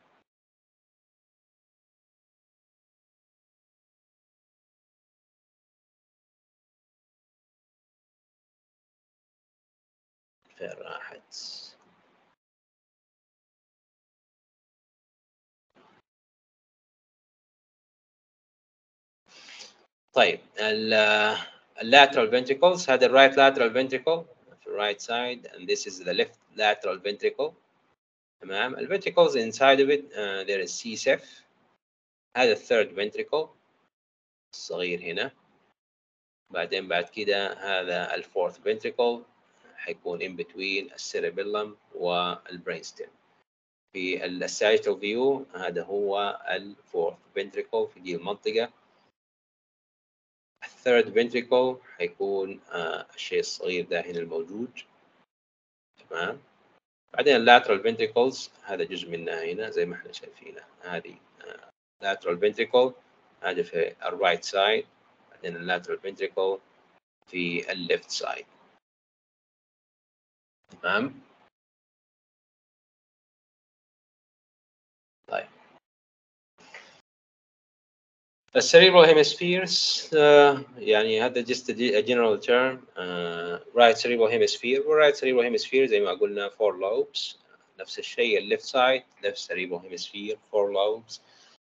فين 10.57 10.69
راحت؟ 10.79 11.35
طيب 20.13 20.41
ال 21.83 21.89
lateral 21.89 22.31
ventricles 22.31 22.91
هذا 22.91 23.07
ال 23.07 23.11
right 23.11 23.33
lateral 23.33 23.73
ventricle 23.73 24.25
في 24.61 24.67
ال 24.67 24.73
right 24.73 25.01
side 25.03 25.47
and 25.55 25.69
this 25.69 25.87
is 25.87 25.99
the 26.05 26.13
left 26.13 26.39
lateral 26.57 26.99
ventricle. 26.99 27.53
تمام؟ 28.41 28.75
ال 28.75 28.89
ventricles 28.89 29.35
inside 29.37 29.81
of 29.81 29.91
it 29.91 30.13
uh, 30.13 30.45
there 30.45 30.61
is 30.61 30.73
CSF 30.73 31.23
هذا 32.37 32.53
ال 32.53 32.60
third 32.60 32.95
ventricle 32.95 33.49
الصغير 34.55 35.01
هنا. 35.01 35.31
بعدين 36.51 36.89
بعد 36.89 37.09
كده 37.09 37.53
هذا 37.53 38.15
ال 38.15 38.21
fourth 38.21 38.59
ventricle 38.59 39.19
حيكون 39.77 40.21
in 40.21 40.37
between 40.43 40.93
ال 40.95 41.02
cerebellum 41.02 41.77
وال 41.95 42.20
brain 42.20 42.83
stem 42.83 43.09
في 43.93 44.25
ال 44.25 44.33
sagittal 44.33 45.01
view 45.01 45.47
هذا 45.55 45.83
هو 45.85 46.41
ال 46.51 46.60
fourth 46.60 47.17
ventricle 47.39 47.87
في 47.95 48.01
دي 48.01 48.15
المنطقة. 48.17 48.80
ال 50.65 50.73
third 50.73 51.11
ventricle 51.15 51.77
حيكون 51.97 52.61
آه 52.71 53.07
الشيء 53.15 53.41
الصغير 53.41 53.85
ده 53.87 54.01
هنا 54.01 54.19
الموجود. 54.19 54.81
تمام؟ 56.11 56.41
بعدين 57.13 57.37
ال 57.37 57.43
lateral 57.43 57.83
ventricles 57.83 58.51
هذا 58.63 58.85
جزء 58.85 59.09
منها 59.11 59.45
هنا 59.45 59.71
زي 59.71 59.85
ما 59.87 59.97
إحنا 59.97 60.13
شايفينه. 60.13 60.65
هذه 60.83 61.17
آه 61.41 61.71
lateral 62.05 62.37
ventricle 62.41 62.93
هذا 63.43 63.63
في 63.63 63.97
ال 64.07 64.13
right 64.13 64.45
side 64.45 64.87
بعدين 65.31 65.57
ال 65.57 65.62
lateral 65.62 66.01
ventricle 66.01 66.61
في 67.31 67.73
ال 67.73 67.80
left 67.80 68.11
side 68.11 68.47
تمام؟ 70.83 71.21
السيريبرال 78.57 79.05
هيمسفيرز 79.05 80.09
uh, 80.13 80.59
يعني 80.79 81.21
هذا 81.23 81.45
general 82.03 82.41
term 82.41 82.79
uh, 82.97 83.61
right 83.75 83.97
cerebral 83.97 84.29
hemisphere 84.29 84.83
right 84.89 85.17
cerebral 85.17 85.45
hemisphere 85.45 85.85
زي 85.85 86.01
ما 86.01 86.11
قلنا 86.11 86.49
four 86.49 86.75
lobes 86.75 87.37
نفس 87.81 87.99
الشيء 87.99 88.39
الليفت 88.39 88.65
سايد 88.65 89.03
left 89.23 89.39
cerebral 89.39 89.79
hemisphere 89.79 90.37
four 90.51 90.73
lobes 90.73 91.21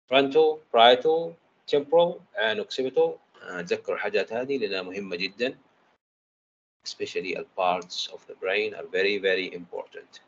frontal 0.08 0.58
parietal 0.72 1.34
temporal 1.66 2.20
occipital 2.60 3.18
uh, 3.42 3.60
تذكروا 3.60 3.96
الحاجات 3.96 4.32
هذه 4.32 4.58
لأنها 4.58 4.82
مهمة 4.82 5.16
جدا 5.16 5.58
especially 6.88 7.34
the 7.34 7.46
parts 7.58 8.08
of 8.12 8.20
the 8.26 8.34
brain 8.42 8.74
are 8.74 8.86
very 8.92 9.18
very 9.18 9.54
important 9.54 10.20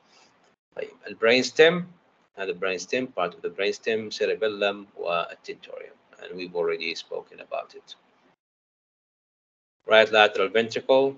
طيب 0.77 0.91
البرين 1.07 1.43
stem 1.43 1.83
هذا 2.37 2.53
brain 2.53 2.79
stem 2.79 3.07
part 3.07 3.35
of 3.35 3.43
the 3.43 3.51
brain 3.51 3.73
stem 3.73 4.11
cerebellum 4.11 4.87
وال 4.97 5.15
tentorium 5.15 5.98
and 6.23 6.37
we've 6.37 6.57
already 6.57 6.95
spoken 6.95 7.41
about 7.41 7.75
it. 7.75 7.95
Right 9.87 10.11
lateral 10.13 10.49
ventricle. 10.49 11.17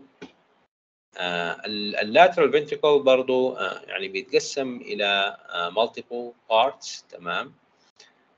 Uh, 1.17 1.57
ال 1.65 1.76
lateral 1.76 2.53
ventricle 2.53 3.03
برضو 3.03 3.57
uh, 3.57 3.89
يعني 3.89 4.09
بيتقسم 4.09 4.77
إلى 4.77 5.37
uh, 5.49 5.75
multiple 5.75 6.35
parts 6.51 7.03
تمام؟ 7.09 7.55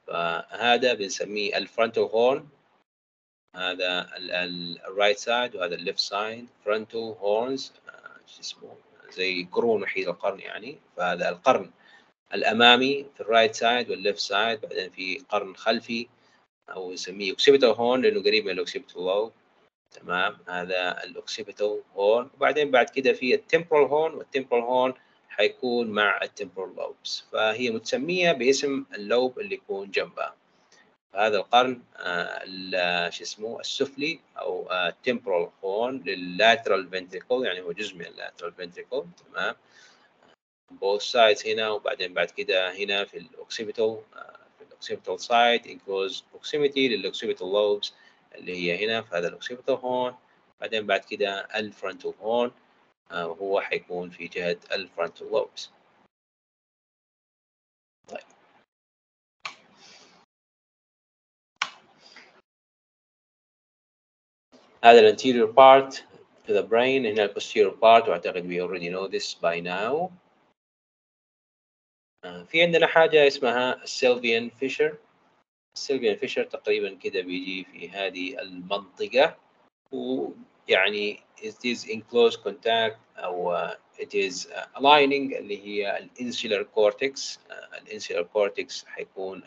فهذا 0.07 0.95
بنسميه 0.95 1.57
ال 1.57 1.63
frontal 1.63 2.03
horn 2.03 2.49
هذا 3.57 4.09
ال 4.87 4.92
right 4.92 5.19
side 5.19 5.57
وهذا 5.57 5.75
ال 5.75 5.80
left 5.80 5.99
side 5.99 6.49
frontal 6.65 7.01
horns 7.01 7.73
شو 8.27 8.41
اسمه؟ 8.41 8.77
زي 9.11 9.49
قرون 9.53 9.83
وحيد 9.83 10.09
القرن 10.09 10.41
يعني. 10.41 10.79
فهذا 10.97 11.29
القرن 11.29 11.71
الأمامي 12.35 13.07
في 13.15 13.21
ال 13.21 13.27
right 13.27 13.55
side 13.55 13.91
وال 13.91 14.00
left 14.00 14.19
side 14.19 14.61
بعدين 14.61 14.91
في 14.91 15.19
قرن 15.29 15.57
خلفي. 15.57 16.09
أو 16.71 16.93
نسميه 16.93 17.31
occipital 17.31 17.69
horn 17.69 18.03
لأنه 18.03 18.23
قريب 18.23 18.45
من 18.45 18.51
ال 18.51 18.56
occipital 18.56 19.03
lobe 19.03 19.33
تمام؟ 19.91 20.39
هذا 20.49 21.05
ال 21.05 21.13
occipital 21.13 21.83
horn 21.97 22.31
وبعدين 22.35 22.71
بعد 22.71 22.91
كده 22.91 23.13
في 23.13 23.35
ال 23.35 23.41
temporal 23.41 23.87
horn 23.89 24.15
وال 24.15 24.24
temporal 24.24 24.63
horn 24.63 24.95
حيكون 25.29 25.87
مع 25.87 26.21
ال 26.23 26.29
temporal 26.29 26.77
lobes 26.77 27.25
فهي 27.33 27.71
متسمية 27.71 28.33
باسم 28.33 28.85
ال 28.95 29.04
lobe 29.04 29.41
اللي 29.41 29.55
يكون 29.55 29.91
جنبها. 29.91 30.35
هذا 31.15 31.37
القرن 31.37 31.83
آه 31.97 33.11
شو 33.11 33.23
اسمه 33.23 33.61
السفلي 33.61 34.21
أو 34.39 34.69
temporal 35.03 35.51
horn 35.65 36.03
لل 36.07 36.25
lateral 36.25 36.89
ventricle 36.91 37.47
يعني 37.47 37.61
هو 37.61 37.73
جزء 37.73 37.95
من 37.95 38.07
ال 38.07 38.13
lateral 38.13 38.53
ventricle 38.53 39.05
تمام؟ 39.33 39.55
both 40.73 41.03
sides 41.03 41.47
هنا 41.47 41.71
وبعدين 41.71 42.15
بعد 42.15 42.31
كده 42.31 42.75
هنا 42.75 43.05
في 43.05 43.19
الاوكسيبيتال 43.19 44.03
الاوكسيبيتال 44.91 45.21
سايد 45.21 45.63
enclosed 45.63 46.23
proximity 46.35 46.79
للاوكسيبيتال 46.79 47.53
لوبس 47.53 47.93
اللي 48.35 48.57
هي 48.57 48.87
هنا 48.87 49.03
في 49.03 49.17
هذا 49.17 49.29
ال 49.29 49.34
occipital 49.34 49.75
horn 49.75 50.15
بعدين 50.61 50.87
بعد 50.87 51.01
كده 51.05 51.41
ال 51.41 51.50
frontal 51.50 52.15
horn 52.21 52.51
وهو 53.13 53.61
حيكون 53.61 54.11
في 54.11 54.27
جهة 54.29 54.57
ال 54.73 54.80
frontal 54.80 55.31
lobes 55.31 55.71
طيب. 58.09 58.21
هذا 64.85 65.01
ال 65.01 65.07
anterior 65.07 65.53
part 65.53 65.95
to 66.47 66.53
the 66.53 66.63
brain 66.63 67.07
هنا 67.07 67.25
ال 67.25 67.30
posterior 67.30 67.75
part 67.75 68.09
وأعتقد 68.09 68.49
we 68.49 68.61
already 68.61 68.89
know 68.91 69.07
this 69.09 69.35
by 69.35 69.61
now. 69.61 70.11
في 72.23 72.63
عندنا 72.63 72.87
حاجة 72.87 73.27
اسمها 73.27 73.83
ال 73.83 73.91
Sylvian 73.91 74.51
fissure. 74.51 74.97
ال 75.77 75.82
Sylvian 75.82 76.17
fissure 76.17 76.45
تقريبا 76.45 76.95
كده 76.95 77.21
بيجي 77.21 77.65
في 77.65 77.91
هذه 77.91 78.41
المنطقة 78.41 79.37
ويعني 79.93 81.23
it 81.39 81.67
is 81.67 81.85
in 81.85 82.01
close 82.13 82.37
contact 82.37 82.97
أو 83.17 83.57
it 83.99 84.15
is 84.15 84.47
aligning 84.77 85.37
اللي 85.37 85.67
هي 85.67 85.99
ال 85.99 86.07
insular 86.07 86.63
cortex 86.63 87.41
ال 87.83 87.88
insular 87.88 88.23
cortex 88.23 88.85
حيكون 88.85 89.43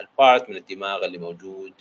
ال 0.00 0.10
part 0.10 0.50
من 0.50 0.56
الدماغ 0.56 1.04
اللي 1.04 1.18
موجود 1.18 1.74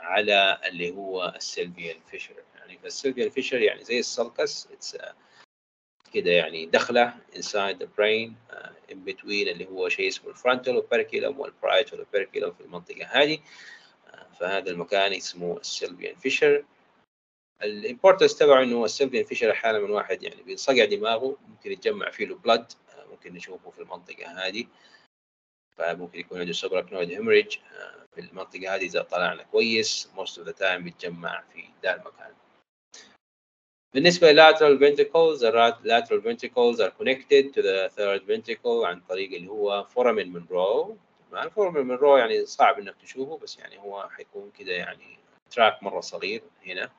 على 0.00 0.58
اللي 0.66 0.90
هو 0.90 1.32
ال 1.36 1.43
Sylvian 1.43 1.96
fissure. 2.10 2.34
يعني 2.56 2.78
فال 2.78 2.90
Sylvian 2.90 3.30
fissure 3.30 3.58
يعني 3.58 3.84
زي 3.84 3.98
ال 3.98 4.08
sulcus 4.08 4.68
it's 4.72 4.98
كده 6.12 6.30
يعني 6.30 6.66
دخله 6.66 7.14
inside 7.34 7.76
the 7.82 7.86
brain 7.98 8.30
in 8.92 9.10
between 9.10 9.48
اللي 9.48 9.66
هو 9.66 9.88
شيء 9.88 10.08
اسمه 10.08 10.30
ال 10.30 10.35
frontal 10.35 10.74
operculum 10.74 11.40
وال 11.40 11.52
parietal 11.52 11.98
operculum 11.98 12.52
في 12.52 12.60
المنطقة 12.60 13.06
هذه. 13.06 13.38
uh, 13.38 14.36
فهذا 14.40 14.70
المكان 14.70 15.12
اسمه 15.12 15.56
ال 15.56 15.63
Sylvian 15.63 16.14
fissure. 16.14 16.64
ال 17.62 17.69
importance 17.69 18.38
تبعه 18.38 18.62
إنه 18.62 18.84
ال 18.84 18.89
Sylvian 18.89 19.24
fissure 19.24 19.50
أحيانا 19.50 19.78
من 19.78 19.90
واحد 19.90 20.22
يعني 20.22 20.42
بينصقع 20.42 20.84
دماغه 20.84 21.36
ممكن 21.48 21.72
يتجمع 21.72 22.10
فيه 22.10 22.26
له 22.26 22.36
blood 22.36 22.72
uh, 22.72 23.10
ممكن 23.10 23.34
نشوفه 23.34 23.70
في 23.70 23.78
المنطقة 23.78 24.46
هذه. 24.46 24.66
فممكن 25.76 26.18
يكون 26.18 26.40
عنده 26.40 26.52
subarachnoid 26.52 27.10
hemorrhage 27.10 27.58
في 28.14 28.20
المنطقة 28.20 28.74
هذه 28.74 28.84
إذا 28.86 29.02
طلعنا 29.02 29.42
كويس 29.42 30.10
most 30.16 30.42
of 30.42 30.46
the 30.46 30.52
time 30.52 30.76
بيتجمع 30.76 31.44
في 31.52 31.64
ذا 31.82 31.94
المكان. 31.94 32.34
بالنسبة 33.96 34.32
lateral 34.32 34.76
ventricles 34.76 35.40
the 35.40 35.50
lateral 35.84 36.20
ventricles 36.20 36.80
are 36.80 36.90
connected 36.90 37.54
to 37.54 37.62
the 37.62 37.90
third 37.96 38.22
ventricle 38.26 38.84
عن 38.84 39.00
طريق 39.00 39.32
اللي 39.32 39.48
هو 39.48 39.86
foramen 39.94 40.26
Monroe 40.36 40.92
تمام 41.30 41.50
foramen 41.50 41.98
Monroe 41.98 42.18
يعني 42.18 42.46
صعب 42.46 42.78
انك 42.78 42.94
تشوفه 43.02 43.38
بس 43.38 43.58
يعني 43.58 43.78
هو 43.78 44.08
حيكون 44.08 44.50
كده 44.58 44.72
يعني 44.72 45.18
track 45.50 45.82
مرة 45.82 46.00
صغير 46.00 46.42
هنا 46.66 46.90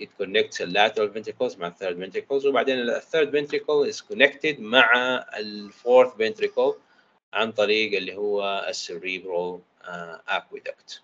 it 0.00 0.08
connects 0.22 0.58
the 0.58 0.66
lateral 0.66 1.08
ventricles 1.14 1.58
مع 1.58 1.70
third 1.70 1.96
ventricles 1.96 2.46
وبعدين 2.46 2.78
ال 2.78 3.02
third 3.02 3.30
ventricle 3.30 3.92
is 3.92 4.00
connected 4.12 4.60
مع 4.60 4.92
ال 5.36 5.72
fourth 5.72 6.12
ventricle 6.16 6.74
عن 7.34 7.52
طريق 7.52 7.96
اللي 7.96 8.16
هو 8.16 8.66
ال 8.72 8.82
cerebral 8.82 9.60
uh, 9.86 10.32
aqueduct 10.38 11.00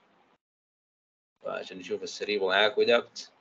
فعشان 1.45 1.79
نشوف 1.79 2.03
ال 2.03 2.10
cerebral 2.10 2.71
aqueduct 2.71 3.34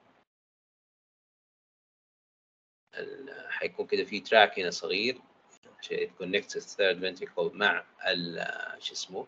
حيكون 3.50 3.88
كده 3.88 4.04
في 4.04 4.20
track 4.20 4.60
هنا 4.60 4.72
صغير 4.72 5.18
connects 6.20 6.56
ال 6.56 6.66
third 6.66 7.18
ventricle 7.18 7.54
مع 7.54 7.86
شو 8.80 8.94
اسمه 8.94 9.28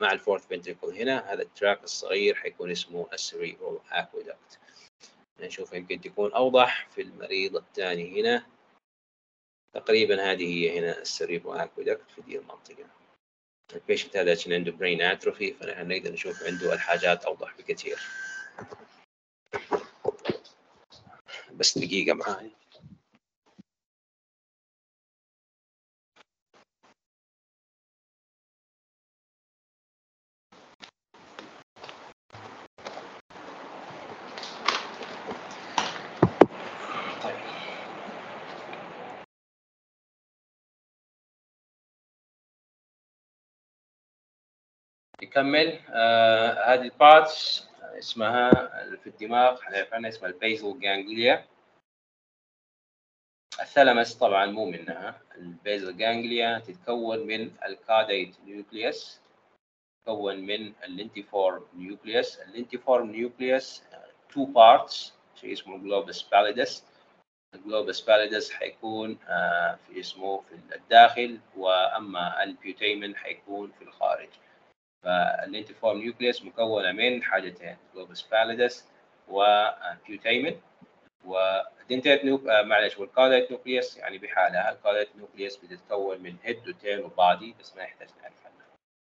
مع 0.00 0.12
ال 0.12 0.18
fourth 0.18 0.52
ventricle 0.52 0.94
هنا. 0.94 1.32
هذا 1.32 1.42
ال 1.42 1.49
track 1.49 1.84
الصغير 1.84 2.34
حيكون 2.34 2.70
اسمه 2.70 3.08
ال 3.12 3.20
cerebral 3.20 3.80
aqueduct. 3.90 4.58
نشوف 5.40 5.72
يمكن 5.72 6.00
تكون 6.00 6.32
أوضح 6.32 6.88
في 6.94 7.02
المريض 7.02 7.56
الثاني 7.56 8.20
هنا. 8.20 8.46
تقريبا 9.72 10.32
هذه 10.32 10.44
هي 10.44 10.78
هنا 10.78 10.98
ال 10.98 11.06
cerebral 11.06 11.68
aqueduct 11.68 12.14
في 12.14 12.22
دي 12.22 12.38
المنطقة. 12.38 12.86
ال 13.74 13.79
patient 13.79 14.16
هذا 14.16 14.32
عشان 14.32 14.52
عنده 14.52 14.72
brain 14.72 15.18
atrophy 15.18 15.52
فنحن 15.60 15.88
نقدر 15.88 16.12
نشوف 16.12 16.42
عنده 16.42 16.72
الحاجات 16.72 17.24
أوضح 17.24 17.56
بكثير. 17.58 17.98
بس 21.52 21.78
دقيقة 21.78 22.14
معاي. 22.14 22.50
نكمل. 45.38 45.78
آه 45.90 46.74
هذه 46.74 46.82
ال 46.82 46.96
parts 46.96 47.68
اسمها 47.98 48.50
في 48.96 49.06
الدماغ 49.06 49.60
عرفنا 49.62 50.08
اسمها 50.08 50.30
ال 50.30 50.38
basal 50.38 50.80
ganglia 50.80 51.44
ال 53.60 53.66
thalamus 53.66 54.14
طبعا 54.14 54.46
مو 54.46 54.64
منها. 54.64 55.20
ال 55.36 55.46
basal 55.46 55.96
ganglia 55.96 56.58
تتكون 56.58 57.18
من 57.26 57.50
ال 57.66 57.75
caudate 57.75 58.40
nucleus 58.44 59.20
تتكون 60.04 60.36
من 60.36 60.72
ال 60.84 60.92
lentiform 60.92 61.66
nucleus 61.76 62.38
ال 62.38 62.45
lentiform 62.45 63.10
nucleus 63.10 63.82
two 64.32 64.44
parts 64.44 65.12
شيء 65.40 65.52
اسمه 65.52 65.78
globus 65.78 66.22
pallidus 66.22 66.84
ال 67.54 67.61
globus 67.61 68.00
pallidus 68.00 68.50
حيكون 68.52 69.18
آه 69.28 69.78
في 69.86 70.00
اسمه 70.00 70.40
في 70.40 70.74
الداخل 70.76 71.38
وأما 71.56 72.42
ال 72.42 72.51
putamen 72.51 73.16
حيكون 73.16 73.72
في 73.78 73.84
الخارج. 73.84 74.28
فال 75.04 75.21
lentiform 75.21 75.98
nucleus 75.98 76.44
مكونة 76.44 76.92
من 76.92 77.22
حاجتين 77.22 77.76
globus 77.94 78.22
pallidus 78.22 78.84
و 79.28 79.44
putamen 79.44 80.60
و 81.24 81.37
dentate 81.37 82.24
nuc 82.24 82.46
آه 82.46 82.62
معلش 82.62 82.98
وال 82.98 83.10
caudate 83.10 83.50
nucleus 83.50 83.96
يعني 83.96 84.18
بحالها 84.18 84.72
ال 84.72 84.77
caudate 84.77 85.16
nucleus 85.16 85.56
بتتكون 85.56 86.20
من 86.20 86.36
head 86.42 86.68
و 86.68 86.74
tail 86.74 87.00
و 87.00 87.11
body 87.11 87.54
بس 87.60 87.76
ما 87.76 87.82
يحتاج 87.82 88.08
نعرف 88.22 88.46
عنها. 88.46 88.66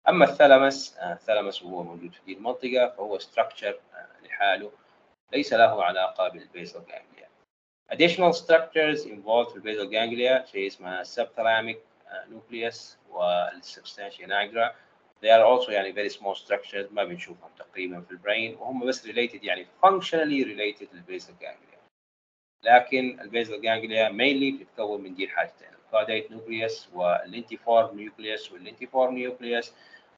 أما 0.08 0.24
ال 0.24 0.32
thalamus 0.32 0.96
آه 0.98 1.12
ال 1.12 1.18
thalamus 1.18 1.62
وهو 1.62 1.82
موجود 1.82 2.12
في 2.12 2.20
دي 2.26 2.32
المنطقة 2.32 2.88
فهو 2.96 3.18
structure 3.18 3.80
آه 3.94 4.26
لحاله 4.26 4.72
ليس 5.32 5.52
له 5.52 5.84
علاقة 5.84 6.28
بال 6.28 6.43
basal 6.43 6.80
ganglia 6.88 7.28
additional 7.92 8.32
structures 8.36 9.06
involved 9.06 9.50
في 9.50 9.56
ال 9.56 9.62
basal 9.62 9.90
ganglia 9.90 10.44
شيء 10.52 10.66
اسمها 10.66 11.04
subthalamic 11.04 11.76
nucleus 12.30 12.96
وال 13.12 13.31
substantia 13.31 14.26
nigra. 14.26 14.66
They 15.22 15.28
are 15.30 15.44
also 15.44 15.68
يعني 15.70 15.92
very 15.92 16.12
small 16.12 16.34
structures 16.34 16.92
ما 16.92 17.04
بنشوفهم 17.04 17.50
تقريبا 17.58 18.00
في 18.00 18.10
ال 18.10 18.17
brain 18.17 18.54
وهم 18.54 18.86
بس 18.86 19.06
related 19.06 19.38
يعني 19.44 19.66
functionally 19.86 20.44
related 20.44 20.94
لل 20.94 21.05
basal 21.05 21.34
ganglia 21.40 21.80
لكن 22.62 23.20
ال 23.20 23.27
basal 23.27 23.60
ganglia 23.60 24.08
mainly 24.08 24.60
بتتكون 24.60 25.00
من 25.00 25.14
دي 25.14 25.24
الحاجتين 25.24 25.68
ال 25.86 25.92
caudate 25.92 26.30
nucleus 26.30 26.88
وال 26.94 27.12
lentiform 27.12 27.96
nucleus 27.96 28.52
وال 28.52 28.63
lentiform 28.63 29.14
nucleus 29.14 29.72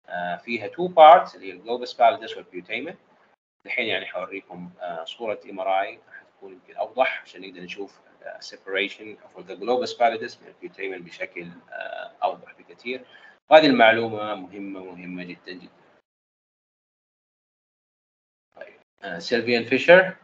آه 0.09 0.37
فيها 0.37 0.69
two 0.69 0.89
parts 0.89 1.35
اللي 1.35 1.47
هي 1.49 1.53
ال 1.53 1.58
globus 1.58 1.93
pallidus 1.93 2.37
وال 2.37 2.50
putamen 2.50 2.95
الحين 3.67 3.87
يعني 3.87 4.07
حوريكم 4.07 4.71
آه 4.81 5.05
صورة 5.05 5.41
MRI 5.51 5.99
حتكون 6.21 6.53
يمكن 6.53 6.77
أوضح 6.77 7.23
عشان 7.23 7.41
نقدر 7.41 7.61
نشوف 7.61 8.01
separation 8.53 9.17
of 9.37 9.43
the 9.49 9.55
globus 9.57 9.93
pallidus 9.99 10.35
من 10.43 10.49
ال 10.49 10.55
putamen 10.56 11.03
بشكل 11.03 11.47
آه 11.73 12.13
أوضح 12.25 12.55
بكثير. 12.59 13.05
وهذه 13.51 13.67
المعلومة 13.67 14.35
مهمة 14.35 14.85
مهمة 14.85 15.25
جدا 15.25 15.53
جدا. 15.53 15.83
طيب 18.57 18.81
آه، 19.03 19.19
Sylvian 19.19 19.65
fissure. 19.65 20.17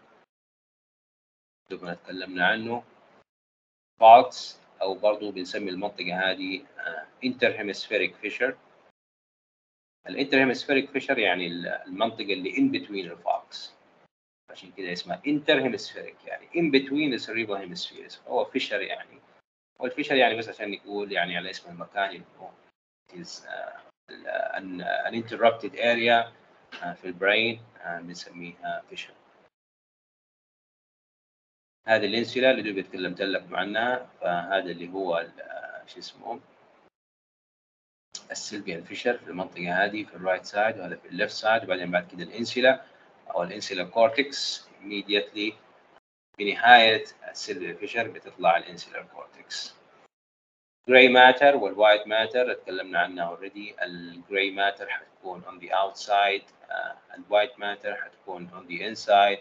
دوبنا 1.70 1.94
تكلمنا 1.94 2.46
عنه. 2.46 2.84
falx 4.00 4.60
أو 4.82 4.94
برضو 4.94 5.30
بنسمي 5.30 5.70
المنطقة 5.70 6.30
هذه 6.30 6.66
interhemispheric 7.24 8.14
fissure. 8.14 8.52
ال 8.52 8.56
interhemispheric 10.08 10.90
fissure 10.90 11.18
يعني 11.18 11.46
المنطقة 11.46 12.32
اللي 12.32 12.58
in 12.58 12.70
between 12.70 13.10
ال 13.10 13.23
falx 13.23 13.74
عشان 14.50 14.72
كده 14.72 14.92
اسمها 14.92 15.22
interhemispheric 15.26 16.24
يعني 16.24 16.48
in 16.56 16.70
between 16.70 17.14
ال 17.14 17.19
cerebral 17.19 17.60
hemispheres 17.60 18.20
هو 18.28 18.44
fissure 18.44 18.80
يعني 18.80 19.20
وال 19.80 19.88
fissure 19.88 20.14
يعني 20.14 20.36
بس 20.36 20.48
عشان 20.48 20.70
نقول 20.70 21.12
يعني 21.12 21.36
على 21.36 21.50
اسم 21.50 21.70
المكان 21.70 22.10
اللي 22.10 22.24
هو 22.38 22.50
is 23.14 23.42
uh, 23.46 23.78
an, 24.54 24.80
an 25.06 25.14
interrupted 25.14 25.74
area 25.76 26.32
uh, 26.82 26.92
في 26.94 27.04
ال 27.04 27.14
brain 27.14 27.62
uh, 27.84 27.88
بنسميها 28.00 28.82
fissure 28.90 29.14
هذه 31.88 32.04
ال 32.06 32.13
insula 32.13 32.50
اللي 32.50 32.72
دوب 32.72 32.80
تكلمت 32.84 33.20
لكم 33.22 33.56
عنها 33.56 34.06
فهذا 34.20 34.70
اللي 34.70 34.92
هو 34.92 35.18
ال- 35.18 35.88
شو 35.88 35.98
اسمه؟ 35.98 36.40
ال 38.30 38.37
Sylvian 38.37 38.84
fissure 38.84 39.18
في 39.18 39.26
المنطقة 39.28 39.84
هذه 39.84 40.04
في 40.04 40.14
ال 40.14 40.19
right 40.19 40.44
side 40.44 40.78
وهذا 40.78 40.96
في 40.96 41.08
ال 41.08 41.13
left 41.13 41.32
side 41.34 41.64
وبعدين 41.64 41.90
بعد 41.90 42.08
كده 42.12 42.22
ال 42.22 42.31
insula 42.31 42.80
أو 43.30 43.42
ال 43.42 43.48
insular 43.48 43.84
cortex 43.84 44.68
immediately 44.82 45.52
بنهاية 46.38 47.04
ال 47.30 47.36
Sylvian 47.36 47.76
fissure 47.76 48.08
بتطلع 48.08 48.56
ال 48.56 48.62
insular 48.62 49.02
cortex 49.14 49.74
gray 50.88 51.08
matter 51.08 51.56
وال 51.56 51.71
white 51.71 52.06
matter 52.06 52.54
تكلمنا 52.54 52.98
عنها 52.98 53.24
already 53.24 53.74
ال 53.82 53.96
gray 53.96 54.50
matter 54.50 54.88
حتكون 54.88 55.42
on 55.42 55.62
the 55.64 55.70
outside 55.72 56.72
ال 57.14 57.22
white 57.22 57.58
matter 57.58 57.94
حتكون 57.96 58.50
on 58.50 58.70
the 58.72 58.82
inside 58.82 59.38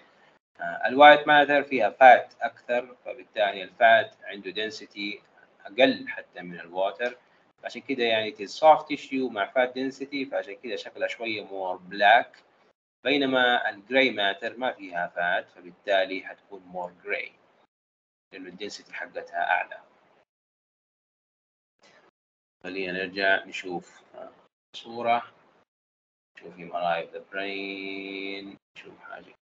ال 0.86 0.93
white 0.93 1.28
matter 1.28 1.64
فيها 1.64 1.90
fat 1.90 2.34
أكثر 2.42 2.96
فبالتالي 3.06 3.64
ال 3.64 3.77
fat 3.77 4.16
عنده 4.24 4.52
density 4.70 5.20
أقل 5.66 6.08
حتى 6.08 6.42
من 6.42 6.60
ال 6.60 6.69
water 6.69 7.18
عشان 7.64 7.82
كده 7.82 8.04
يعني 8.04 8.36
soft 8.48 8.86
tissue 8.94 9.32
مع 9.32 9.52
fat 9.52 9.70
density 9.70 10.32
فعشان 10.32 10.56
كده 10.64 10.76
شكلها 10.76 11.08
شوية 11.08 11.46
more 11.46 11.80
black. 11.94 12.38
بينما 13.04 13.70
الجراي 13.70 14.12
ماتر 14.12 14.58
ما 14.58 14.72
فيها 14.72 15.08
فات 15.16 15.50
فبالتالي 15.50 16.24
حتكون 16.26 16.62
more 16.74 17.08
gray 17.08 17.30
لأنه 18.34 18.50
الدنسيتي 18.50 18.94
حقتها 18.94 19.52
أعلى. 19.52 19.78
خلينا 22.64 22.92
نرجع 22.92 23.46
نشوف 23.46 24.04
صورة. 24.76 25.34
نشوف 26.38 26.56
MRI 26.56 27.04
of 27.04 27.12
the 27.14 27.36
نشوف 28.78 29.00
حاجة 29.00 29.36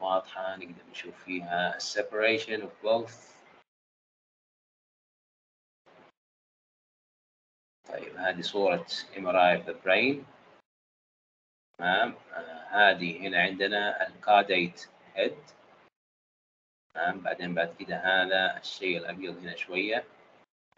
واضحة 0.00 0.56
نقدر 0.56 0.84
نشوف 0.90 1.24
فيها 1.24 1.78
separation 1.78 2.62
of 2.62 2.72
both. 2.82 3.40
طيب 7.88 8.16
هذه 8.16 8.40
صورة 8.40 8.86
MRI 9.14 9.58
of 9.58 9.66
the 9.66 9.74
brain 9.84 10.24
تمام 11.78 12.14
آه 12.32 12.64
هذه 12.70 13.26
هنا 13.26 13.42
عندنا 13.42 14.06
ال 14.06 14.16
caudate 14.16 14.88
head 15.14 15.44
تمام 16.94 17.20
بعدين 17.20 17.54
بعد 17.54 17.76
كده 17.78 17.96
هذا 17.96 18.60
الشيء 18.60 18.98
الأبيض 18.98 19.38
هنا 19.38 19.56
شوية. 19.56 20.04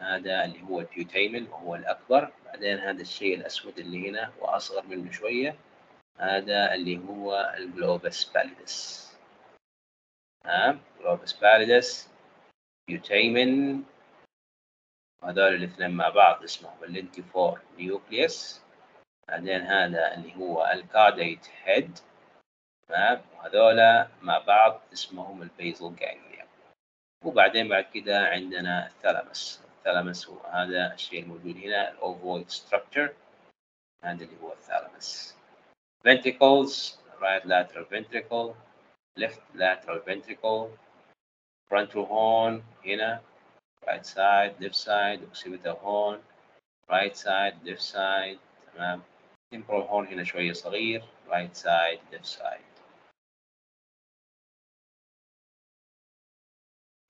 هذا 0.01 0.45
اللي 0.45 0.61
هو 0.63 0.79
ال 0.79 0.88
putamen 0.88 1.47
وهو 1.51 1.75
الأكبر. 1.75 2.31
بعدين 2.45 2.77
هذا 2.77 3.01
الشيء 3.01 3.35
الأسود 3.37 3.79
اللي 3.79 4.09
هنا 4.09 4.33
وأصغر 4.39 4.87
منه 4.87 5.11
شوية 5.11 5.55
هذا 6.17 6.73
اللي 6.73 6.97
هو 6.97 7.53
ال 7.57 7.66
globus 7.66 8.23
pallidus. 8.23 9.03
تمام؟ 10.43 10.79
globus 10.99 11.33
pallidus 11.33 12.09
putamen 12.87 13.83
وهذول 15.21 15.55
الاثنين 15.55 15.91
مع 15.91 16.09
بعض 16.09 16.43
اسمهم 16.43 16.83
ال 16.83 16.91
lentiform 16.91 17.61
nucleus 17.77 18.61
بعدين 19.27 19.61
هذا 19.61 20.13
اللي 20.13 20.35
هو 20.35 20.71
ال 20.73 20.82
caudate 20.82 21.47
head 21.63 21.99
تمام؟ 22.87 23.21
وهذولا 23.35 24.07
مع 24.21 24.37
بعض 24.37 24.81
اسمهم 24.93 25.41
ال 25.41 25.50
basal 25.50 25.95
ganglia 25.95 26.47
وبعدين 27.25 27.69
بعد 27.69 27.83
كده 27.83 28.27
عندنا 28.27 28.87
ال 28.87 28.95
thalamus 28.95 29.62
ال 29.83 29.88
thalamus 29.88 30.29
هو 30.29 30.39
هذا 30.39 30.93
الشيء 30.93 31.23
الموجود 31.23 31.57
هنا 31.57 31.91
ال 31.91 32.01
ovoid 32.01 32.49
structure 32.49 33.13
هذا 34.03 34.23
اللي 34.23 34.41
هو 34.41 34.53
ال 34.53 34.62
thalamus 34.62 35.37
ventricles 36.03 36.99
right 37.19 37.45
lateral 37.45 37.85
ventricle 37.85 38.53
left 39.17 39.41
lateral 39.53 40.01
ventricle 40.01 40.69
frontal 41.69 41.99
horn 42.01 42.63
هنا 42.85 43.21
right 43.83 44.05
side 44.05 44.53
left 44.59 44.75
side 44.75 45.23
occipital 45.23 45.71
horn 45.71 46.23
right 46.89 47.15
side 47.15 47.63
left 47.63 47.81
side 47.81 48.39
تمام. 48.73 49.01
temporal 49.51 49.81
horn 49.81 50.07
هنا 50.07 50.23
شوية 50.23 50.53
صغير 50.53 51.03
right 51.27 51.55
side 51.55 51.99
left 52.11 52.25
side 52.25 52.61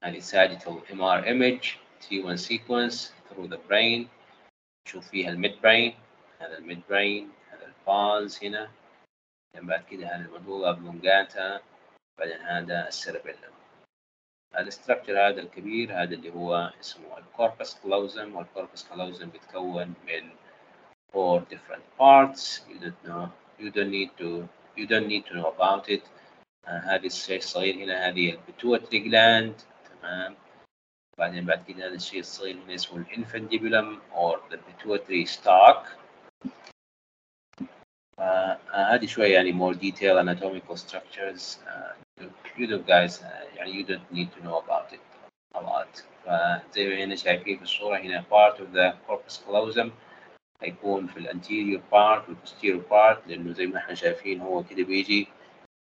هذه 0.03 0.19
sagittal 0.19 0.81
MR 0.91 1.23
image 1.23 1.82
T1 2.05 2.37
sequence 2.39 3.11
through 3.29 3.47
the 3.47 3.59
brain. 3.69 4.07
نشوف 4.87 5.09
فيها 5.09 5.29
ال 5.29 5.55
midbrain 5.61 5.93
هذا 6.41 6.57
ال 6.57 6.81
midbrain 6.89 7.53
هذا 7.53 7.65
ال 7.65 7.81
pons 7.81 8.43
هنا. 8.43 8.71
بعد 9.55 9.83
كده 9.83 10.07
هذا 10.07 10.25
ال 10.25 10.31
medulla 10.31 10.71
oblongata 10.71 11.61
بعدين 12.19 12.41
هذا 12.41 12.87
ال 12.87 12.93
cerebellum 12.93 13.53
ال 14.57 14.64
structure 14.64 15.27
هذا 15.27 15.41
الكبير 15.41 16.03
هذا 16.03 16.13
اللي 16.15 16.33
هو 16.33 16.73
اسمه 16.81 17.17
ال 17.17 17.26
corpus 17.26 17.79
callosum 17.83 18.35
وال 18.35 18.48
corpus 18.48 18.87
callosum 18.89 19.29
بيتكون 19.29 19.93
من 20.07 20.29
four 21.13 21.41
different 21.53 21.85
parts. 21.99 22.61
You 22.69 22.79
don't 22.79 23.03
know 23.07 23.29
you 23.59 23.69
don't 23.71 23.91
need 23.91 24.11
to 24.17 24.49
you 24.77 24.85
don't 24.87 25.07
need 25.07 25.25
to 25.25 25.33
know 25.37 25.49
about 25.57 25.89
it. 25.89 26.03
uh, 26.67 26.69
هذه 26.69 27.05
الشيء 27.05 27.37
الصغير 27.37 27.75
هنا 27.75 28.07
هذه 28.07 28.29
ال 28.31 28.38
pituitary 28.38 28.99
gland 28.99 29.61
تمام؟ 30.01 30.35
بعدين 31.17 31.45
بعد 31.45 31.63
كده 31.67 31.87
هذا 31.87 31.95
الشيء 31.95 32.19
الصغير 32.19 32.55
هنا 32.55 32.75
اسمه 32.75 32.97
ال 32.97 33.05
infundibulum 33.05 34.01
or 34.13 34.37
the 34.51 34.57
pituitary 34.57 35.25
stalk 35.25 36.03
هذه 38.73 39.05
شوية 39.05 39.33
يعني 39.33 39.53
more 39.53 39.73
detail 39.75 40.17
anatomical 40.17 40.77
structures. 40.77 41.59
uh, 41.67 41.93
you 42.57 42.67
do 42.67 42.79
guys 42.79 43.23
uh, 43.23 43.65
you 43.65 43.83
don't 43.83 44.11
need 44.11 44.29
to 44.35 44.43
know 44.43 44.57
about 44.59 44.93
it 44.93 45.01
a 45.55 45.61
lot. 45.61 46.03
فزي 46.25 46.89
ما 46.89 47.03
هنا 47.03 47.15
شايفين 47.15 47.57
في 47.57 47.63
الصورة 47.63 47.97
هنا 47.97 48.23
part 48.31 48.57
of 48.57 48.73
the 48.73 48.93
corpus 49.07 49.37
callosum 49.47 49.89
هيكون 50.61 51.07
في 51.07 51.17
ال 51.17 51.24
anterior 51.24 51.81
part 51.91 52.29
وال 52.29 52.39
posterior 52.39 52.83
part 52.91 53.27
لأنه 53.27 53.53
زي 53.53 53.65
ما 53.67 53.77
إحنا 53.77 53.95
شايفين 53.95 54.41
هو 54.41 54.63
كده 54.63 54.83
بيجي 54.83 55.27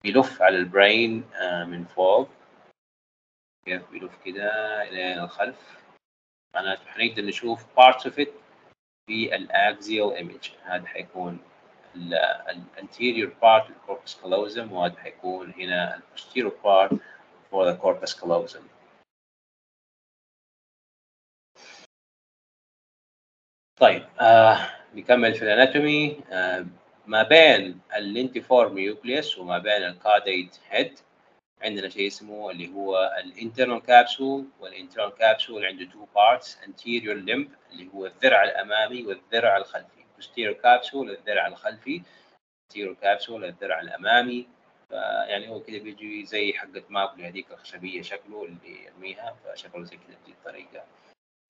بيلف 0.04 0.42
على 0.42 0.58
ال 0.58 0.69
brain 0.69 1.24
uh, 1.34 1.68
من 1.68 1.86
فوق. 1.86 2.30
بيلف 3.66 4.24
كده 4.26 4.82
إلى 4.84 5.24
الخلف. 5.24 5.82
معناته 6.56 6.86
حنقدر 6.86 7.26
نشوف 7.26 7.66
parts 7.80 8.04
of 8.04 8.14
it 8.20 8.30
في 9.08 9.36
ال 9.36 9.49
axial 9.49 10.14
image 10.16 10.52
هذا 10.64 10.88
حيكون 10.88 11.40
ال 11.96 12.11
anterior 12.11 13.34
part 13.42 13.70
ال 13.70 13.77
corpus 13.77 14.22
callosum 14.22 14.72
وهذا 14.72 15.00
حيكون 15.00 15.52
هنا 15.52 15.96
ال 15.96 16.02
posterior 16.02 16.56
part 16.64 16.92
for 17.52 17.66
the 17.66 17.78
corpus 17.82 18.14
callosum. 18.22 18.64
طيب 23.80 24.08
آه 24.20 24.58
نكمل 24.94 25.34
في 25.34 25.42
ال 25.42 25.51
anatomy 25.52 26.20
آه 26.30 26.66
ما 27.08 27.24
بين 27.24 27.82
ال 27.96 28.04
lentiform 28.04 28.74
nucleus 28.74 29.38
وما 29.38 29.58
بين 29.58 29.84
ال 29.84 29.93
caudate 29.93 30.58
head 30.70 31.00
عندنا 31.62 31.90
شيء 31.90 32.08
اسمه 32.08 32.52
اللي 32.52 32.74
هو 32.74 33.16
ال 33.24 33.30
internal 33.30 33.82
capsule 33.82 34.46
وال 34.60 34.71
internal 34.71 35.14
capsule 35.14 35.66
عنده 35.66 35.86
two 35.86 36.06
parts 36.16 36.58
anterior 36.58 37.26
limb 37.28 37.48
اللي 37.72 37.90
هو 37.94 38.06
الذرع 38.06 38.44
الأمامي 38.44 39.04
والذرع 39.06 39.58
الخلفي. 39.58 40.02
posterior 40.20 40.56
capsule 40.56 40.96
الذرع 40.96 41.48
الخلفي 41.48 42.02
posterior 42.74 42.96
capsule 43.04 43.44
الذرع 43.44 43.82
الأمامي. 43.82 44.48
فيعني 44.90 45.50
هو 45.50 45.60
كده 45.60 45.80
بيجي 45.80 46.26
زي 46.26 46.54
حقة 46.54 46.84
مابلي 46.90 47.28
هذيك 47.28 47.52
الخشبية 47.52 48.02
شكله 48.02 48.46
اللي 48.46 48.86
يرميها 48.86 49.36
فشكله 49.46 49.84
زي 49.84 49.98
كده 49.98 50.18
بدي 50.24 50.32
الطريقة. 50.32 50.84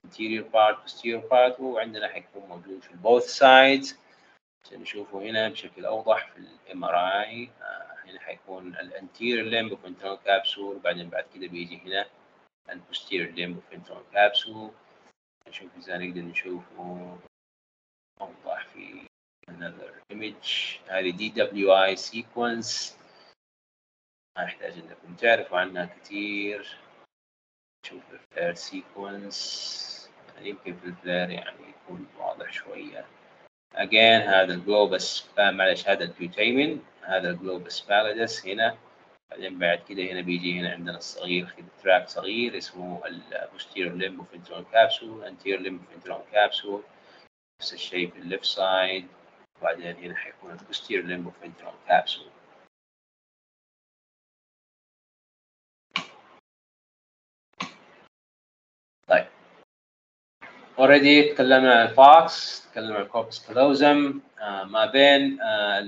anterior 0.08 0.46
part 0.54 0.76
posterior 0.86 1.22
part 1.32 1.60
وعندنا 1.60 2.08
حيكون 2.08 2.44
موجود 2.50 2.82
في 2.84 2.94
both 3.04 3.28
sides. 3.30 3.96
عشان 4.66 4.82
نشوفه 4.82 5.22
هنا 5.22 5.50
بشكل 5.50 5.86
أوضح 5.86 6.32
في 6.32 6.38
ال 6.38 6.84
MRI 6.84 7.50
هنا 8.12 8.20
حيكون 8.20 8.68
ال 8.68 8.77
anterior 8.77 9.48
limb 9.48 9.72
of 9.72 9.86
internal 9.86 10.20
capsule 10.28 10.84
بعدين 10.84 11.10
بعد 11.10 11.26
كده 11.36 11.48
بيجي 11.48 11.78
هنا 11.78 12.06
ال 12.70 12.76
posterior 12.76 13.32
limb 13.32 13.56
of 13.56 13.74
internal 13.74 14.16
capsule. 14.16 14.72
نشوف 15.48 15.70
إذا 15.78 15.98
نقدر 15.98 16.22
نشوفه. 16.22 17.18
أوضح 18.22 18.66
في 18.66 19.08
another 19.50 20.14
image. 20.14 20.80
هذه 20.90 21.12
DWI 21.12 21.96
sequence. 21.96 22.94
ما 24.38 24.44
يحتاج 24.44 24.74
انكم 24.74 25.16
تعرفوا 25.16 25.58
عنها 25.60 25.86
كثير 25.86 26.78
نشوف 27.86 28.04
ال 28.14 28.21
FLAIR 28.21 28.56
يعني 30.36 30.50
يمكن 30.50 30.76
في 30.76 30.86
ال 30.86 30.93
FLAIR 30.93 31.30
يعني 31.30 31.70
يكون 31.70 32.08
واضح 32.18 32.54
شوية. 32.54 33.06
Again 33.76 34.28
هذا 34.28 34.54
ال 34.54 34.64
globus 34.64 35.26
معلش 35.38 35.88
هذا 35.88 36.04
ال 36.04 36.14
putamen 36.14 36.84
هذا 37.12 37.30
ال 37.30 37.37
globus 37.37 37.80
pallidus 37.80 38.46
هنا. 38.46 38.78
بعدين 39.32 39.60
بعد 39.60 39.80
كده 39.90 40.04
هنا 40.04 40.22
بيجي 40.22 40.60
هنا 40.60 40.72
عندنا 40.72 40.98
الصغير 40.98 41.54
كده 41.58 41.68
tract 41.84 42.10
صغير 42.10 42.58
اسمه 42.58 43.02
ال 43.06 43.15
posterior 43.15 43.96
limb 43.96 44.20
of 44.20 44.34
internal 44.34 44.66
capsule 44.72 45.24
anterior 45.24 45.62
limb 45.62 45.80
of 45.80 45.96
internal 45.96 46.22
capsule 46.32 46.84
نفس 47.62 47.74
الشيء 47.74 48.12
في 48.12 48.20
ال 48.20 48.25
left 48.25 48.46
side. 48.46 49.08
وبعدين 49.62 49.96
هنا 49.96 50.16
حيكون 50.16 50.52
ال 50.52 50.57
posterior 50.57 51.06
limb 51.08 51.26
of 51.26 51.44
internal 51.44 51.74
capsule 51.88 52.28
already 60.82 61.34
تكلمنا 61.34 61.74
عن 61.82 61.88
ال 61.88 62.04
falx 62.04 62.68
تكلمنا 62.72 62.96
عن 62.96 63.02
ال 63.02 63.09
corpus 63.09 63.48
callosum 63.48 64.20
آه 64.40 64.64
ما 64.64 64.86
بين 64.86 65.42
آه 65.42 65.80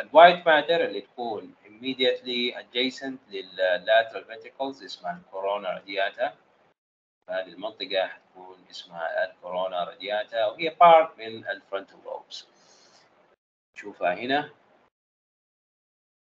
ال 0.00 0.08
white 0.08 0.46
matter 0.46 0.84
اللي 0.84 1.00
تكون 1.00 1.54
immediately 1.64 2.54
adjacent 2.60 3.18
لل 3.30 3.51
lateral 3.51 4.24
ventricles 4.24 4.84
اسمها 4.84 5.20
ال 5.26 5.32
corona 5.32 5.70
radiata 5.70 6.34
هذه 7.30 7.46
المنطقة 7.48 8.06
حتكون 8.06 8.56
اسمها 8.70 9.24
ال 9.30 9.38
corona 9.38 9.84
radiata 9.84 10.46
وهي 10.46 10.70
part 10.70 11.18
من 11.18 11.48
ال 11.48 11.54
frontal 11.54 11.96
lobes 12.04 12.46
نشوفها 13.76 14.14
هنا. 14.14 14.50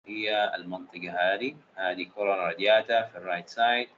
هي 0.07 0.55
المنطقة 0.55 1.11
هذه. 1.11 1.57
هذه 1.77 2.05
corona 2.15 2.43
radiata 2.43 3.03
في 3.03 3.19
ال 3.19 3.24
right 3.24 3.49
side 3.49 3.89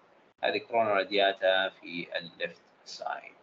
هذه 0.44 0.58
corona 0.58 0.90
radiata 0.94 1.68
في 1.68 2.06
ال 2.18 2.28
left 2.28 2.69
side 2.90 3.40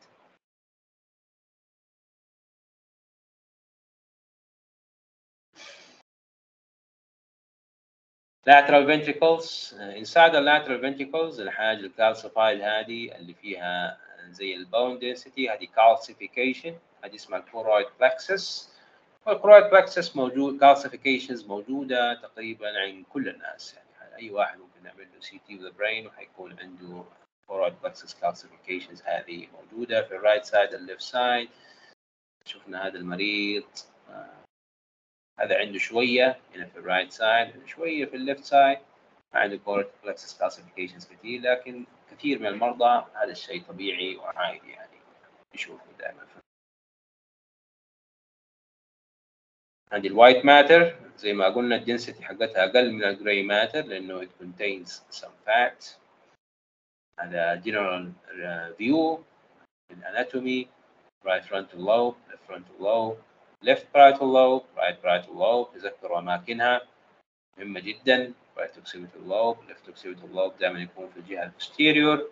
lateral 8.47 8.85
ventricles 8.85 9.73
inside 9.95 10.31
the 10.31 10.41
lateral 10.41 10.77
ventricles 10.77 11.39
الحاجة 11.39 11.79
ال 11.79 11.88
calcified 11.88 12.61
هذه 12.61 13.15
اللي 13.15 13.33
فيها 13.33 13.97
زي 14.29 14.55
ال 14.55 14.64
bone 14.64 14.99
density 14.99 15.49
هذه 15.49 15.67
calcification 15.67 16.73
هذه 17.03 17.15
اسمها 17.15 17.39
ال 17.39 17.45
choroid 17.45 17.87
plexus. 17.87 18.67
وال 19.25 19.34
choroid 19.34 19.63
plexus 19.63 20.15
موجود 20.15 20.59
calcifications 20.59 21.47
موجودة 21.47 22.13
تقريبا 22.13 22.79
عند 22.79 23.05
كل 23.13 23.29
الناس 23.29 23.73
يعني 23.73 24.15
أي 24.15 24.31
واحد 24.31 24.59
ممكن 24.59 24.83
نعمل 24.83 25.07
له 25.15 25.21
CT 25.21 25.59
with 25.59 25.73
brain 25.73 26.07
وحيكون 26.07 26.59
عنده 26.59 27.03
choroid 27.47 27.73
plexus 27.83 28.13
calcifications 28.13 29.01
هذه 29.05 29.47
موجودة. 29.53 30.03
في 30.03 30.15
ال 30.15 30.20
right 30.20 30.45
side 30.45 30.73
ال 30.73 30.79
left 30.79 31.01
side 31.01 31.49
شفنا 32.45 32.87
هذا 32.87 32.97
المريض. 32.97 33.67
هذا 35.39 35.57
عنده 35.59 35.79
شوية. 35.79 36.39
هنا 36.55 36.65
في 36.65 36.79
ال 36.79 36.85
right 36.85 37.11
side 37.11 37.65
شوية. 37.65 38.05
في 38.05 38.15
ال 38.15 38.21
left 38.21 38.43
side 38.43 38.79
ما 39.33 39.39
عنده 39.39 39.57
choroid 39.57 39.91
plexus 40.03 40.39
calcifications 40.39 41.07
كثير 41.07 41.41
لكن 41.41 41.85
كثير 42.11 42.39
من 42.39 42.47
المرضى 42.47 43.05
هذا 43.15 43.31
الشيء 43.31 43.63
طبيعي 43.63 44.15
وعادي 44.15 44.69
يعني 44.69 44.97
نشوفه 45.55 45.85
دائما. 45.99 46.27
هذه 49.93 50.07
ال 50.07 50.14
white 50.14 50.45
matter 50.45 50.95
زي 51.17 51.33
ما 51.33 51.49
قلنا 51.49 51.75
ال 51.75 51.81
density 51.81 52.23
حقتها 52.23 52.65
أقل 52.65 52.91
من 52.91 53.03
ال 53.03 53.11
gray 53.11 53.43
matter 53.43 53.81
لأنه 53.81 54.21
it 54.21 54.29
contains 54.41 55.01
some 55.11 55.31
fat. 55.45 55.97
هذا 57.19 57.61
general 57.61 58.11
view 58.79 59.19
ال 59.91 60.01
anatomy 60.01 60.67
right 61.25 61.43
frontal 61.43 61.79
lobe 61.79 62.15
left 62.29 62.43
frontal 62.47 62.77
lobe 62.79 63.17
left 63.63 63.85
parietal 63.93 64.27
lobe 64.37 64.65
right 64.77 65.01
parietal 65.01 65.33
lobe 65.35 65.73
تذكروا 65.73 66.19
أماكنها 66.19 66.81
مهمة 67.57 67.79
جدا 67.79 68.33
right 68.57 68.77
occipital 68.77 69.21
lobe 69.27 69.57
left 69.69 69.89
occipital 69.89 70.29
lobe 70.35 70.59
دائما 70.59 70.79
يكون 70.79 71.09
في 71.09 71.17
الجهة 71.19 71.43
ال 71.43 71.52
posterior 71.52 72.31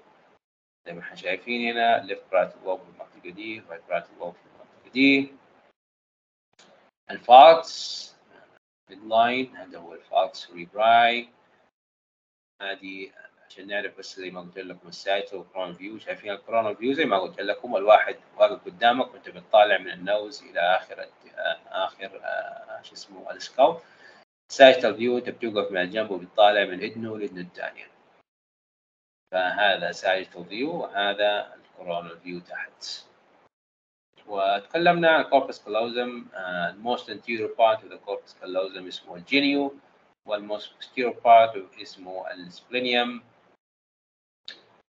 زي 0.87 0.93
ما 0.93 0.99
إحنا 0.99 1.15
شايفين 1.15 1.71
هنا 1.71 2.07
left 2.07 2.31
parietal 2.31 2.65
lobe 2.67 2.81
في 2.81 2.89
المنطقة 2.89 3.29
دي 3.29 3.61
right 3.61 3.91
parietal 3.91 4.21
lobe 4.21 4.33
في 4.35 4.45
المنطقة 4.45 4.91
دي 4.93 5.33
ال 7.11 7.30
falx 7.30 8.05
midline 8.91 9.55
هذا 9.55 9.77
هو 9.79 9.93
ال 9.93 10.05
falx 10.05 10.51
cerebri 10.51 11.29
هذه 12.61 13.11
عشان 13.49 13.67
نعرف 13.67 13.97
بس 13.99 14.19
زي 14.19 14.31
ما 14.31 14.41
قلت 14.41 14.57
لكم 14.59 14.87
ال 14.87 14.93
sagittal 14.93 15.37
وال 15.37 15.45
coronal 15.45 15.73
view 15.73 15.99
شايفين 15.99 16.31
ال 16.31 16.37
coronal 16.37 16.75
view 16.75 16.93
زي 16.93 17.05
ما 17.05 17.19
قلت 17.19 17.41
لكم 17.41 17.75
الواحد 17.75 18.15
واقف 18.37 18.65
قدامك 18.65 19.13
وانت 19.13 19.29
بتطالع 19.29 19.77
من 19.77 19.89
ال 19.91 20.02
nose 20.02 20.43
إلى 20.43 20.59
آخر 20.59 21.07
آخر 21.67 22.21
شو 22.83 22.93
اسمه 22.93 23.31
ال 23.31 23.39
skull 23.39 23.79
sagittal 24.51 24.95
view 24.95 25.17
انت 25.17 25.29
بتوقف 25.29 25.71
من 25.71 25.81
الجنب 25.81 26.11
وبتطالع 26.11 26.65
من 26.65 26.79
اذنه 26.81 27.17
لاذنه 27.17 27.41
الثانية 27.41 27.87
فهذا 29.31 29.91
sagittal 29.91 30.45
view 30.45 30.75
وهذا 30.81 31.53
ال 31.55 31.63
coronal 31.63 32.19
view 32.19 32.39
تحت. 32.39 33.05
وتكلمنا 34.27 35.09
عن 35.09 35.21
ال 35.21 35.27
corpus 35.27 35.63
callosum 35.65 36.25
ال 36.35 36.50
most 36.50 37.11
anterior 37.11 37.49
part 37.57 37.79
of 37.83 37.89
the 37.89 37.97
corpus 38.07 38.33
callosum 38.41 38.87
اسمه 38.87 39.15
ال 39.15 39.27
genu 39.27 39.75
وال 40.25 40.40
most 40.40 40.71
posterior 40.81 41.13
part 41.13 41.81
اسمه 41.81 42.31
ال 42.31 42.41
splenium 42.41 43.23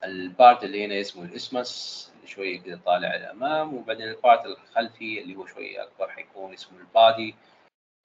ال 0.05 0.17
part 0.17 0.65
اللي 0.65 0.85
هنا 0.85 1.01
اسمه 1.01 1.25
ال 1.25 1.36
isthmus 1.36 2.13
اللي 2.17 2.27
شوية 2.27 2.61
كده 2.61 2.81
طالع 2.85 3.15
الامام 3.15 3.75
وبعدين 3.75 4.09
ال 4.09 4.16
part 4.16 4.47
الخلفي 4.47 5.21
اللي 5.23 5.37
هو 5.37 5.47
شوية 5.47 5.83
أكبر 5.83 6.09
حيكون 6.11 6.53
اسمه 6.53 6.79
ال 6.79 6.88
body. 6.88 7.35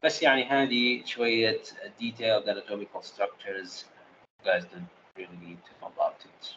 بس 0.04 0.24
يعني 0.24 0.44
هذه 0.44 1.06
شوية 1.06 1.62
detailed 2.00 2.46
anatomical 2.46 3.02
structures 3.04 3.86
you 4.40 4.46
guys 4.46 4.64
don't 4.66 4.92
really 5.18 5.38
need 5.46 5.60
to 5.66 5.72
know 5.82 5.88
about 5.88 6.26
it. 6.26 6.56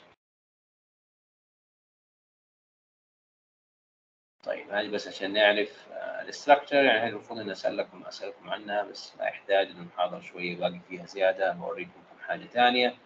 طيب 4.44 4.70
هذه 4.70 4.88
بس 4.88 5.08
عشان 5.08 5.32
نعرف 5.32 5.88
الاستراكشر 6.22 6.84
يعني 6.84 7.08
المفروض 7.08 7.40
ان 7.40 7.50
أسألكم 7.50 8.04
أسألكم 8.06 8.50
عنها 8.50 8.82
بس 8.82 9.16
ما 9.16 9.24
يحتاج 9.24 9.66
إنه 9.66 9.80
المحاضره 9.80 10.20
شوية 10.20 10.56
باقي 10.56 10.80
فيها 10.88 11.06
زيادة. 11.06 11.52
بوريكم 11.52 11.92
كم 12.10 12.18
حاجة 12.26 12.44
ثانية 12.46 12.96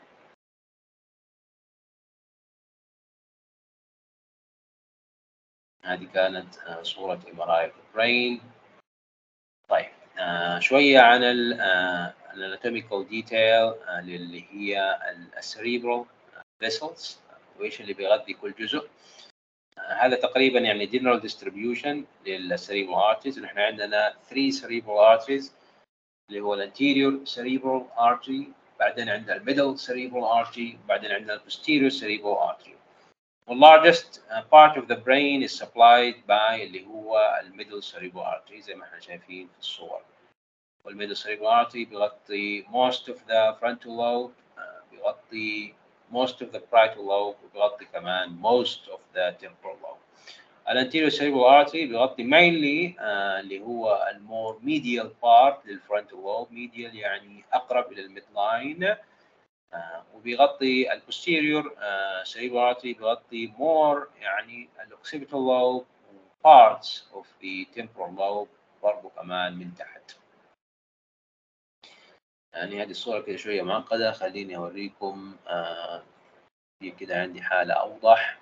هذه 5.89 6.07
كانت 6.15 6.55
صورة 6.83 7.21
MRI 7.37 7.71
brain 7.97 8.41
طيب 9.71 9.89
آه 10.19 10.59
شوية 10.59 11.01
عن 11.01 11.25
ال 12.35 12.42
anatomical 12.42 13.09
detail 13.09 13.73
اللي 13.99 14.45
هي 14.51 14.99
ال 15.39 15.46
cerebral 15.46 16.05
vessels 16.61 17.21
وإيش 17.59 17.81
اللي 17.81 17.93
بيغذي 17.95 18.35
كل 18.35 18.53
جزء. 18.59 18.89
آه 19.79 19.93
هذا 19.93 20.17
تقريبا 20.17 20.59
يعني 20.59 20.87
general 20.87 21.21
distribution 21.21 22.05
لل 22.27 22.40
cerebral 22.40 22.95
arteries 22.95 23.39
نحن 23.39 23.59
عندنا 23.59 24.15
3 24.31 24.51
cerebral 24.51 24.99
arteries 24.99 25.55
اللي 26.29 26.41
هو 26.41 26.55
ال 26.55 26.63
anterior 26.63 27.25
cerebral 27.25 27.87
artery 27.99 28.53
بعدين 28.81 29.09
عندنا 29.09 29.37
ال 29.37 29.43
middle 29.43 29.79
cerebral 29.79 30.25
artery 30.25 30.79
بعدين 30.89 31.13
عندنا 31.13 31.35
ال 31.35 31.40
posterior 31.40 31.91
cerebral 31.91 32.37
artery 32.39 32.78
The 33.48 33.56
largest 33.56 34.22
uh, 34.32 34.42
part 34.44 34.78
of 34.78 34.88
the 34.88 34.96
brain 34.96 35.44
is 35.44 35.54
supplied 35.54 36.16
by 36.28 36.54
اللي 36.62 36.86
هو 36.86 37.40
الميدل 37.42 37.84
cerebral 37.84 38.24
artery 38.26 38.60
زي 38.60 38.76
ما 38.76 38.86
احنا 38.86 39.00
شايفين 39.00 39.48
في 39.48 39.60
الصور. 39.60 40.02
والميدل 40.86 41.16
cerebral 41.18 41.66
artery 41.66 41.90
بيغطي 41.90 42.64
most 42.64 43.08
of 43.08 43.18
the 43.28 43.56
frontal 43.60 43.96
lobe 43.98 44.34
uh, 44.58 44.92
بيغطي 44.92 45.74
most 46.14 46.42
of 46.42 46.52
the 46.52 46.60
parietal 46.60 47.06
lobe 47.08 47.44
وبيغطي 47.44 47.86
كمان 47.94 48.40
most 48.42 48.88
of 48.90 49.00
the 49.16 49.36
temporal 49.46 49.78
lobe. 49.84 50.30
الانتيريور 50.70 51.12
cerebral 51.12 51.66
artery 51.66 51.74
بيغطي 51.88 52.24
mainly 52.24 52.96
uh, 53.00 53.02
اللي 53.40 53.60
هو 53.60 54.08
المور 54.12 54.60
medial 54.66 55.08
part 55.26 55.66
للفرونتال 55.68 56.18
lobe 56.24 56.50
medial 56.54 56.96
يعني 56.96 57.44
اقرب 57.54 57.92
الى 57.92 58.02
الميد 58.02 58.24
لاين 58.36 58.84
آه 58.84 58.98
وبيغطي 60.15 60.93
ال 60.93 61.01
posterior 61.01 61.77
cerebral 62.25 62.75
artery 62.77 62.83
بيغطي 62.99 63.53
more 63.59 64.21
يعني 64.21 64.69
ال 64.87 64.92
occipital 64.92 65.39
lobe 65.39 65.87
parts 66.47 67.03
of 67.13 67.27
the 67.43 67.67
temporal 67.77 68.13
lobe 68.19 68.49
برضه 68.83 69.09
كمان 69.17 69.59
من 69.59 69.75
تحت. 69.75 70.17
يعني 72.55 72.83
هذه 72.83 72.91
الصورة 72.91 73.21
كده 73.21 73.37
شوية 73.37 73.63
معقدة 73.63 74.13
خليني 74.13 74.57
أوريكم 74.57 75.37
آه 75.49 76.03
في 76.83 76.91
كده 76.91 77.21
عندي 77.21 77.43
حالة 77.43 77.75
أوضح. 77.75 78.39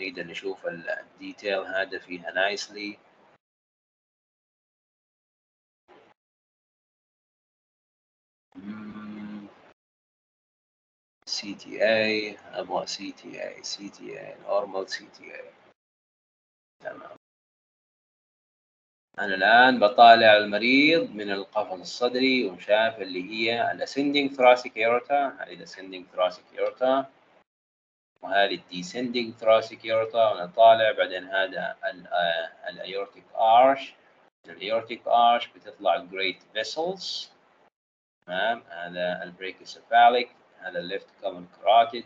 نقدر 0.00 0.26
نشوف 0.26 0.66
ال 0.66 0.79
detail 0.79 1.58
هذا 1.58 1.98
فيها 1.98 2.30
nicely 2.30 2.98
اي 11.82 12.38
أبغى 12.52 12.86
normal 14.48 14.90
CTA 14.90 15.44
تمام. 16.80 17.16
أنا 19.18 19.34
الآن 19.34 19.78
بطالع 19.80 20.36
المريض 20.36 21.10
من 21.10 21.30
القفص 21.30 21.80
الصدري 21.80 22.48
وشاف 22.48 23.00
اللي 23.02 23.30
هي 23.30 23.72
ال 23.72 23.78
ascending 23.78 24.32
thoracic 24.32 24.76
aorta 24.76 25.36
هذه 25.40 25.54
ال 25.54 25.59
ascending 25.59 26.06
thoracic 26.06 26.44
aorta 26.58 27.06
وهذه 28.22 28.54
ال 28.54 28.61
descending 28.61 29.34
thoracic 29.34 29.84
aorta 29.84 30.28
وأنا 30.28 30.46
طالع 30.46 30.92
بعدين 30.92 31.24
هذا 31.24 31.76
ال 32.68 32.76
aortic 32.76 33.24
arch 33.34 33.94
ال 34.46 34.55
aortic 34.55 35.08
arch 35.08 35.48
بتطلع 35.48 35.94
ال 35.96 36.04
great 36.04 36.42
vessels 36.52 37.30
تمام. 38.26 38.62
هذا 38.68 39.22
ال 39.22 39.29
brachiocephalic 39.29 40.37
هذا 40.60 40.78
ال 40.78 40.84
left 40.84 41.06
common 41.22 41.46
carotid 41.62 42.04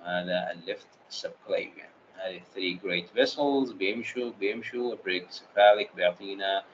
هذا 0.00 0.50
ال 0.50 0.58
left 0.58 0.88
subclavian 1.08 1.90
هذه 2.14 2.42
3 2.54 2.78
great 2.78 3.08
vessels 3.16 3.74
بيمشوا 3.74 4.30
بيمشوا 4.30 4.92
ال 4.92 4.98
brachiocephalic 4.98 5.94
بيعطينا 5.94 6.64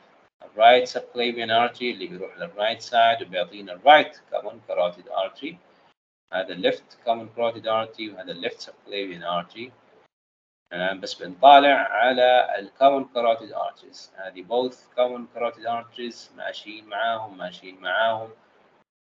ال 0.42 0.50
right 0.50 0.88
subclavian 0.88 1.50
artery 1.50 1.82
اللي 1.82 2.06
بيروح 2.06 2.38
لل 2.38 2.50
right 2.50 2.80
side 2.80 3.22
وبيعطينا 3.22 3.72
ال 3.72 3.80
right 3.80 4.16
common 4.16 4.56
carotid 4.68 5.08
artery. 5.10 5.54
هذا 6.32 6.52
ال 6.52 6.62
left 6.62 6.98
common 7.06 7.28
carotid 7.36 7.64
artery 7.64 8.14
وهذا 8.14 8.32
ال 8.32 8.40
left 8.40 8.70
subclavian 8.70 9.22
artery. 9.22 9.70
الآن 10.72 11.00
بس 11.00 11.14
بنطالع 11.14 11.74
على 11.74 12.58
ال 12.58 12.65
common 12.65 13.04
carotid 13.04 13.52
arteries. 13.52 14.10
هذه 14.16 14.42
both 14.42 14.74
common 14.74 15.26
carotid 15.36 15.66
arteries 15.66 16.36
ماشيين 16.36 16.84
معاهم 16.86 17.38
ماشيين 17.38 17.80
معاهم. 17.80 18.30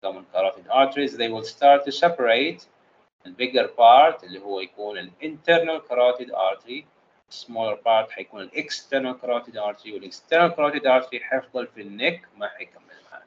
Common 0.02 0.24
carotid 0.32 0.66
arteries 0.70 1.16
they 1.16 1.28
will 1.28 1.42
start 1.42 1.84
to 1.84 1.90
separate 1.90 2.66
the 3.24 3.30
bigger 3.30 3.66
part 3.68 4.24
اللي 4.24 4.38
هو 4.38 4.60
يكون 4.60 4.98
ال 4.98 5.10
internal 5.22 5.80
carotid 5.90 6.30
artery 6.30 6.84
smaller 7.30 7.76
part 7.76 8.10
حيكون 8.10 8.42
ال 8.42 8.50
external 8.50 9.14
carotid 9.22 9.54
artery 9.56 9.92
وال 9.92 10.12
external 10.12 10.50
carotid 10.56 10.84
artery 10.86 11.22
حيفضل 11.22 11.66
في 11.66 11.80
ال 11.80 11.90
neck 11.90 12.28
ما 12.36 12.48
حيكمل 12.48 12.82
معنا 13.12 13.24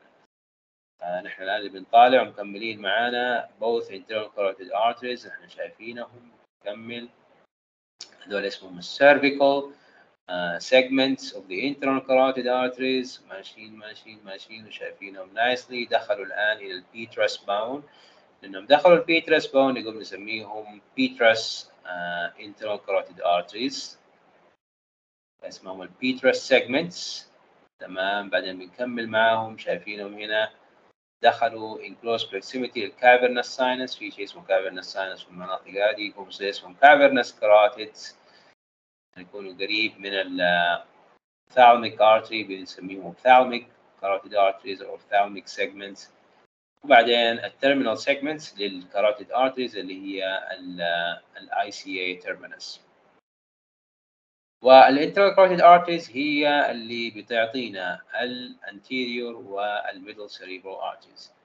آه 1.01 1.21
نحن 1.21 1.43
الآن 1.43 1.57
اللي 1.57 1.69
بنطالع 1.69 2.21
ومكملين 2.21 2.81
معانا 2.81 3.49
both 3.61 3.85
internal 3.85 4.29
carotid 4.37 4.71
arteries 4.73 5.27
نحن 5.27 5.49
شايفينهم 5.49 6.31
نكمل 6.65 7.09
هذول 8.25 8.45
اسمهم 8.45 8.77
ال 8.77 8.88
cervical 8.88 9.71
uh, 10.29 10.59
segments 10.59 11.31
of 11.31 11.47
the 11.47 11.67
internal 11.67 12.01
carotid 12.01 12.47
arteries. 12.47 13.19
ماشيين 13.29 13.75
ماشيين 13.75 14.19
ماشيين 14.25 14.67
وشايفينهم 14.67 15.29
nicely. 15.35 15.89
دخلوا 15.89 16.25
الآن 16.25 16.57
إلى 16.57 16.73
ال 16.73 16.81
petrous 16.81 17.37
bone 17.37 17.83
لأنهم 18.41 18.65
دخلوا 18.65 18.97
البيترس 18.97 19.47
باون 19.47 19.77
يقوم 19.77 19.99
نسميهم 19.99 20.81
بيترس 20.95 21.71
uh, 21.85 22.41
internal 22.41 22.79
carotid 22.79 23.21
arteries. 23.23 23.97
اسمهم 25.43 25.81
البيترس 25.81 26.53
segments. 26.53 27.25
تمام. 27.79 28.29
بعدين 28.29 28.59
بنكمل 28.59 29.07
معاهم. 29.07 29.57
شايفينهم 29.57 30.13
هنا. 30.13 30.51
دخلوا 31.23 31.79
in 31.79 31.91
close 31.91 32.23
proximity 32.23 32.77
للcavernous 32.77 33.47
sinus. 33.57 33.97
في 33.97 34.11
شيء 34.11 34.23
اسمه 34.23 34.43
cavernous 34.45 34.85
sinus 34.93 35.23
في 35.23 35.29
المناطق 35.29 35.67
هذه. 35.67 36.01
يكون 36.01 36.27
اسمهم 36.27 36.75
cavernous 36.83 37.27
carotids. 37.27 38.20
يكونوا 39.17 39.53
قريب 39.53 39.99
من 39.99 40.11
الثالميك 41.49 41.99
artery 41.99 42.47
بنسميهم 42.47 43.13
ophthalmic 43.13 43.63
carotid 44.01 44.33
arteries 44.33 44.81
or 44.81 44.97
ophthalmic 44.97 45.47
segments 45.47 46.09
وبعدين 46.83 47.39
ال 47.45 47.51
terminal 47.51 47.97
segments 47.97 48.59
لل 48.59 48.74
carotid 48.74 49.27
arteries 49.31 49.75
اللي 49.75 50.01
هي 50.01 50.39
ال 51.37 51.71
ICA 51.71 52.21
terminus 52.21 52.79
وال 54.63 54.78
internal 54.78 55.35
carotid 55.35 55.61
arteries 55.61 56.15
هي 56.15 56.71
اللي 56.71 57.09
بتعطينا 57.09 58.01
ال 58.21 58.34
anterior 58.34 59.35
وال 59.35 59.59
middle 59.59 60.29
cerebral 60.29 60.81
arteries 60.93 61.40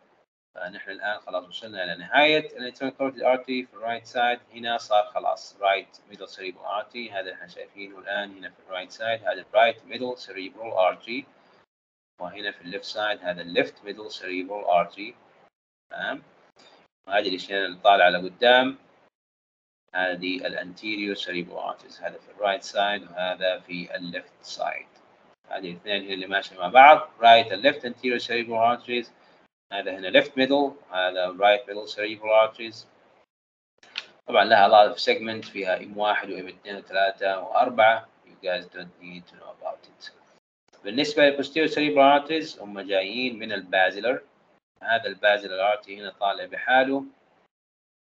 فنحن 0.57 0.91
الآن 0.91 1.21
خلاص 1.21 1.45
وصلنا 1.49 1.85
إلى 1.85 1.97
نهاية 1.97 2.47
ال 2.59 2.63
internal 2.63 2.93
carotid 2.93 3.23
artery 3.23 3.71
في 3.71 3.75
ال 3.75 3.80
right 3.80 4.07
side 4.07 4.41
هنا 4.55 4.79
صار 4.79 5.05
خلاص 5.05 5.57
right 5.61 5.99
middle 6.09 6.29
cerebral 6.29 6.67
artery 6.81 7.13
هذا 7.13 7.33
إحنا 7.33 7.47
شايفينه 7.47 7.99
الآن 7.99 8.37
هنا 8.37 8.51
في 8.51 8.61
ال 8.67 8.71
right 8.71 8.91
side 8.91 9.21
هذا 9.21 9.41
ال 9.41 9.48
right 9.48 9.85
middle 9.85 10.17
cerebral 10.17 10.75
artery 10.75 11.25
وهنا 12.21 12.53
في 12.53 12.61
ال 12.61 12.66
left 12.66 12.85
side 12.85 13.19
هذا 13.23 13.43
ال 13.43 13.51
left 13.51 13.85
middle 13.85 14.11
cerebral 14.11 14.67
artery 14.67 15.15
تمام؟ 15.91 16.23
وهذه 17.09 17.29
الاشياء 17.29 17.67
اللي 17.67 17.79
طالعه 17.79 18.09
لقدام 18.09 18.79
هذه 19.95 20.47
ال 20.47 20.55
anterior 20.55 21.17
cerebral 21.17 21.75
arteries. 21.75 22.03
هذا 22.03 22.19
في 22.19 22.31
ال 22.31 22.36
right 22.36 22.63
side 22.63 23.03
وهذا 23.03 23.61
في 23.61 23.97
ال 23.97 24.04
left 24.04 24.33
side 24.43 24.87
هذه 25.49 25.71
الاثنين 25.71 26.03
هي 26.03 26.15
اللي 26.15 26.27
ماشيه 26.27 26.57
مع 26.59 26.69
بعض. 26.69 27.11
right 27.21 27.53
ال 27.53 27.60
left 27.60 27.87
anterior 27.87 28.23
cerebral 28.23 28.79
arteries. 28.79 29.09
هذا 29.73 29.99
هنا 29.99 30.21
left 30.21 30.31
middle 30.31 30.95
هذا 30.95 31.33
right 31.33 31.67
middle 31.67 31.87
cerebral 31.87 32.33
arteries 32.47 32.87
طبعا 34.27 34.45
لها 34.45 34.69
lot 34.69 34.95
of 34.95 34.99
segment 35.01 35.51
فيها 35.51 35.79
M1 35.79 36.25
و 36.31 36.49
M2 36.49 36.67
و3 36.67 37.23
و4 37.23 38.05
you 38.27 38.37
guys 38.43 38.65
don't 38.67 39.03
need 39.03 39.23
to 39.27 39.35
know 39.37 39.51
about 39.61 39.87
it 39.89 40.13
بالنسبة 40.85 41.31
للposterior 41.31 41.71
cerebral 41.71 42.21
arteries 42.21 42.61
هم 42.63 42.81
جايين 42.81 43.39
من 43.39 43.53
ال 43.53 43.61
basilar 43.62 44.23
هذا 44.83 45.07
ال 45.07 45.15
basilar 45.15 45.73
artery 45.73 46.01
هنا 46.01 46.11
طالع 46.11 46.45
بحاله 46.45 47.05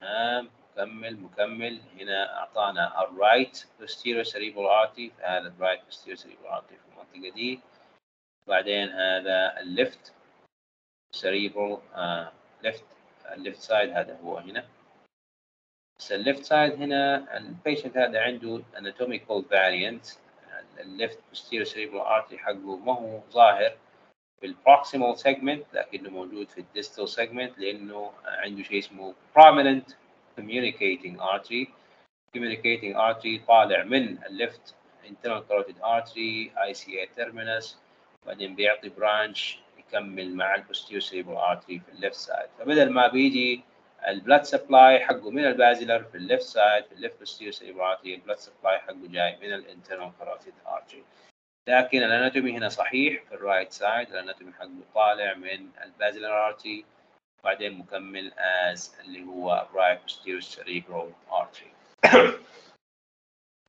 تمام 0.00 0.50
مكمل 0.76 1.16
مكمل 1.20 1.80
هنا 2.00 2.38
اعطانا 2.38 3.04
ال 3.04 3.14
right 3.14 3.66
posterior 3.80 4.24
cerebral 4.24 4.68
artery 4.82 5.10
هذا 5.24 5.48
ال 5.48 5.53
right 5.53 5.80
posterior 5.80 6.18
cerebral 6.18 6.50
artery 6.50 6.76
في 6.76 6.88
المنطقة 6.92 7.34
دي 7.34 7.60
بعدين 8.48 8.88
هذا 8.88 9.60
ال 9.60 9.70
left 9.70 10.12
cerebral 11.22 11.80
uh, 11.94 12.26
left 12.66 12.84
ال 13.32 13.38
left 13.38 13.60
side 13.60 13.90
هذا 13.90 14.18
هو 14.24 14.38
هنا 14.38 14.64
بس 15.98 16.12
ال 16.12 16.18
left 16.18 16.44
side 16.44 16.72
هنا 16.72 17.36
ال 17.36 17.44
patient 17.44 17.96
هذا 17.96 18.20
عنده 18.20 18.62
anatomical 18.76 19.42
variant 19.50 20.18
ال 20.78 20.86
left 20.86 21.18
posterior 21.32 21.66
cerebral 21.66 22.04
artery 22.06 22.36
حقه 22.36 22.76
ما 22.76 22.92
هو 22.92 23.20
ظاهر 23.30 23.76
في 24.40 24.46
ال 24.46 24.54
proximal 24.54 25.18
segment 25.18 25.74
لكنه 25.74 26.10
موجود 26.10 26.48
في 26.48 26.58
ال 26.58 26.65
distal 26.65 27.08
segment 27.08 27.58
لأنه 27.58 28.12
عنده 28.24 28.62
شيء 28.62 28.78
اسمه 28.78 29.14
prominent 29.38 29.92
communicating 30.40 31.20
artery 31.20 31.68
communicating 32.36 32.94
artery 32.96 33.46
طالع 33.48 33.84
من 33.84 34.24
ال 34.24 34.34
left 34.34 34.74
internal 35.04 35.42
carotid 35.48 35.78
artery 35.82 36.50
ICA 36.70 37.08
terminus 37.18 37.74
بعدين 38.26 38.54
بيعطي 38.54 38.88
branch 38.88 39.58
يكمل 39.88 40.34
مع 40.34 40.56
cerebral 40.82 41.38
artery 41.38 41.66
في 41.66 41.88
ال 41.92 41.97
left 41.97 42.16
side. 42.16 42.48
فبدل 42.58 42.90
ما 42.90 43.06
بيجي 43.06 43.64
ال 44.08 44.14
blood 44.14 44.42
supply 44.42 45.00
حقه 45.00 45.30
من 45.30 45.44
ال 45.44 45.52
basilar 45.52 46.04
في 46.04 46.14
ال 46.14 46.20
left 46.20 46.42
side 46.42 46.84
في 46.84 46.92
ال 46.92 46.98
left 46.98 47.24
cerebral 47.24 47.98
artery 47.98 48.06
ال 48.06 48.11
blood 48.11 48.38
supply 48.38 48.78
حقه 48.78 49.08
جاي 49.08 49.36
من 49.36 49.52
ال 49.52 49.59
internal 49.59 50.12
carotid 50.20 50.68
artery 50.68 51.02
لكن 51.68 52.02
ال 52.02 52.09
anatomy 52.09 52.56
هنا 52.56 52.68
صحيح 52.68 53.22
في 53.28 53.34
ال 53.34 53.40
right 53.40 53.72
side 53.72 54.08
ال 54.08 54.14
anatomy 54.14 54.52
حقه 54.52 54.70
طالع 54.94 55.34
من 55.34 55.70
ال 55.82 55.91
basilar 55.91 56.52
artery 56.52 56.84
وبعدين 57.40 57.78
مكمل 57.78 58.32
as 58.74 59.00
اللي 59.00 59.24
هو 59.24 59.66
right 59.74 60.10
posterior 60.10 60.44
cerebral 60.56 61.32
artery 61.32 61.74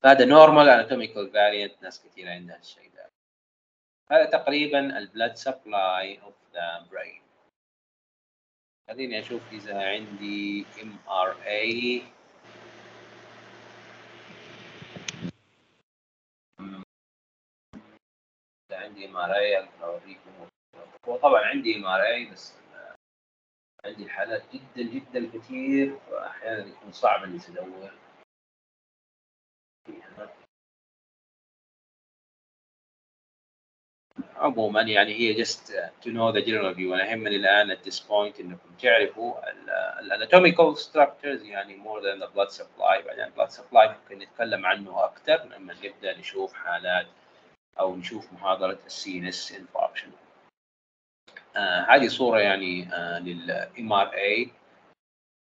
هذا 0.05 0.26
normal 0.26 0.68
anatomical 0.68 1.32
variant 1.34 1.84
ناس 1.84 2.03
كثير 2.03 2.30
عندها 2.30 2.59
الشيء 2.59 2.91
ده. 2.95 3.14
هذا 4.12 4.26
تقريبا 4.26 4.97
ال 4.98 5.04
blood 5.04 5.36
supply 5.36 6.22
of 6.22 6.36
the 6.54 6.88
brain. 6.91 7.22
خليني 8.89 9.20
أشوف 9.20 9.41
إذا 9.51 9.89
عندي 9.89 10.66
MRI 10.82 12.04
عندي 18.72 19.06
MRI 19.06 19.70
أوريكم. 19.84 20.47
هو 21.08 21.18
طبعا 21.18 21.41
عندي 21.45 21.76
MRI 21.76 22.26
بس 22.26 22.53
عندي 23.86 24.10
حالات 24.10 24.43
جدا 24.53 24.84
جدا 24.84 25.38
كثير 25.38 25.99
واحيانا 26.12 26.66
يكون 26.66 26.91
صعب 26.91 27.24
إني 27.24 27.39
ادور 27.49 27.91
فيها 29.86 30.35
عموما 34.36 34.82
يعني 34.82 35.14
هي 35.14 35.46
just 35.46 35.60
to 36.04 36.08
know 36.10 36.32
the 36.32 36.42
general 36.46 36.74
view. 36.74 36.94
أنا 36.94 37.12
يهمني 37.12 37.36
الآن 37.36 37.76
at 37.76 37.80
this 37.80 38.00
point 38.00 38.40
إنكم 38.40 38.70
تعرفوا 38.82 39.52
ال- 39.52 39.70
ال 40.00 40.06
anatomical 40.06 40.76
structures 40.78 41.42
يعني 41.46 41.84
more 41.84 42.02
than 42.02 42.20
the 42.24 42.28
blood 42.36 42.52
supply. 42.52 43.06
بعدين 43.06 43.32
blood 43.38 43.50
supply 43.52 43.90
ممكن 43.90 44.20
نتكلم 44.20 44.66
عنه 44.66 45.06
أكثر 45.06 45.44
لما 45.44 45.74
نبدأ 45.84 46.18
نشوف 46.18 46.54
حالات 46.54 47.08
أو 47.80 47.96
نشوف 47.96 48.34
محاضرة 48.34 48.80
ال 48.86 49.30
CS 49.30 49.52
infarction 49.52 50.12
هذه 51.90 52.08
صورة 52.08 52.40
يعني 52.40 52.94
آه 52.94 53.20
لل 53.20 53.93
MRI 53.93 54.50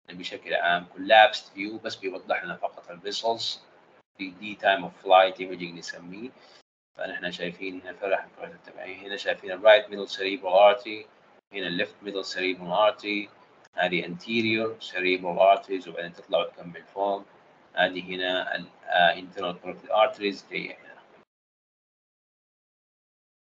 بشكل 0.10 0.54
عام. 0.54 0.86
Collapsed 0.96 1.56
view 1.58 1.82
بس 1.84 1.96
بيوضح 1.96 2.44
لنا 2.44 2.56
فقط 2.56 2.92
ال 2.92 3.00
vessels 3.00 3.60
في 4.18 4.30
دي 4.30 4.56
time 4.56 4.84
of 4.84 4.94
flight 5.04 5.40
imaging 5.40 5.78
نسميه. 5.78 6.30
فنحن 6.98 7.32
شايفين 7.32 7.82
هنا 7.82 7.94
فرح 7.94 8.28
التبعية 8.44 9.08
هنا 9.08 9.18
شايفين 9.18 9.52
ال 9.52 9.58
right 9.58 9.90
middle 9.90 10.10
cerebral 10.10 10.54
artery 10.54 11.08
هنا 11.54 11.68
ال 11.68 11.73
left 11.73 11.96
middle 12.04 12.26
cerebral 12.26 12.72
artery 12.72 13.30
هذه 13.76 14.04
anterior 14.04 14.80
cerebral 14.80 15.40
arteries 15.40 15.88
وبعدين 15.88 16.14
تطلع 16.14 16.40
وتكمل 16.40 16.84
فوق 16.84 17.24
هذه 17.74 18.16
هنا 18.16 18.56
ال 18.56 18.66
internal 19.16 19.56
carotid 19.64 19.90
arteries 19.90 20.52
جاية 20.52 20.78
هنا. 20.78 20.94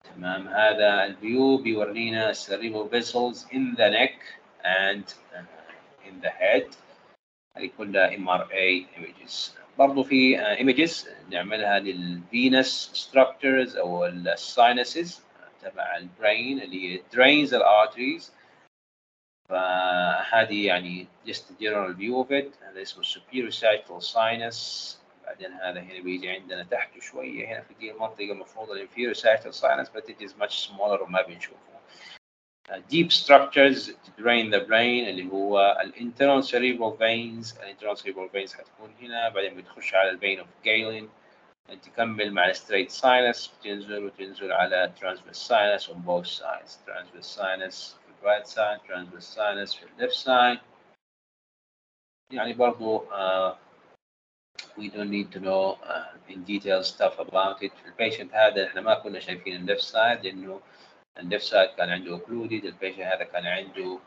تمام 0.03 0.47
هذا 0.47 1.05
ال 1.05 1.16
view 1.16 1.57
بيورينا 1.57 2.33
vessels 2.33 3.47
in 3.51 3.75
the 3.75 3.89
neck 3.89 4.21
and 4.63 5.13
uh, 5.35 6.07
in 6.07 6.21
the 6.21 6.29
head. 6.29 6.75
هذه 7.57 7.69
كلها 7.77 8.09
MRA 8.09 8.85
images. 8.97 9.59
برضو 9.79 10.03
في 10.03 10.37
uh, 10.37 10.59
images 10.59 11.07
نعملها 11.29 11.79
لل 11.79 12.07
venous 12.07 12.91
structures 13.11 13.77
أو 13.77 14.05
ال 14.05 14.20
sinuses 14.20 15.21
تبع 15.61 15.97
ال 15.97 16.08
brain 16.08 16.61
اللي 16.61 17.03
drains 17.13 17.53
ال 17.53 17.62
arteries 17.62 18.33
فهذه 19.49 20.65
يعني 20.65 21.07
just 21.27 21.41
a 21.51 21.63
general 21.63 21.93
view 21.93 22.23
of 22.23 22.31
it. 22.31 22.63
هذا 22.63 22.81
اسمه 22.81 23.03
superior 23.03 23.51
sagittal 23.53 24.01
sinus. 24.01 24.57
بعدين 25.25 25.51
هذا 25.53 25.79
هنا 25.79 25.99
بيجي 25.99 26.29
عندنا 26.29 26.63
تحته 26.63 26.99
شوية. 26.99 27.47
هنا 27.47 27.61
في 27.61 27.73
دي 27.73 27.91
المنطقة 27.91 28.31
المفروض 28.31 28.71
الانفيريور 28.71 29.13
sagittal 29.13 29.53
sinus 29.53 29.89
but 29.89 30.09
it 30.09 30.21
is 30.21 30.31
much 30.41 30.67
smaller 30.67 31.01
وما 31.01 31.21
بنشوفه. 31.21 31.78
Deep 32.89 33.11
structures 33.11 33.87
to 33.87 34.11
drain 34.23 34.49
the 34.51 34.59
brain 34.59 35.07
اللي 35.07 35.31
هو 35.31 35.77
ال 35.81 35.93
internal 35.95 36.43
cerebral 36.43 36.97
veins 36.99 37.61
ال 37.63 37.75
internal 37.75 37.95
cerebral 38.01 38.29
veins 38.33 38.53
حتكون 38.57 38.93
هنا 39.01 39.29
بعدين 39.29 39.55
بتخش 39.57 39.95
على 39.95 40.09
ال 40.09 40.19
vein 40.19 40.39
of 40.43 40.47
Galen 40.65 41.09
تكمل 41.83 42.31
مع 42.33 42.45
ال 42.45 42.55
straight 42.55 42.91
sinus 42.91 43.49
بتنزل 43.59 44.05
وتنزل 44.05 44.51
على 44.51 44.93
transverse 45.01 45.37
sinus 45.47 45.89
on 45.89 45.97
both 46.05 46.27
sides 46.27 46.71
transverse 46.87 47.27
sinus 47.39 47.95
في 47.95 48.09
ال 48.09 48.23
right 48.23 48.47
side 48.47 48.79
transverse 48.87 49.35
sinus 49.35 49.75
في 49.75 49.83
ال 49.83 50.09
left 50.09 50.15
side 50.15 50.59
يعني 52.31 52.53
برضو 52.53 52.99
uh, 52.99 53.55
we 54.77 54.89
don't 54.89 55.09
need 55.09 55.31
to 55.31 55.39
know 55.39 55.77
uh, 55.83 56.33
in 56.33 56.43
detail 56.43 56.83
stuff 56.83 57.19
about 57.19 57.63
it 57.63 57.71
في 57.73 57.85
البيشنت 57.85 58.33
هذا 58.33 58.67
إحنا 58.67 58.81
ما 58.81 58.93
كنا 58.93 59.19
شايفين 59.19 59.69
ال 59.69 59.77
left 59.77 59.83
side 59.83 60.23
لأنه 60.23 60.61
الليفت 61.17 61.45
سايد 61.45 61.69
كان 61.69 61.89
عنده 61.89 62.17
occluded 62.17 62.65
البيشنت 62.65 63.01
هذا 63.01 63.23
كان 63.23 63.47
عنده 63.47 63.99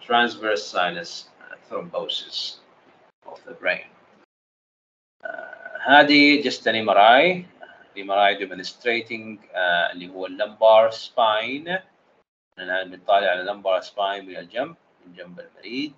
transverse 0.00 0.62
sinus 0.72 1.28
thrombosis 1.68 2.60
of 3.26 3.38
the 3.44 3.54
brain. 3.54 3.88
هذه 5.86 6.42
just 6.42 6.66
an 6.66 6.74
MRI 6.74 7.44
MRI 7.96 8.38
demonstrating 8.38 9.38
uh, 9.54 9.92
اللي 9.92 10.08
هو 10.08 10.26
اللمبار 10.26 10.90
spine. 10.90 11.82
الآن 12.58 12.90
بنطالع 12.90 13.30
على 13.30 13.40
ال 13.40 13.46
lumbar 13.46 13.80
spine 13.82 14.22
من 14.22 14.36
الجنب 14.36 14.76
من 15.06 15.14
جنب 15.14 15.40
المريض 15.40 15.92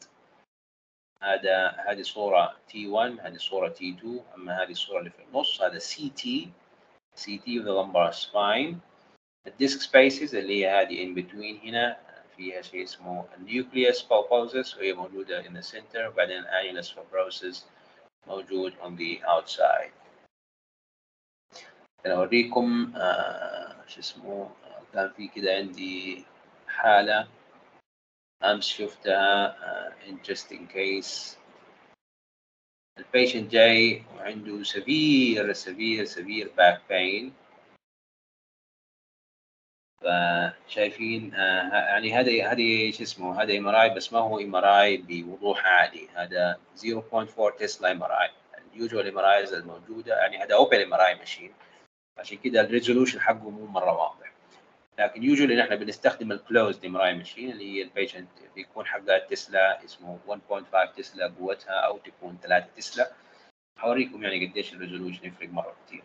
هذا 1.22 1.68
هذه 1.68 2.02
صورة 2.02 2.56
T1 2.70 3.20
هذه 3.20 3.36
صورة 3.36 3.74
T2 3.74 4.06
أما 4.34 4.62
هذه 4.62 4.70
الصورة 4.70 4.98
اللي 4.98 5.10
في 5.10 5.22
النص 5.22 5.62
هذا 5.62 5.78
CT 5.78 6.48
CT 7.16 7.46
of 7.58 7.64
the 7.64 7.72
lumbar 7.72 8.12
spine. 8.12 8.80
ال 9.46 9.53
disc 9.53 9.80
spaces 9.80 10.34
اللي 10.34 10.64
هي 10.64 10.68
هذه 10.68 11.04
in 11.04 11.16
between 11.18 11.64
هنا 11.64 11.96
فيها 12.36 12.62
شيء 12.62 12.82
اسمه 12.82 13.24
nucleus 13.46 13.98
pulposus 14.02 14.76
وهي 14.76 14.92
موجودة 14.92 15.42
in 15.42 15.52
the 15.52 15.62
center 15.62 16.06
وبعدين 16.08 16.44
annulus 16.44 16.86
fibrosus 16.86 17.56
موجود 18.26 18.72
on 18.72 18.96
the 18.96 19.22
outside. 19.26 19.92
أنا 22.06 22.14
أوريكم 22.14 22.92
آه 22.96 23.84
شو 23.86 24.00
اسمه 24.00 24.50
كان 24.92 25.10
في 25.10 25.28
كده 25.28 25.54
عندي 25.54 26.24
حالة 26.68 27.28
أمس 28.42 28.68
شفتها 28.68 29.46
آه 29.46 29.92
interesting 30.06 30.68
case. 30.74 31.36
ال 32.98 33.05
patient 33.05 33.52
جاي 33.52 34.02
وعنده 34.16 34.64
severe 34.64 35.54
severe 35.54 36.06
severe 36.06 36.48
back 36.58 36.78
pain. 36.88 37.45
فشايفين 40.06 41.34
آه 41.34 41.72
يعني 41.72 42.14
هذا 42.14 42.52
هذه 42.52 42.90
شو 42.90 43.02
اسمه 43.02 43.42
هذا 43.42 43.58
MR 43.58 43.88
بس 43.88 44.12
ما 44.12 44.18
هو 44.18 44.38
MR 44.40 44.96
بوضوح 44.96 45.66
عالي 45.66 46.08
هذا 46.14 46.58
0.4 46.76 47.58
Tesla 47.58 47.92
MRI 47.92 48.30
ال 48.74 49.08
usual 49.08 49.18
MR 49.18 49.38
الموجودة. 49.38 50.16
يعني 50.16 50.38
هذا 50.38 50.54
open 50.54 50.80
MR 50.80 51.14
machine 51.18 51.52
عشان 52.18 52.38
كذا 52.38 52.60
ال 52.60 52.66
resolution 52.66 53.20
حقه 53.20 53.50
مو 53.50 53.66
مرة 53.66 53.92
واضح. 53.92 54.32
لكن 54.98 55.22
usually 55.22 55.56
نحن 55.56 55.76
بنستخدم 55.76 56.32
ال 56.32 56.84
closed 56.84 56.96
MR 56.96 57.14
machine 57.14 57.50
اللي 57.50 57.78
هي 57.78 57.82
ال 57.82 57.88
patient 57.88 58.28
بيكون 58.54 58.86
حقها 58.86 59.18
تسلا 59.18 59.84
اسمه 59.84 60.18
1.5 60.28 60.96
تسلا 60.96 61.34
قوتها 61.38 61.74
أو 61.74 61.98
تكون 61.98 62.38
3 62.42 62.66
تسلا. 62.76 63.12
حوريكم 63.78 64.22
يعني 64.22 64.46
قديش 64.46 64.72
ال 64.72 64.77
resolution 64.77 65.26
يفرق 65.26 65.48
مرة 65.48 65.76
كثير 65.86 66.02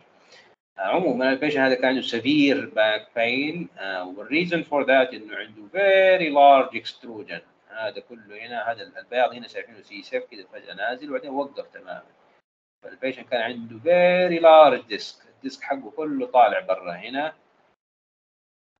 عموما 0.78 1.32
ال 1.32 1.35
patient 1.35 1.58
هذا 1.58 1.74
كان 1.74 1.84
عنده 1.84 2.00
severe 2.00 2.66
back 2.66 3.08
pain 3.16 3.68
وال 4.16 4.27
reason 4.27 4.62
for 4.62 4.86
that 4.86 5.14
إنه 5.14 5.36
عنده 5.36 5.68
very 5.72 6.28
large 6.30 6.76
extrusion 6.76 7.40
هذا 7.68 8.00
كله 8.00 8.46
هنا 8.46 8.70
هذا 8.72 8.82
البياض 8.82 9.32
هنا 9.32 9.48
شايفينه 9.48 9.82
CSF 9.82 10.24
كذا 10.24 10.46
فجأة 10.52 10.74
نازل 10.74 11.10
وبعدين 11.10 11.30
وقف 11.30 11.66
تماما. 11.68 12.02
فال 12.82 12.92
patient 12.92 13.28
كان 13.28 13.42
عنده 13.42 13.78
very 13.78 14.38
large 14.38 14.80
disc 14.86 15.22
ال 15.28 15.35
disc 15.35 15.62
حقه 15.62 15.90
كله 15.90 16.26
طالع 16.26 16.60
برا 16.60 16.92
هنا. 16.92 17.34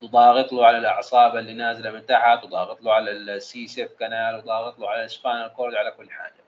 وضاغط 0.03 0.53
له 0.53 0.67
على 0.67 0.79
الأعصاب 0.79 1.37
اللي 1.37 1.55
نازلة 1.55 1.91
من 1.91 2.07
تحت 2.07 2.45
وضاغط 2.45 2.83
له 2.83 2.93
على 2.93 3.11
ال 3.11 3.67
CSF 3.67 3.93
canal 3.93 4.37
وضاغط 4.37 4.79
له 4.79 4.91
على 4.91 5.05
ال 5.05 5.12
spinal 5.12 5.53
cord 5.55 5.75
على 5.75 5.91
كل 5.91 6.11
حاجة. 6.11 6.43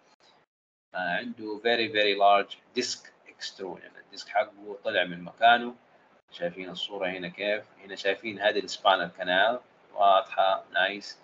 عنده 0.95 1.59
very 1.63 1.89
very 1.89 2.15
large 2.15 2.57
disc 2.75 3.14
extrusion 3.45 3.91
ال 4.05 4.10
disc 4.10 4.29
حقه 4.29 4.79
طلع 4.85 5.05
من 5.05 5.25
مكانه. 5.25 5.75
شايفين 6.31 6.71
الصورة 6.71 7.09
هنا 7.09 7.29
كيف؟ 7.29 7.65
هنا 7.85 7.97
شايفين 7.97 8.41
هذه 8.41 8.59
ال 8.59 8.66
spinal 8.66 9.11
canal. 9.19 9.61
واضحة 9.95 10.65
nice. 10.73 11.19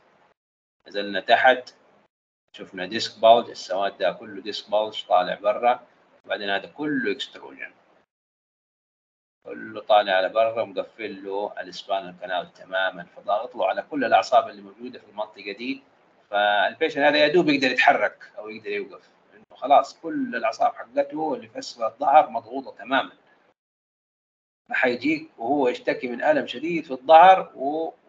نزلنا 0.88 1.20
تحت. 1.20 1.74
شفنا 2.56 2.86
disc 2.86 3.20
bulge 3.20 3.50
السواد 3.50 3.98
ده 3.98 4.12
كله 4.12 4.42
disc 4.42 4.70
bulge 4.70 5.04
طالع 5.08 5.34
برا. 5.34 5.86
وبعدين 6.24 6.50
هذا 6.50 6.66
كله 6.66 7.12
extrusion 7.12 7.72
كله 9.44 9.80
طالع 9.80 10.12
على 10.12 10.28
برا 10.28 10.62
ومقفل 10.62 11.24
له 11.24 11.60
ال 11.60 11.68
spinal 11.68 12.14
canal 12.20 12.52
تماما. 12.52 13.06
فضاغط 13.16 13.56
له 13.56 13.66
على 13.68 13.82
كل 13.82 14.04
الأعصاب 14.04 14.48
اللي 14.48 14.62
موجودة 14.62 14.98
في 14.98 15.08
المنطقة 15.10 15.52
دي. 15.52 15.82
فال 16.30 16.45
patient 16.45 16.98
هذا 16.98 17.18
يا 17.18 17.28
دوب 17.28 17.48
يقدر 17.48 17.70
يتحرك 17.70 18.32
أو 18.38 18.48
يقدر 18.48 18.70
يوقف. 18.70 19.19
خلاص 19.60 20.00
كل 20.00 20.36
الأعصاب 20.36 20.74
حقته 20.74 21.34
اللي 21.34 21.48
في 21.48 21.58
أسفل 21.58 21.84
الظهر 21.84 22.30
مضغوطة 22.30 22.76
تماما. 22.78 23.12
فحيجيك 24.70 25.30
وهو 25.38 25.68
يشتكي 25.68 26.08
من 26.08 26.22
ألم 26.22 26.46
شديد 26.46 26.84
في 26.84 26.90
الظهر 26.90 27.52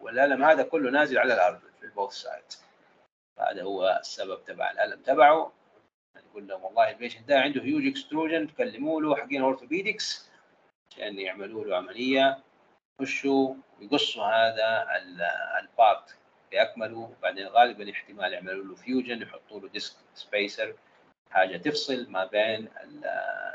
والألم 0.00 0.44
هذا 0.44 0.62
كله 0.62 0.90
نازل 0.90 1.18
على 1.18 1.34
الأرض 1.34 1.60
في 1.80 1.86
ال 1.86 1.91
both 1.91 2.12
side 2.12 2.44
هذا 3.38 3.62
هو 3.62 3.98
السبب 4.00 4.44
تبع 4.44 4.70
الألم 4.70 5.02
تبعه. 5.02 5.52
نقول 6.16 6.46
لهم 6.46 6.64
والله 6.64 6.90
ال 6.90 6.95
patient 6.95 7.28
ده 7.28 7.40
عنده 7.40 7.62
huge 7.62 7.86
extrusion 7.86 8.46
تكلموا 8.54 9.00
له 9.00 9.16
حقين 9.16 9.42
orthopedics 9.42 10.30
عشان 10.92 11.18
يعملوا 11.18 11.64
له 11.64 11.76
عملية 11.76 12.38
يخشوا 13.00 13.54
يقصوا 13.80 14.24
هذا 14.24 14.86
ال 15.60 15.71
part 15.71 16.16
باكمله 16.50 16.98
وبعدين 17.18 17.46
غالبا 17.46 17.90
احتمال 17.90 18.32
يعملوا 18.32 18.64
له 18.64 18.74
fusion 18.74 19.22
يحطوا 19.22 19.60
له 19.60 19.68
disc 19.68 19.96
spacer 20.14 20.74
حاجة 21.32 21.56
تفصل 21.56 22.10
ما 22.10 22.24
بين 22.24 22.68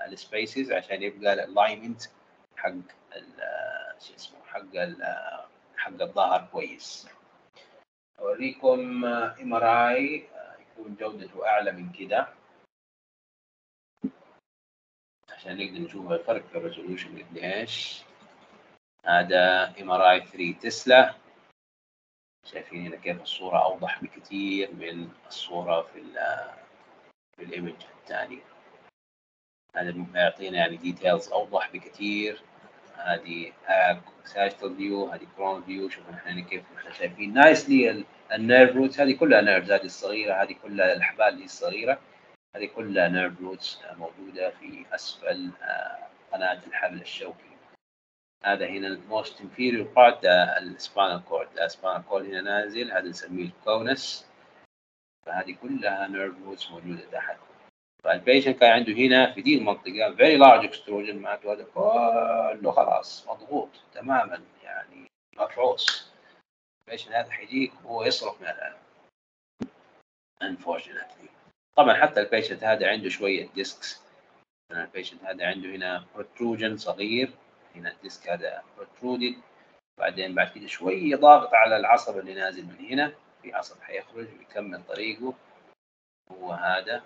ال 0.07 0.17
spaces 0.17 0.71
عشان 0.71 1.03
يبقى 1.03 1.34
ال 1.34 1.40
alignment 1.40 2.01
حق 2.57 2.71
شو 3.99 4.13
اسمه 4.15 4.43
حق 4.45 4.75
حق 5.78 6.01
الظهر 6.01 6.47
كويس. 6.51 7.09
أوريكم 8.19 9.05
MRI 9.05 10.30
يكون 10.59 10.95
جودته 10.95 11.47
أعلى 11.47 11.71
من 11.71 11.91
كده. 11.91 12.28
عشان 15.30 15.57
نقدر 15.57 15.80
نشوف 15.80 16.11
الفرق 16.11 16.47
في 16.47 16.57
ال 16.57 16.63
resolution 16.63 17.23
قديش. 17.23 18.03
هذا 19.05 19.73
MRI 19.82 20.25
3 20.25 20.59
تسلا. 20.59 21.15
شايفين 22.45 22.86
هنا 22.88 22.95
كيف 22.95 23.21
الصورة 23.21 23.63
أوضح 23.63 24.03
بكثير 24.03 24.73
من 24.73 25.09
الصورة 25.28 25.82
في 25.82 25.99
ال 27.39 27.45
image 27.45 27.75
الثاني. 28.01 28.39
هذا 29.75 30.05
يعطينا 30.15 30.57
يعني 30.57 30.77
details 30.78 31.30
أوضح 31.29 31.71
بكثير. 31.71 32.41
هذه 32.95 33.53
sagittal 34.23 34.75
view 34.75 35.05
هذه 35.05 35.27
coronal 35.38 35.63
view 35.63 35.89
شوفوا 35.89 36.11
نحن 36.11 36.29
هنا 36.29 36.41
كيف 36.41 36.63
نحن 36.75 36.91
شايفين. 36.91 37.33
nicely 37.34 38.05
ال 38.34 38.40
nerve 38.40 38.75
roots 38.75 38.99
هذه 38.99 39.11
كلها 39.15 39.41
nerves 39.41 39.71
هذه 39.71 39.85
الصغيرة 39.85 40.43
هذه 40.43 40.53
كلها 40.63 40.93
الأحبال 40.93 41.27
اللي 41.27 41.45
الصغيرة. 41.45 41.99
هذه 42.55 42.65
كلها 42.65 43.07
nerve 43.07 43.41
roots 43.41 43.80
موجودة 43.97 44.49
في 44.49 44.85
أسفل 44.95 45.51
آه، 45.61 46.07
قناة 46.33 46.59
الحبل 46.67 47.01
الشوكي. 47.01 47.57
هذا 48.43 48.67
هنا 48.67 48.88
ال 48.88 48.98
most 48.98 49.41
inferior 49.41 49.88
part 49.88 50.25
ال 50.25 50.39
spinal 50.39 51.23
cord 51.25 51.59
ال 51.59 51.66
spinal 51.66 52.05
cord 52.05 52.25
هنا 52.25 52.41
نازل 52.41 52.91
هذا 52.91 53.09
نسميه 53.09 53.45
ال 53.45 53.59
conus 53.59 54.26
فهذه 55.28 55.55
كلها 55.61 56.07
nerve 56.07 56.36
roots 56.45 56.71
موجودة 56.71 57.05
تحت. 57.11 57.38
فال 58.03 58.16
patient 58.16 58.59
كان 58.59 58.71
عنده 58.71 58.93
هنا 58.93 59.34
في 59.34 59.41
دي 59.41 59.57
المنطقة 59.57 60.15
very 60.17 60.38
large 60.38 60.65
extrusion 60.65 61.17
معناته 61.17 61.53
هذا 61.53 61.63
كله 61.63 62.71
خلاص 62.71 63.28
مضغوط 63.28 63.69
تماما 63.93 64.41
يعني 64.63 65.07
مفعوص 65.38 66.11
ال 66.88 66.91
patient 66.91 67.13
هذا 67.13 67.32
حيجيك 67.32 67.73
وهو 67.86 68.03
يصرخ 68.03 68.41
من 68.41 68.47
الالم 68.47 68.78
unfortunately. 70.43 71.30
طبعا 71.75 71.93
حتى 71.93 72.19
ال 72.21 72.27
patient 72.27 72.63
هذا 72.63 72.88
عنده 72.88 73.09
شوية 73.09 73.49
discs 73.55 74.01
ال 74.71 74.78
patient 74.78 75.23
هذا 75.23 75.47
عنده 75.47 75.69
هنا 75.69 76.05
protrusion 76.15 76.75
صغير. 76.75 77.32
هنا 77.75 77.91
ال 77.91 77.99
disc 77.99 78.30
هذا 78.30 78.63
protruded. 78.78 79.36
بعدين 79.99 80.36
بعد 80.36 80.51
كده 80.51 80.67
شوية 80.67 81.15
ضاغط 81.15 81.53
على 81.53 81.78
العصب 81.78 82.17
اللي 82.17 82.34
نازل 82.34 82.65
من 82.65 82.86
هنا. 82.89 83.13
في 83.47 83.53
عصب 83.53 83.81
حيخرج 83.81 84.27
ويكمل 84.37 84.83
طريقه. 84.87 85.33
هو 86.31 86.51
هذا 86.51 87.05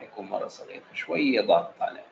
يكون 0.00 0.26
مرة 0.26 0.48
صغير 0.48 0.94
شوية 0.94 1.40
ضاغط 1.40 1.82
عليه. 1.82 2.06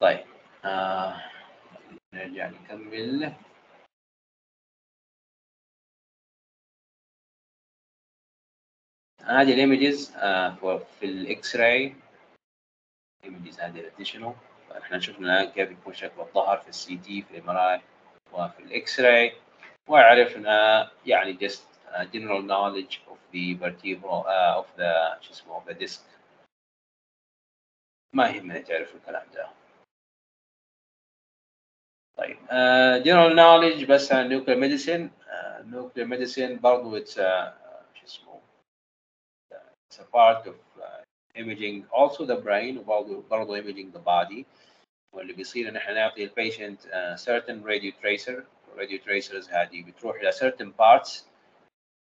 طيب 0.00 0.26
آه. 0.64 1.30
نرجع 2.14 2.50
نكمل. 2.50 3.34
هذه 9.20 9.54
ال 9.54 9.62
images 9.62 10.10
في 11.00 11.04
ال 11.04 11.56
X-ray 11.56 11.96
images 13.24 13.60
هذه 13.60 13.80
ال 13.80 13.85
additional 13.85 14.34
إحنا 14.82 14.98
شفنا 15.00 15.44
كيف 15.44 15.70
يكون 15.70 15.94
شكل 15.94 16.20
الظهر 16.20 16.58
في 16.58 16.68
ال 16.68 16.82
C 16.82 16.96
T 16.96 17.22
في 17.22 17.30
ال 17.38 17.50
MRI 17.50 17.80
وفي 18.32 18.60
ال 18.60 19.00
X-ray 19.00 19.36
وعرفنا 19.88 20.90
يعني 21.06 21.38
uh, 21.96 22.04
general 22.12 22.42
knowledge 22.42 23.00
of 23.10 23.18
the 23.32 23.54
vertebral 23.54 24.26
uh, 24.28 24.58
of 24.60 24.66
the 24.76 25.20
شو 25.20 25.32
اسمه 25.32 25.60
of 25.60 25.64
the 25.68 25.74
disc 25.74 26.00
ما 28.14 28.28
يهمنا 28.28 28.60
تعرف 28.60 28.94
الكلام 28.94 29.26
ده 29.34 29.48
طيب 32.16 32.36
uh, 32.36 33.04
general 33.04 33.34
knowledge 33.36 33.90
بس 33.90 34.12
عن 34.12 34.28
nuclear 34.28 34.56
medicine 34.56 35.10
uh, 35.28 35.62
nuclear 35.74 36.06
medicine 36.06 36.60
برضو 36.60 37.00
it's 37.00 37.12
uh, 37.18 37.52
شو 37.94 38.04
اسمه 38.06 38.40
it's 39.90 39.98
a 39.98 40.04
part 40.04 40.46
of 40.46 40.54
uh, 40.80 41.02
imaging 41.36 41.84
also 41.92 42.24
the 42.26 42.36
brain 42.36 42.78
وبرضه 42.78 43.22
برضه 43.30 43.62
imaging 43.62 43.92
the 43.92 44.00
body 44.00 44.44
واللي 45.15 45.33
بيصير 45.33 45.69
ان 45.69 45.75
احنا 45.75 45.93
نعطي 45.93 46.23
البيشنت 46.23 46.81
uh, 46.81 47.19
certain 47.19 47.63
radio 47.63 47.91
tracer 48.01 48.43
radio 48.77 48.97
tracers 49.05 49.49
هذه 49.53 49.83
بتروح 49.83 50.15
الى 50.15 50.31
certain 50.31 50.71
parts 50.81 51.23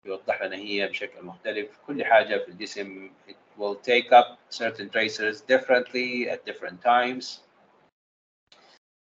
يوضح 0.04 0.42
لنا 0.42 0.56
هي 0.56 0.88
بشكل 0.88 1.22
مختلف 1.22 1.78
كل 1.86 2.04
حاجه 2.04 2.38
في 2.38 2.48
الجسم 2.48 3.10
it 3.28 3.58
will 3.60 3.76
take 3.76 4.12
up 4.12 4.38
certain 4.50 4.88
tracers 4.90 5.40
differently 5.40 6.28
at 6.30 6.44
different 6.50 6.82
times 6.82 7.40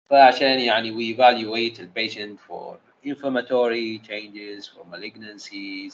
فعشان 0.10 0.60
يعني 0.60 0.92
we 0.92 1.16
evaluate 1.16 1.78
the 1.78 1.88
patient 1.88 2.40
for 2.40 2.78
inflammatory 3.06 4.00
changes 4.10 4.68
for 4.68 4.84
malignancies 4.96 5.94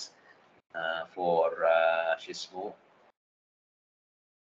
uh, 0.75 1.05
for 1.15 1.65
uh, 1.65 2.17
شو 2.19 2.31
اسمه 2.31 2.73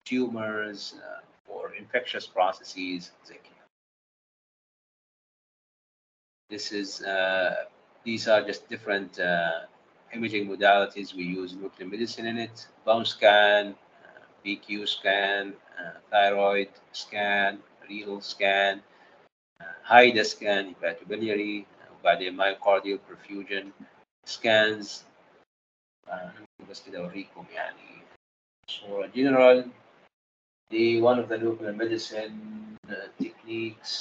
tumors 0.09 0.95
uh, 0.95 1.30
for 1.51 1.75
infectious 1.75 2.27
processes 2.27 3.13
زي 3.25 3.35
كده. 3.35 3.67
This 6.49 6.73
is 6.73 7.03
uh, 7.03 7.65
these 8.05 8.29
are 8.29 8.43
just 8.43 8.69
different 8.69 9.19
uh, 9.19 9.67
imaging 10.13 10.49
modalities 10.49 11.15
we 11.15 11.25
use 11.25 11.55
nuclear 11.55 11.89
medicine 11.89 12.27
in 12.27 12.39
it 12.39 12.57
bone 12.85 13.05
scan 13.05 13.75
uh, 13.75 14.23
BQ 14.45 14.89
scan 14.89 15.53
uh, 15.81 15.99
thyroid 16.11 16.71
scan 16.93 17.59
renal 17.89 18.21
scan 18.21 18.75
uh, 19.61 19.75
HIDA 19.91 20.25
scan 20.25 20.75
hepatobiliary 20.75 21.67
وبعدين 22.01 22.37
myocardial 22.37 22.99
perfusion 23.09 23.73
scans 24.25 25.05
آه، 26.09 26.33
بس 26.71 26.89
كده 26.89 26.99
اوريكم 26.99 27.47
يعني 27.53 28.03
صورة 28.71 29.07
general 29.07 29.65
دي 30.72 31.02
one 31.02 31.20
of 31.20 31.28
the 31.28 31.38
nuclear 31.38 31.74
medicine 31.74 32.78
uh, 32.90 33.08
techniques 33.20 33.94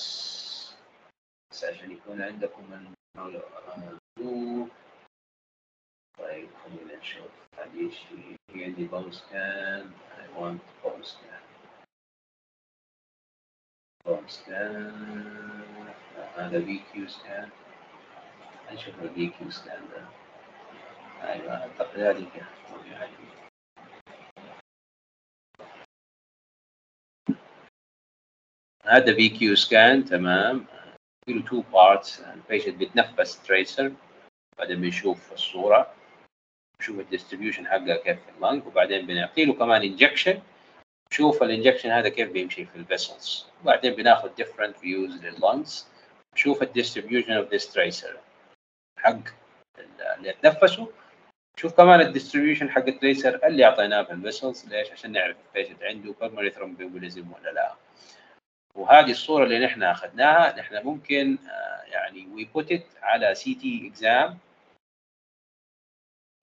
بس 1.51 1.65
عشان 1.65 1.91
يكون 1.91 2.23
عندكم 2.23 2.93
الفلو 3.19 4.69
طيب 6.19 6.49
خلينا 6.65 6.97
نشوف 6.97 7.31
هذه 7.59 7.91
شيء 7.91 8.39
عندي 8.55 8.89
bone 8.89 9.13
scan 9.13 9.85
I 10.21 10.39
want 10.39 10.61
bone 10.85 11.05
scan 11.05 11.43
bone 14.05 14.29
scan 14.29 14.95
هذا 16.37 16.61
VQ 16.67 17.09
scan 17.11 17.49
نشوف 18.73 18.95
ال 19.03 19.11
VQ 19.17 19.55
scan 19.55 19.83
ده 19.95 20.09
أيوه 21.23 21.53
اعتقد 21.57 22.01
هذه 22.01 22.29
يعني 22.87 23.13
هذا 28.91 29.15
VQ 29.15 29.55
scan 29.55 30.05
تمام. 30.05 30.67
له 31.29 31.43
two 31.43 31.61
parts 31.61 32.21
ال 32.21 32.27
patient 32.27 32.75
بيتنفس 32.75 33.43
tracer 33.43 33.93
بعدين 34.59 34.81
بنشوف 34.81 35.33
الصورة 35.33 35.95
نشوف 36.81 36.99
ال 37.01 37.06
distribution 37.06 37.67
حقها 37.67 37.97
كيف 37.97 38.19
في 38.25 38.31
ال 38.37 38.43
lung 38.43 38.67
وبعدين 38.67 39.07
بنعطي 39.07 39.45
له 39.45 39.53
كمان 39.53 39.83
injection 39.83 40.41
نشوف 41.13 41.43
ال 41.43 41.47
injection 41.47 41.91
هذا 41.91 42.09
كيف 42.09 42.31
بيمشي 42.31 42.65
في 42.65 42.77
ال 42.77 42.85
vessels 42.85 43.47
وبعدين 43.63 43.95
بناخذ 43.95 44.29
different 44.29 44.75
views 44.77 45.23
لل 45.25 45.43
lungs 45.43 45.89
نشوف 46.35 46.63
ال 46.63 46.68
distribution 46.68 47.33
of 47.33 47.51
this 47.51 47.73
tracer 47.73 48.17
حق 48.99 49.21
اللي 50.19 50.31
اتنفسوا 50.31 50.87
شوف 51.57 51.77
كمان 51.77 52.01
ال 52.01 52.06
distribution 52.06 52.71
حق 52.71 52.87
ال 52.87 52.95
tracer 52.95 53.47
اللي 53.47 53.65
أعطيناه 53.65 54.03
في 54.03 54.13
ال 54.13 54.19
vessels 54.19 54.67
ليش؟ 54.69 54.91
عشان 54.91 55.13
نعرف 55.13 55.37
ال 55.49 55.53
patient 55.53 55.83
عنده 55.83 56.15
pulmonary 56.21 56.51
thromboembolism 56.51 57.33
ولا 57.33 57.51
لا. 57.51 57.75
وهذه 58.75 59.11
الصورة 59.11 59.45
اللي 59.45 59.59
نحن 59.59 59.83
أخذناها 59.83 60.59
نحن 60.59 60.83
ممكن 60.85 61.39
آه، 61.51 61.83
يعني 61.83 62.27
we 62.27 62.45
put 62.45 62.73
it 62.73 62.85
على 63.03 63.35
CT 63.35 63.89
exam 63.89 64.39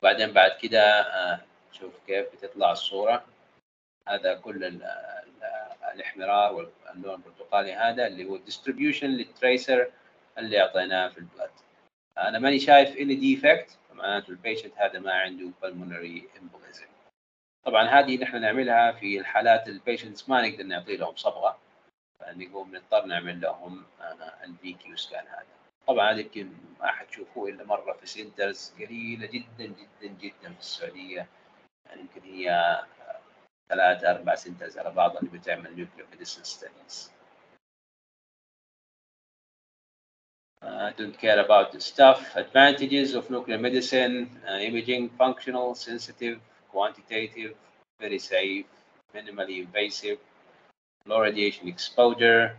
بعدين 0.04 0.32
بعد 0.34 0.52
كده 0.52 1.02
آه، 1.02 1.40
شوف 1.72 1.94
كيف 2.08 2.28
بتطلع 2.36 2.72
الصورة. 2.72 3.26
هذا 4.08 4.34
كل 4.34 4.64
ال- 4.64 4.84
ال- 4.84 5.44
الإحمرار 5.94 6.54
واللون 6.54 7.14
البرتقالي 7.16 7.74
هذا 7.74 8.08
اللي 8.08 8.26
هو 8.26 8.36
ال 8.36 8.41
distribution 8.41 9.08
لل 9.08 9.29
tracer 9.29 9.92
اللي 10.38 10.62
أعطيناه 10.62 11.08
في 11.08 11.18
ال 11.18 11.23
blood. 11.23 11.52
أنا 12.18 12.40
ماني 12.40 12.60
شايف 12.60 12.98
any 12.98 13.16
defect 13.16 13.78
معناته 13.94 14.30
ال 14.30 14.35
patient 14.35 14.74
هذا 14.78 15.00
ما 15.00 15.14
عنده 15.14 15.50
pulmonary 15.64 16.22
embolism. 16.40 16.88
طبعا 17.64 17.84
هذه 17.88 18.18
نحن 18.18 18.42
نعملها 18.42 18.92
في 18.92 19.20
الحالات 19.20 19.68
ال 19.68 19.75
patients 19.75 20.30
ما 20.30 20.42
نقدر 20.48 20.64
نعطي 20.64 20.98
لهم 20.98 21.16
صبغة. 21.16 21.60
يعني 22.22 22.46
نقوم 22.46 22.76
نضطر 22.76 23.06
نعمل 23.06 23.42
لهم 23.42 23.86
ال 24.44 24.74
VQ 24.74 24.96
scan 24.96 25.28
هذا. 25.28 25.46
طبعا 25.88 26.12
هذا 26.12 26.20
يمكن 26.20 26.54
ما 26.80 26.88
حتشوفوه 26.92 27.50
إلا 27.50 27.64
مرة 27.64 27.94
في 27.94 28.06
centers 28.08 28.74
قليلة 28.80 29.28
جدا 29.28 29.66
جدا 29.66 30.08
جدا 30.22 30.54
في 30.54 30.60
السعودية. 30.60 31.28
يعني 31.86 32.02
يمكن 32.02 32.22
هي 32.22 32.78
ثلاثة 33.70 34.12
أربعة 34.12 34.36
centers 34.36 34.78
على 34.78 34.92
بعض 34.92 35.18
اللي 35.18 35.38
بتعمل 35.38 35.76
nuclear 35.76 36.08
medicine 36.12 36.44
studies 36.44 37.12
Uh, 40.62 40.92
don't 40.98 41.18
care 41.20 41.40
about 41.40 41.72
the 41.72 41.80
stuff. 41.80 42.36
Advantages 42.36 43.14
of 43.14 43.30
nuclear 43.30 43.60
medicine, 43.60 44.16
uh, 44.50 44.58
imaging, 44.70 45.08
functional, 45.10 45.76
sensitive, 45.76 46.40
quantitative, 46.72 47.54
very 48.00 48.18
safe, 48.18 48.66
minimally 49.14 49.62
invasive, 49.66 50.18
low 51.07 51.21
radiation 51.21 51.69
exposure. 51.69 52.57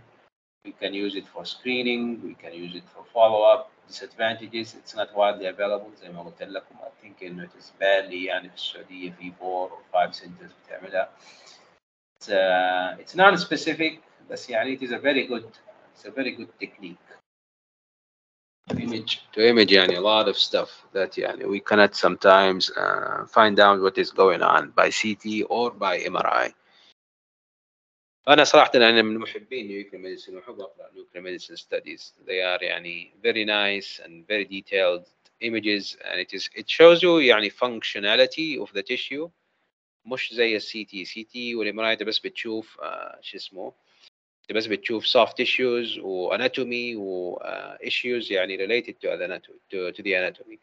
We 0.66 0.72
can 0.72 0.94
use 0.94 1.16
it 1.16 1.28
for 1.28 1.46
screening. 1.46 2.22
We 2.24 2.36
can 2.36 2.54
use 2.54 2.76
it 2.76 2.84
for 2.94 3.04
follow-up. 3.14 3.72
Disadvantages, 3.88 4.76
it's 4.76 4.96
not 4.96 5.14
widely 5.16 5.48
available 5.48 5.92
زي 6.02 6.10
ما 6.10 6.22
قلت 6.24 6.44
لكم. 6.44 6.76
I 6.78 7.06
think 7.06 7.24
إنه 7.24 7.44
it 7.48 7.60
is 7.60 7.72
barely 7.80 8.26
يعني 8.28 8.50
في 8.50 8.56
السعودية 8.56 9.12
في 9.12 9.32
4 9.42 9.70
or 9.70 9.84
5 9.94 10.16
centers 10.16 10.52
بتعملها. 10.66 11.10
It's, 12.20 12.30
uh, 12.30 12.98
it's 13.00 13.16
not 13.16 13.40
specific 13.40 14.00
بس 14.30 14.50
يعني 14.50 14.78
it 14.78 14.82
is 14.82 14.92
a 14.92 14.98
very 15.00 15.28
good 15.28 15.46
it's 15.96 16.06
a 16.06 16.12
very 16.12 16.32
good 16.32 16.50
technique. 16.60 16.98
To 18.70 18.80
image 18.80 19.22
to 19.34 19.42
image 19.50 19.72
يعني 19.72 19.98
a 19.98 20.02
lot 20.02 20.28
of 20.30 20.38
stuff 20.38 20.86
that 20.94 21.18
يعني 21.18 21.46
we 21.46 21.60
cannot 21.60 21.96
sometimes 21.96 22.72
uh, 22.78 23.26
find 23.28 23.60
out 23.60 23.82
what 23.82 23.98
is 23.98 24.12
going 24.12 24.42
on 24.42 24.72
by 24.72 24.90
CT 24.90 25.44
or 25.50 25.72
by 25.72 26.00
MRI. 26.00 26.54
انا 28.28 28.44
صراحه 28.44 28.72
انا 28.76 29.02
من 29.02 29.18
محبين 29.18 29.68
نيوكلير 29.68 30.02
ميديسن 30.02 30.36
واحب 30.36 30.60
اقرا 30.60 30.92
نيوكلير 30.94 31.24
ميديسن 31.24 31.56
ستاديز 31.56 32.16
they 32.26 32.58
are 32.58 32.64
يعني 32.64 33.14
very 33.24 33.46
nice 33.46 34.00
and 34.06 34.28
very 34.28 34.46
detailed 34.46 35.04
images 35.42 35.98
and 36.04 36.20
it 36.20 36.34
is 36.34 36.50
it 36.56 36.70
shows 36.70 37.02
you 37.04 37.20
يعني 37.20 37.50
functionality 37.50 38.60
of 38.66 38.74
the 38.74 38.84
tissue 38.84 39.30
مش 40.06 40.34
زي 40.34 40.56
السي 40.56 40.86
تي 40.86 41.06
سي 41.06 41.24
تي 41.24 41.56
والام 41.56 41.80
انت 41.80 42.04
بس 42.04 42.20
بتشوف 42.20 42.80
آه 42.82 43.20
شو 43.22 43.38
اسمه 43.38 43.74
انت 44.42 44.58
بس 44.58 44.66
بتشوف 44.66 45.06
soft 45.06 45.32
tissues 45.32 45.98
واناتومي 46.00 46.96
وايشوز 46.96 48.32
يعني 48.32 48.58
related 48.58 48.94
to 48.94 49.08
the 49.18 49.26
anatomy 49.28 49.60
to, 49.72 49.92
to 49.98 50.04
the 50.04 50.14
anatomy 50.14 50.58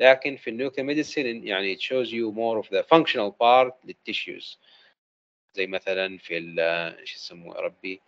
لكن 0.00 0.36
في 0.36 0.50
النيوكلير 0.50 0.86
ميديسن 0.86 1.46
يعني 1.46 1.76
it 1.76 1.80
shows 1.80 2.08
you 2.08 2.32
more 2.32 2.64
of 2.64 2.70
the 2.76 2.82
functional 2.82 3.32
part 3.32 3.72
للtissues 3.86 4.56
زي 5.55 5.67
مثلا 5.67 6.17
في 6.17 6.37
ال 6.37 7.07
شو 7.07 7.15
يسموه 7.15 7.55
ربي 7.55 8.01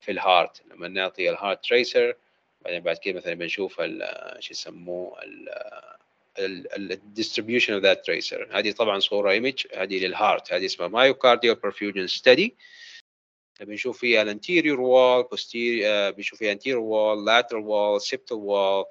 في 0.00 0.12
ال 0.12 0.20
heart 0.20 0.62
لما 0.70 0.88
نعطي 0.88 1.30
ال 1.30 1.36
heart 1.36 1.64
tracer 1.64 2.14
بعدين 2.60 2.80
بعد 2.80 2.98
كده 2.98 3.16
مثلا 3.16 3.34
بنشوف 3.34 3.80
ال 3.80 4.02
شو 4.40 4.50
يسموه 4.50 5.16
ال 6.38 6.48
distribution 6.48 7.72
of 7.72 7.82
that 7.82 8.06
tracer 8.06 8.48
هذه 8.52 8.70
طبعا 8.72 8.98
صورة 8.98 9.30
image 9.30 9.66
هذه 9.74 10.06
لل 10.06 10.19
heart 10.19 10.52
هذه 10.52 10.66
اسمها 10.66 10.88
myocardial 10.88 11.56
perfusion 11.56 12.04
study 12.04 12.56
بنشوف 13.60 13.98
فيها 13.98 14.22
ال 14.22 14.28
anterior 14.28 14.80
wall 14.80 15.24
posterior 15.24 16.16
بنشوف 16.16 16.38
فيها 16.38 16.54
anterior 16.54 16.80
wall 16.80 17.18
lateral 17.28 17.64
wall 17.64 18.10
septal 18.10 18.38
wall 18.38 18.86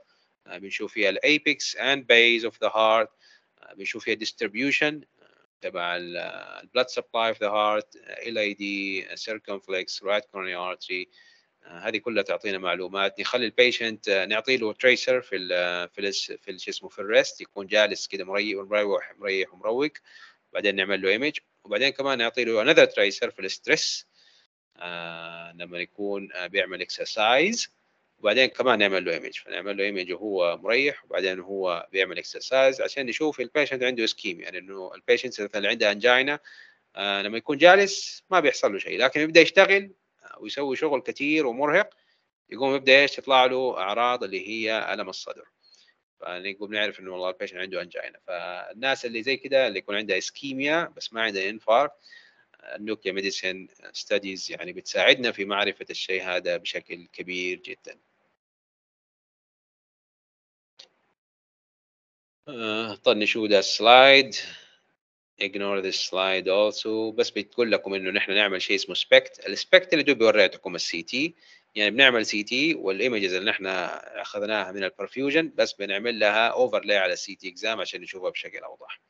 بنشوف 0.58 0.94
فيها 0.94 1.10
ال 1.10 1.24
apex 1.24 1.78
and 1.78 2.00
base 2.00 2.50
of 2.52 2.68
the 2.68 2.70
heart 2.70 3.08
بنشوف 3.76 4.04
فيها 4.04 4.16
distribution. 4.16 4.94
تبع 5.64 5.96
ال 5.96 8.38
blood 8.38 8.45
supply 8.45 8.54
of 8.54 8.62
the 8.62 8.74
heart 8.74 8.94
LAD 8.94 9.06
circumflex 9.16 10.04
right 10.04 10.24
coronary 10.24 10.58
artery 10.58 11.08
هذه 11.64 11.98
كلها 11.98 12.24
تعطينا 12.24 12.58
معلومات. 12.58 13.20
نخلي 13.20 13.46
ال 13.46 13.54
patient 13.54 14.10
نعطي 14.10 14.58
له 14.58 14.74
tracer 14.74 15.22
في 15.22 15.36
ال 15.36 15.50
في 15.90 16.00
ال 16.00 16.38
في 16.38 16.60
شو 16.60 16.72
اسمه 16.72 16.90
في 16.90 17.00
ال 17.00 17.08
rest 17.08 17.42
يكون 17.42 17.68
جالس 17.68 18.08
كده 18.08 18.26
مريح 18.26 18.58
مريح 18.58 19.14
مريح 19.18 19.54
ومروق. 19.54 19.92
بعدين 20.54 20.76
نعمل 20.76 21.02
له 21.02 21.10
image 21.10 21.40
وبعدين 21.64 21.90
كمان 21.90 22.18
نعطي 22.18 22.44
له 22.46 22.62
another 22.62 22.86
tracer 22.86 23.30
في 23.32 23.40
ال 23.40 23.50
stress 23.50 24.08
آه 24.78 25.52
لما 25.52 25.80
يكون 25.80 26.34
آه 26.34 26.48
بيعمل 26.48 26.82
exercise 26.82 27.70
وبعدين 28.24 28.46
كمان 28.46 28.80
نعمل 28.80 29.06
له 29.06 29.14
image 29.14 29.40
فنعمل 29.40 29.78
له 29.78 29.84
image 29.84 30.12
وهو 30.12 30.58
مريح 30.58 31.06
وبعدين 31.06 31.40
هو 31.40 31.88
بيعمل 31.92 32.18
exercise 32.18 32.82
عشان 32.82 33.06
نشوف 33.06 33.40
ال 33.40 33.45
patient 33.45 33.84
عنده 33.84 34.04
ischemia 34.04 34.42
يعني 34.42 34.58
إنه 34.58 34.94
ال 34.96 35.02
patient 35.02 35.42
مثلا 35.42 35.70
عنده 35.70 35.92
angina 35.92 36.40
آه 36.96 37.22
لما 37.22 37.38
يكون 37.38 37.58
جالس 37.58 38.24
ما 38.30 38.40
بيحصل 38.40 38.74
له 38.74 38.80
شيء. 38.80 39.00
لكن 39.00 39.22
يبدأ 39.22 39.42
يشتغل 39.42 39.92
ويسوي 40.40 40.76
شغل 40.76 41.02
كثير 41.02 41.48
ومرهق 41.48 41.90
يقوم 42.50 42.76
يبدأ 42.76 43.02
إيش؟ 43.02 43.16
تطلع 43.16 43.46
له 43.46 43.78
أعراض 43.78 44.24
اللي 44.24 44.48
هي 44.48 44.94
ألم 44.94 45.10
الصدر. 45.10 45.48
فنقوم 46.20 46.74
نعرف 46.74 47.00
إنه 47.00 47.12
والله 47.12 47.30
ال 47.30 47.33
patient 47.33 47.58
عنده 47.60 47.82
angina 47.82 48.20
فالناس 48.28 49.06
اللي 49.06 49.24
زي 49.24 49.38
كده 49.38 49.68
اللي 49.68 49.80
يكون 49.80 49.96
عندها 49.96 50.18
ischemia 50.18 50.94
بس 50.98 51.14
ما 51.14 51.22
عندها 51.22 51.50
infarct 51.50 51.94
ال 52.76 52.81
nuclear 52.81 53.14
medicine 53.14 53.68
studies 53.94 54.52
يعني 54.52 54.74
بتساعدنا 54.74 55.32
في 55.32 55.46
معرفة 55.46 55.86
الشيء 55.90 56.24
هذا 56.24 56.58
بشكل 56.58 57.08
كبير 57.14 57.60
جدا. 57.60 58.00
آه، 62.48 62.96
طنشوا 62.96 63.48
ده 63.48 63.60
ال 63.60 63.73
slide 63.73 64.36
ignore 65.42 65.82
this 65.82 66.10
slide 66.10 66.48
also. 66.48 67.16
بس 67.16 67.30
بتقول 67.30 67.72
لكم 67.72 67.94
إنه 67.94 68.12
نحن 68.12 68.32
نعمل 68.32 68.62
شيء 68.62 68.76
اسمه 68.76 68.96
SPECT 68.96 69.48
ال 69.48 69.56
SPECT 69.56 69.94
اللي 69.94 70.04
دوب 70.04 70.22
وريتكم 70.22 70.76
ال 70.76 71.04
CT 71.04 71.36
يعني 71.76 71.92
بنعمل 71.92 72.26
CT 72.26 72.44
وال 72.44 72.74
images 72.74 73.34
اللي 73.34 73.52
نحن 73.52 73.66
أخذناها 73.66 74.72
من 74.72 74.84
ال 74.84 74.91
perfusion 74.91 75.52
بس 75.56 75.74
بنعمل 75.74 76.20
لها 76.20 76.48
overlay 76.48 76.98
على 76.98 77.14
ال 77.14 77.36
CT 77.36 77.50
exam 77.50 77.82
عشان 77.82 78.02
نشوفها 78.02 78.30
بشكل 78.30 78.58
أوضح. 78.60 79.02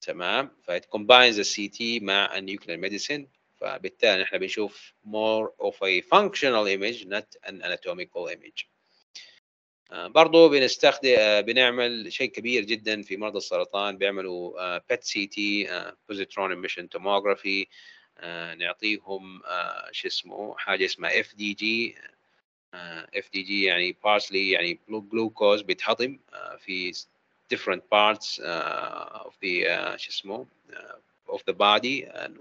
تمام؟ 0.00 0.50
ف 0.68 0.73
it 0.73 0.82
combines 0.96 1.38
ال 1.38 1.68
CT 1.68 2.00
مع 2.00 2.38
ال 2.38 2.43
nuclear 2.43 2.76
medicine 2.76 3.28
فبالتالي 3.60 4.22
نحن 4.22 4.38
بنشوف 4.38 4.92
more 5.06 5.66
of 5.66 5.74
a 5.74 6.02
functional 6.02 6.66
image 6.66 7.06
not 7.06 7.50
an 7.50 7.62
anatomical 7.62 8.28
image. 8.28 8.77
برضو 9.92 10.48
بنستخدم 10.48 11.40
بنعمل 11.40 12.12
شيء 12.12 12.30
كبير 12.30 12.64
جدا 12.64 13.02
في 13.02 13.16
مرضى 13.16 13.38
السرطان. 13.38 13.98
بيعملوا 13.98 14.78
PET 14.78 15.04
CT 15.04 15.68
positron 16.08 16.50
emission 16.50 16.88
tomography 16.88 17.66
نعطيهم 18.58 19.42
شو 19.92 20.08
اسمه 20.08 20.54
حاجة 20.58 20.84
اسمها 20.84 21.20
اف 21.20 21.34
دي 21.34 21.54
جي 21.54 21.94
اف 23.14 23.30
دي 23.32 23.42
جي 23.42 23.64
يعني 23.64 23.96
basically 24.04 24.50
يعني 24.50 24.78
جلوكوز 24.88 25.62
بيتهضم 25.62 26.18
في 26.58 26.92
different 27.54 27.82
parts 27.90 28.38
of 29.26 29.32
the 29.42 29.54
شو 29.96 30.44
uh, 30.44 31.34
of 31.34 31.40
the 31.46 31.54
body. 31.54 32.04
And 32.04 32.36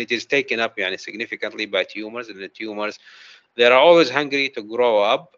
it 0.00 0.12
is 0.12 0.24
taken 0.26 0.60
up 0.60 0.78
يعني 0.78 0.98
significantly 0.98 1.66
by 1.66 1.84
tumors. 1.84 2.28
And 2.28 2.38
the 2.38 2.48
tumors 2.48 2.98
they 3.56 3.64
are 3.64 3.72
always 3.72 4.10
hungry 4.10 4.48
to 4.48 4.62
grow 4.62 5.02
up. 5.02 5.36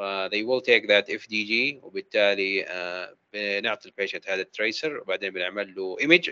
Uh, 0.00 0.28
they 0.28 0.42
will 0.42 0.60
take 0.60 0.88
that 0.88 1.08
FDG 1.08 1.84
وبالتالي 1.84 2.64
uh, 2.64 3.16
بنعطي 3.32 3.88
ال 3.88 3.93
patient 3.93 4.28
هذا 4.28 4.42
ال 4.42 4.50
tracer 4.50 4.98
وبعدين 4.98 5.30
بنعمل 5.30 5.74
له 5.74 5.96
image 6.00 6.30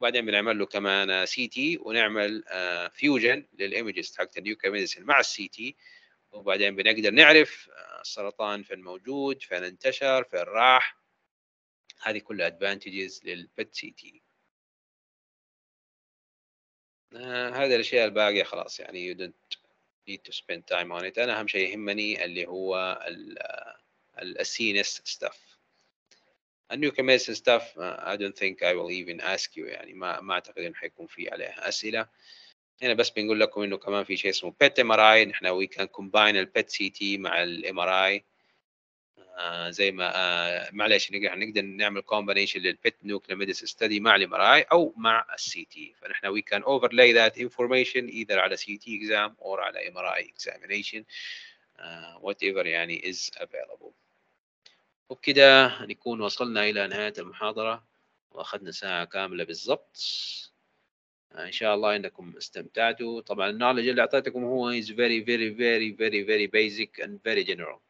وبعدين 0.00 0.26
بنعمل 0.26 0.58
له 0.58 0.66
كمان 0.66 1.26
CT 1.26 1.78
ونعمل 1.80 2.44
fusion 2.92 3.46
لل 3.58 3.72
images 3.72 4.16
حقت 4.16 4.38
ال 4.38 4.42
nuclear 4.42 4.70
medicine 4.70 5.02
مع 5.02 5.20
ال 5.20 5.48
CT 5.48 5.76
وبعدين 6.32 6.76
بنقدر 6.76 7.10
نعرف 7.10 7.70
السرطان 8.00 8.62
فين 8.62 8.80
موجود 8.80 9.42
فين 9.42 9.64
انتشر 9.64 10.24
فين 10.24 10.40
راح. 10.40 10.98
هذه 12.02 12.18
كلها 12.18 12.46
advantages 12.46 13.20
لل 13.24 13.74
PET 13.74 13.90
CT 13.90 14.22
هذه 17.14 17.74
الأشياء 17.74 18.04
الباقية 18.04 18.42
خلاص 18.42 18.80
يعني 18.80 19.14
you 19.14 19.18
don't 19.18 19.47
need 20.06 20.20
to 20.24 20.32
spend 20.32 20.66
time 20.66 20.92
on 20.92 21.04
it. 21.04 21.18
أنا 21.18 21.40
أهم 21.40 21.48
شيء 21.48 21.70
يهمني 21.70 22.24
اللي 22.24 22.46
هو 22.46 22.98
ال 24.18 24.28
science 24.28 25.02
stuff 25.04 25.58
ال 26.72 26.79
nucleus 26.79 27.30
stuff 27.30 27.78
I 27.80 28.16
don't 28.16 28.36
think 28.36 28.62
I 28.62 28.74
will 28.74 28.90
even 28.90 29.20
ask 29.20 29.56
you 29.56 29.64
يعني 29.64 29.92
ما 29.94 30.20
ما 30.20 30.34
أعتقد 30.34 30.58
إنه 30.58 30.74
حيكون 30.74 31.06
في 31.06 31.30
عليها 31.30 31.68
أسئلة. 31.68 32.08
هنا 32.82 32.94
بس 32.94 33.10
بنقول 33.10 33.40
لكم 33.40 33.62
إنه 33.62 33.76
كمان 33.76 34.04
في 34.04 34.16
شيء 34.16 34.30
اسمه 34.30 34.54
PET 34.60 34.78
MRI 34.78 35.24
نحن 35.24 35.60
we 35.60 35.66
can 35.66 35.86
combine 36.00 36.16
ال 36.16 36.70
PET 36.70 36.90
CT 36.90 37.18
مع 37.18 37.42
ال 37.42 37.78
MRI 37.78 38.24
آه 39.38 39.70
زي 39.70 39.92
ما 39.92 40.12
آه 40.16 40.70
معلش 40.72 41.12
نقدر 41.12 41.62
نعمل 41.62 42.00
combination 42.00 42.60
لل 42.60 42.74
PET 42.74 42.96
nuclear 43.04 43.38
medicine 43.38 43.66
study 43.66 44.00
مع 44.00 44.16
ال 44.16 44.34
MRI 44.34 44.62
أو 44.62 44.94
مع 44.96 45.26
ال 45.34 45.64
CT 45.64 45.94
فنحن 46.00 46.26
we 46.26 46.42
can 46.42 46.62
overlay 46.62 47.12
that 47.12 47.38
information 47.38 48.06
either 48.06 48.38
على 48.38 48.56
CT 48.56 48.96
exam 48.98 49.36
أو 49.42 49.54
على 49.56 49.88
MRI 49.88 50.14
examination 50.14 51.04
whatever 52.20 52.66
يعني 52.66 53.08
is 53.08 53.30
available 53.36 53.92
وبكده 55.08 55.78
نكون 55.84 56.20
وصلنا 56.20 56.64
إلى 56.64 56.86
نهاية 56.86 57.12
المحاضرة 57.18 57.84
وأخذنا 58.30 58.70
ساعة 58.70 59.04
كاملة 59.04 59.44
بالضبط. 59.44 59.96
إن 61.34 61.52
شاء 61.52 61.74
الله 61.74 61.96
إنكم 61.96 62.34
استمتعتوا. 62.36 63.20
طبعا 63.20 63.50
ال 63.50 63.54
knowledge 63.54 63.88
اللي 63.88 64.00
أعطيتكم 64.00 64.44
هو 64.44 64.72
is 64.80 64.84
very 64.84 65.20
very 65.24 65.50
very 65.50 65.92
very 65.92 66.22
very 66.22 66.46
basic 66.46 67.04
and 67.04 67.22
very 67.24 67.44
general. 67.44 67.87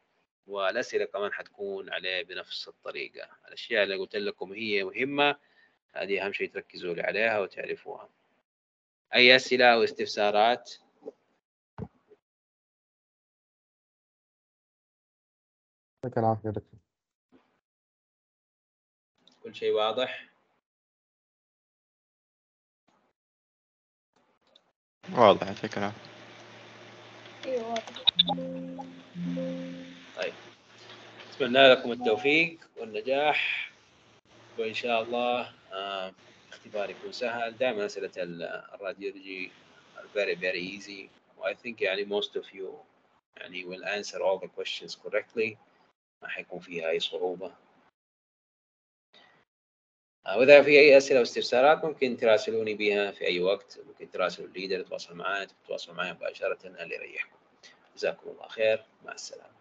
والأسئلة 0.49 1.05
كمان 1.05 1.33
حتكون 1.33 1.89
عليه 1.89 2.23
بنفس 2.23 2.67
الطريقة. 2.67 3.29
الأشياء 3.47 3.83
اللي 3.83 3.95
قلت 3.95 4.15
لكم 4.15 4.53
هي 4.53 4.83
مهمة 4.83 5.35
هذه 5.93 6.25
أهم 6.25 6.33
شيء 6.33 6.51
تركزوا 6.51 6.93
لي 6.93 7.01
عليها 7.01 7.39
وتعرفوها. 7.39 8.09
أي 9.15 9.35
أسئلة 9.35 9.73
أو 9.73 9.83
استفسارات؟ 9.83 10.73
يعطيك 16.03 16.17
العافية 16.17 16.49
دكتور. 16.49 16.79
كل 19.43 19.55
شيء 19.55 19.71
واضح؟ 19.71 20.29
واضح 25.13 25.47
يعطيك 25.47 25.77
العافية. 25.77 26.09
أيوه 27.45 27.69
واضح. 27.69 28.89
أتمنى 31.33 31.67
لكم 31.71 31.91
التوفيق 31.91 32.57
والنجاح 32.77 33.71
وإن 34.57 34.73
شاء 34.73 35.01
الله 35.01 35.53
آه، 35.73 36.13
اختبار 36.51 36.89
يكون 36.89 37.11
سهل. 37.11 37.57
دائما 37.57 37.85
أسئلة 37.85 38.11
ال- 38.17 38.43
الراديولوجي 38.73 39.51
very 40.15 40.35
very 40.35 40.61
easy. 40.79 41.09
I 41.41 41.53
think 41.53 41.81
يعني 41.81 42.05
most 42.21 42.29
of 42.41 42.45
you 42.53 42.65
يعني 43.37 43.63
will 43.65 43.83
answer 43.85 44.17
all 44.21 44.39
the 44.39 44.47
questions 44.59 44.95
correctly. 44.95 45.55
ما 46.21 46.27
حيكون 46.27 46.59
فيها 46.59 46.89
أي 46.89 46.99
صعوبة. 46.99 47.51
آه، 50.27 50.37
وإذا 50.37 50.61
في 50.63 50.69
أي 50.79 50.97
أسئلة 50.97 51.19
واستفسارات 51.19 51.85
ممكن 51.85 52.17
تراسلوني 52.17 52.73
بها 52.73 53.11
في 53.11 53.25
أي 53.25 53.39
وقت. 53.39 53.79
ممكن 53.87 54.11
تراسلوا 54.11 54.47
الليدر 54.47 54.79
يتواصل 54.79 55.15
معي 55.15 55.45
تتواصلوا 55.45 55.95
معي 55.97 56.13
مباشرة 56.13 56.67
اللي 56.67 56.95
يريحكم 56.95 57.35
جزاكم 57.95 58.29
الله 58.29 58.47
خير. 58.47 58.83
مع 59.05 59.11
السلامة. 59.11 59.58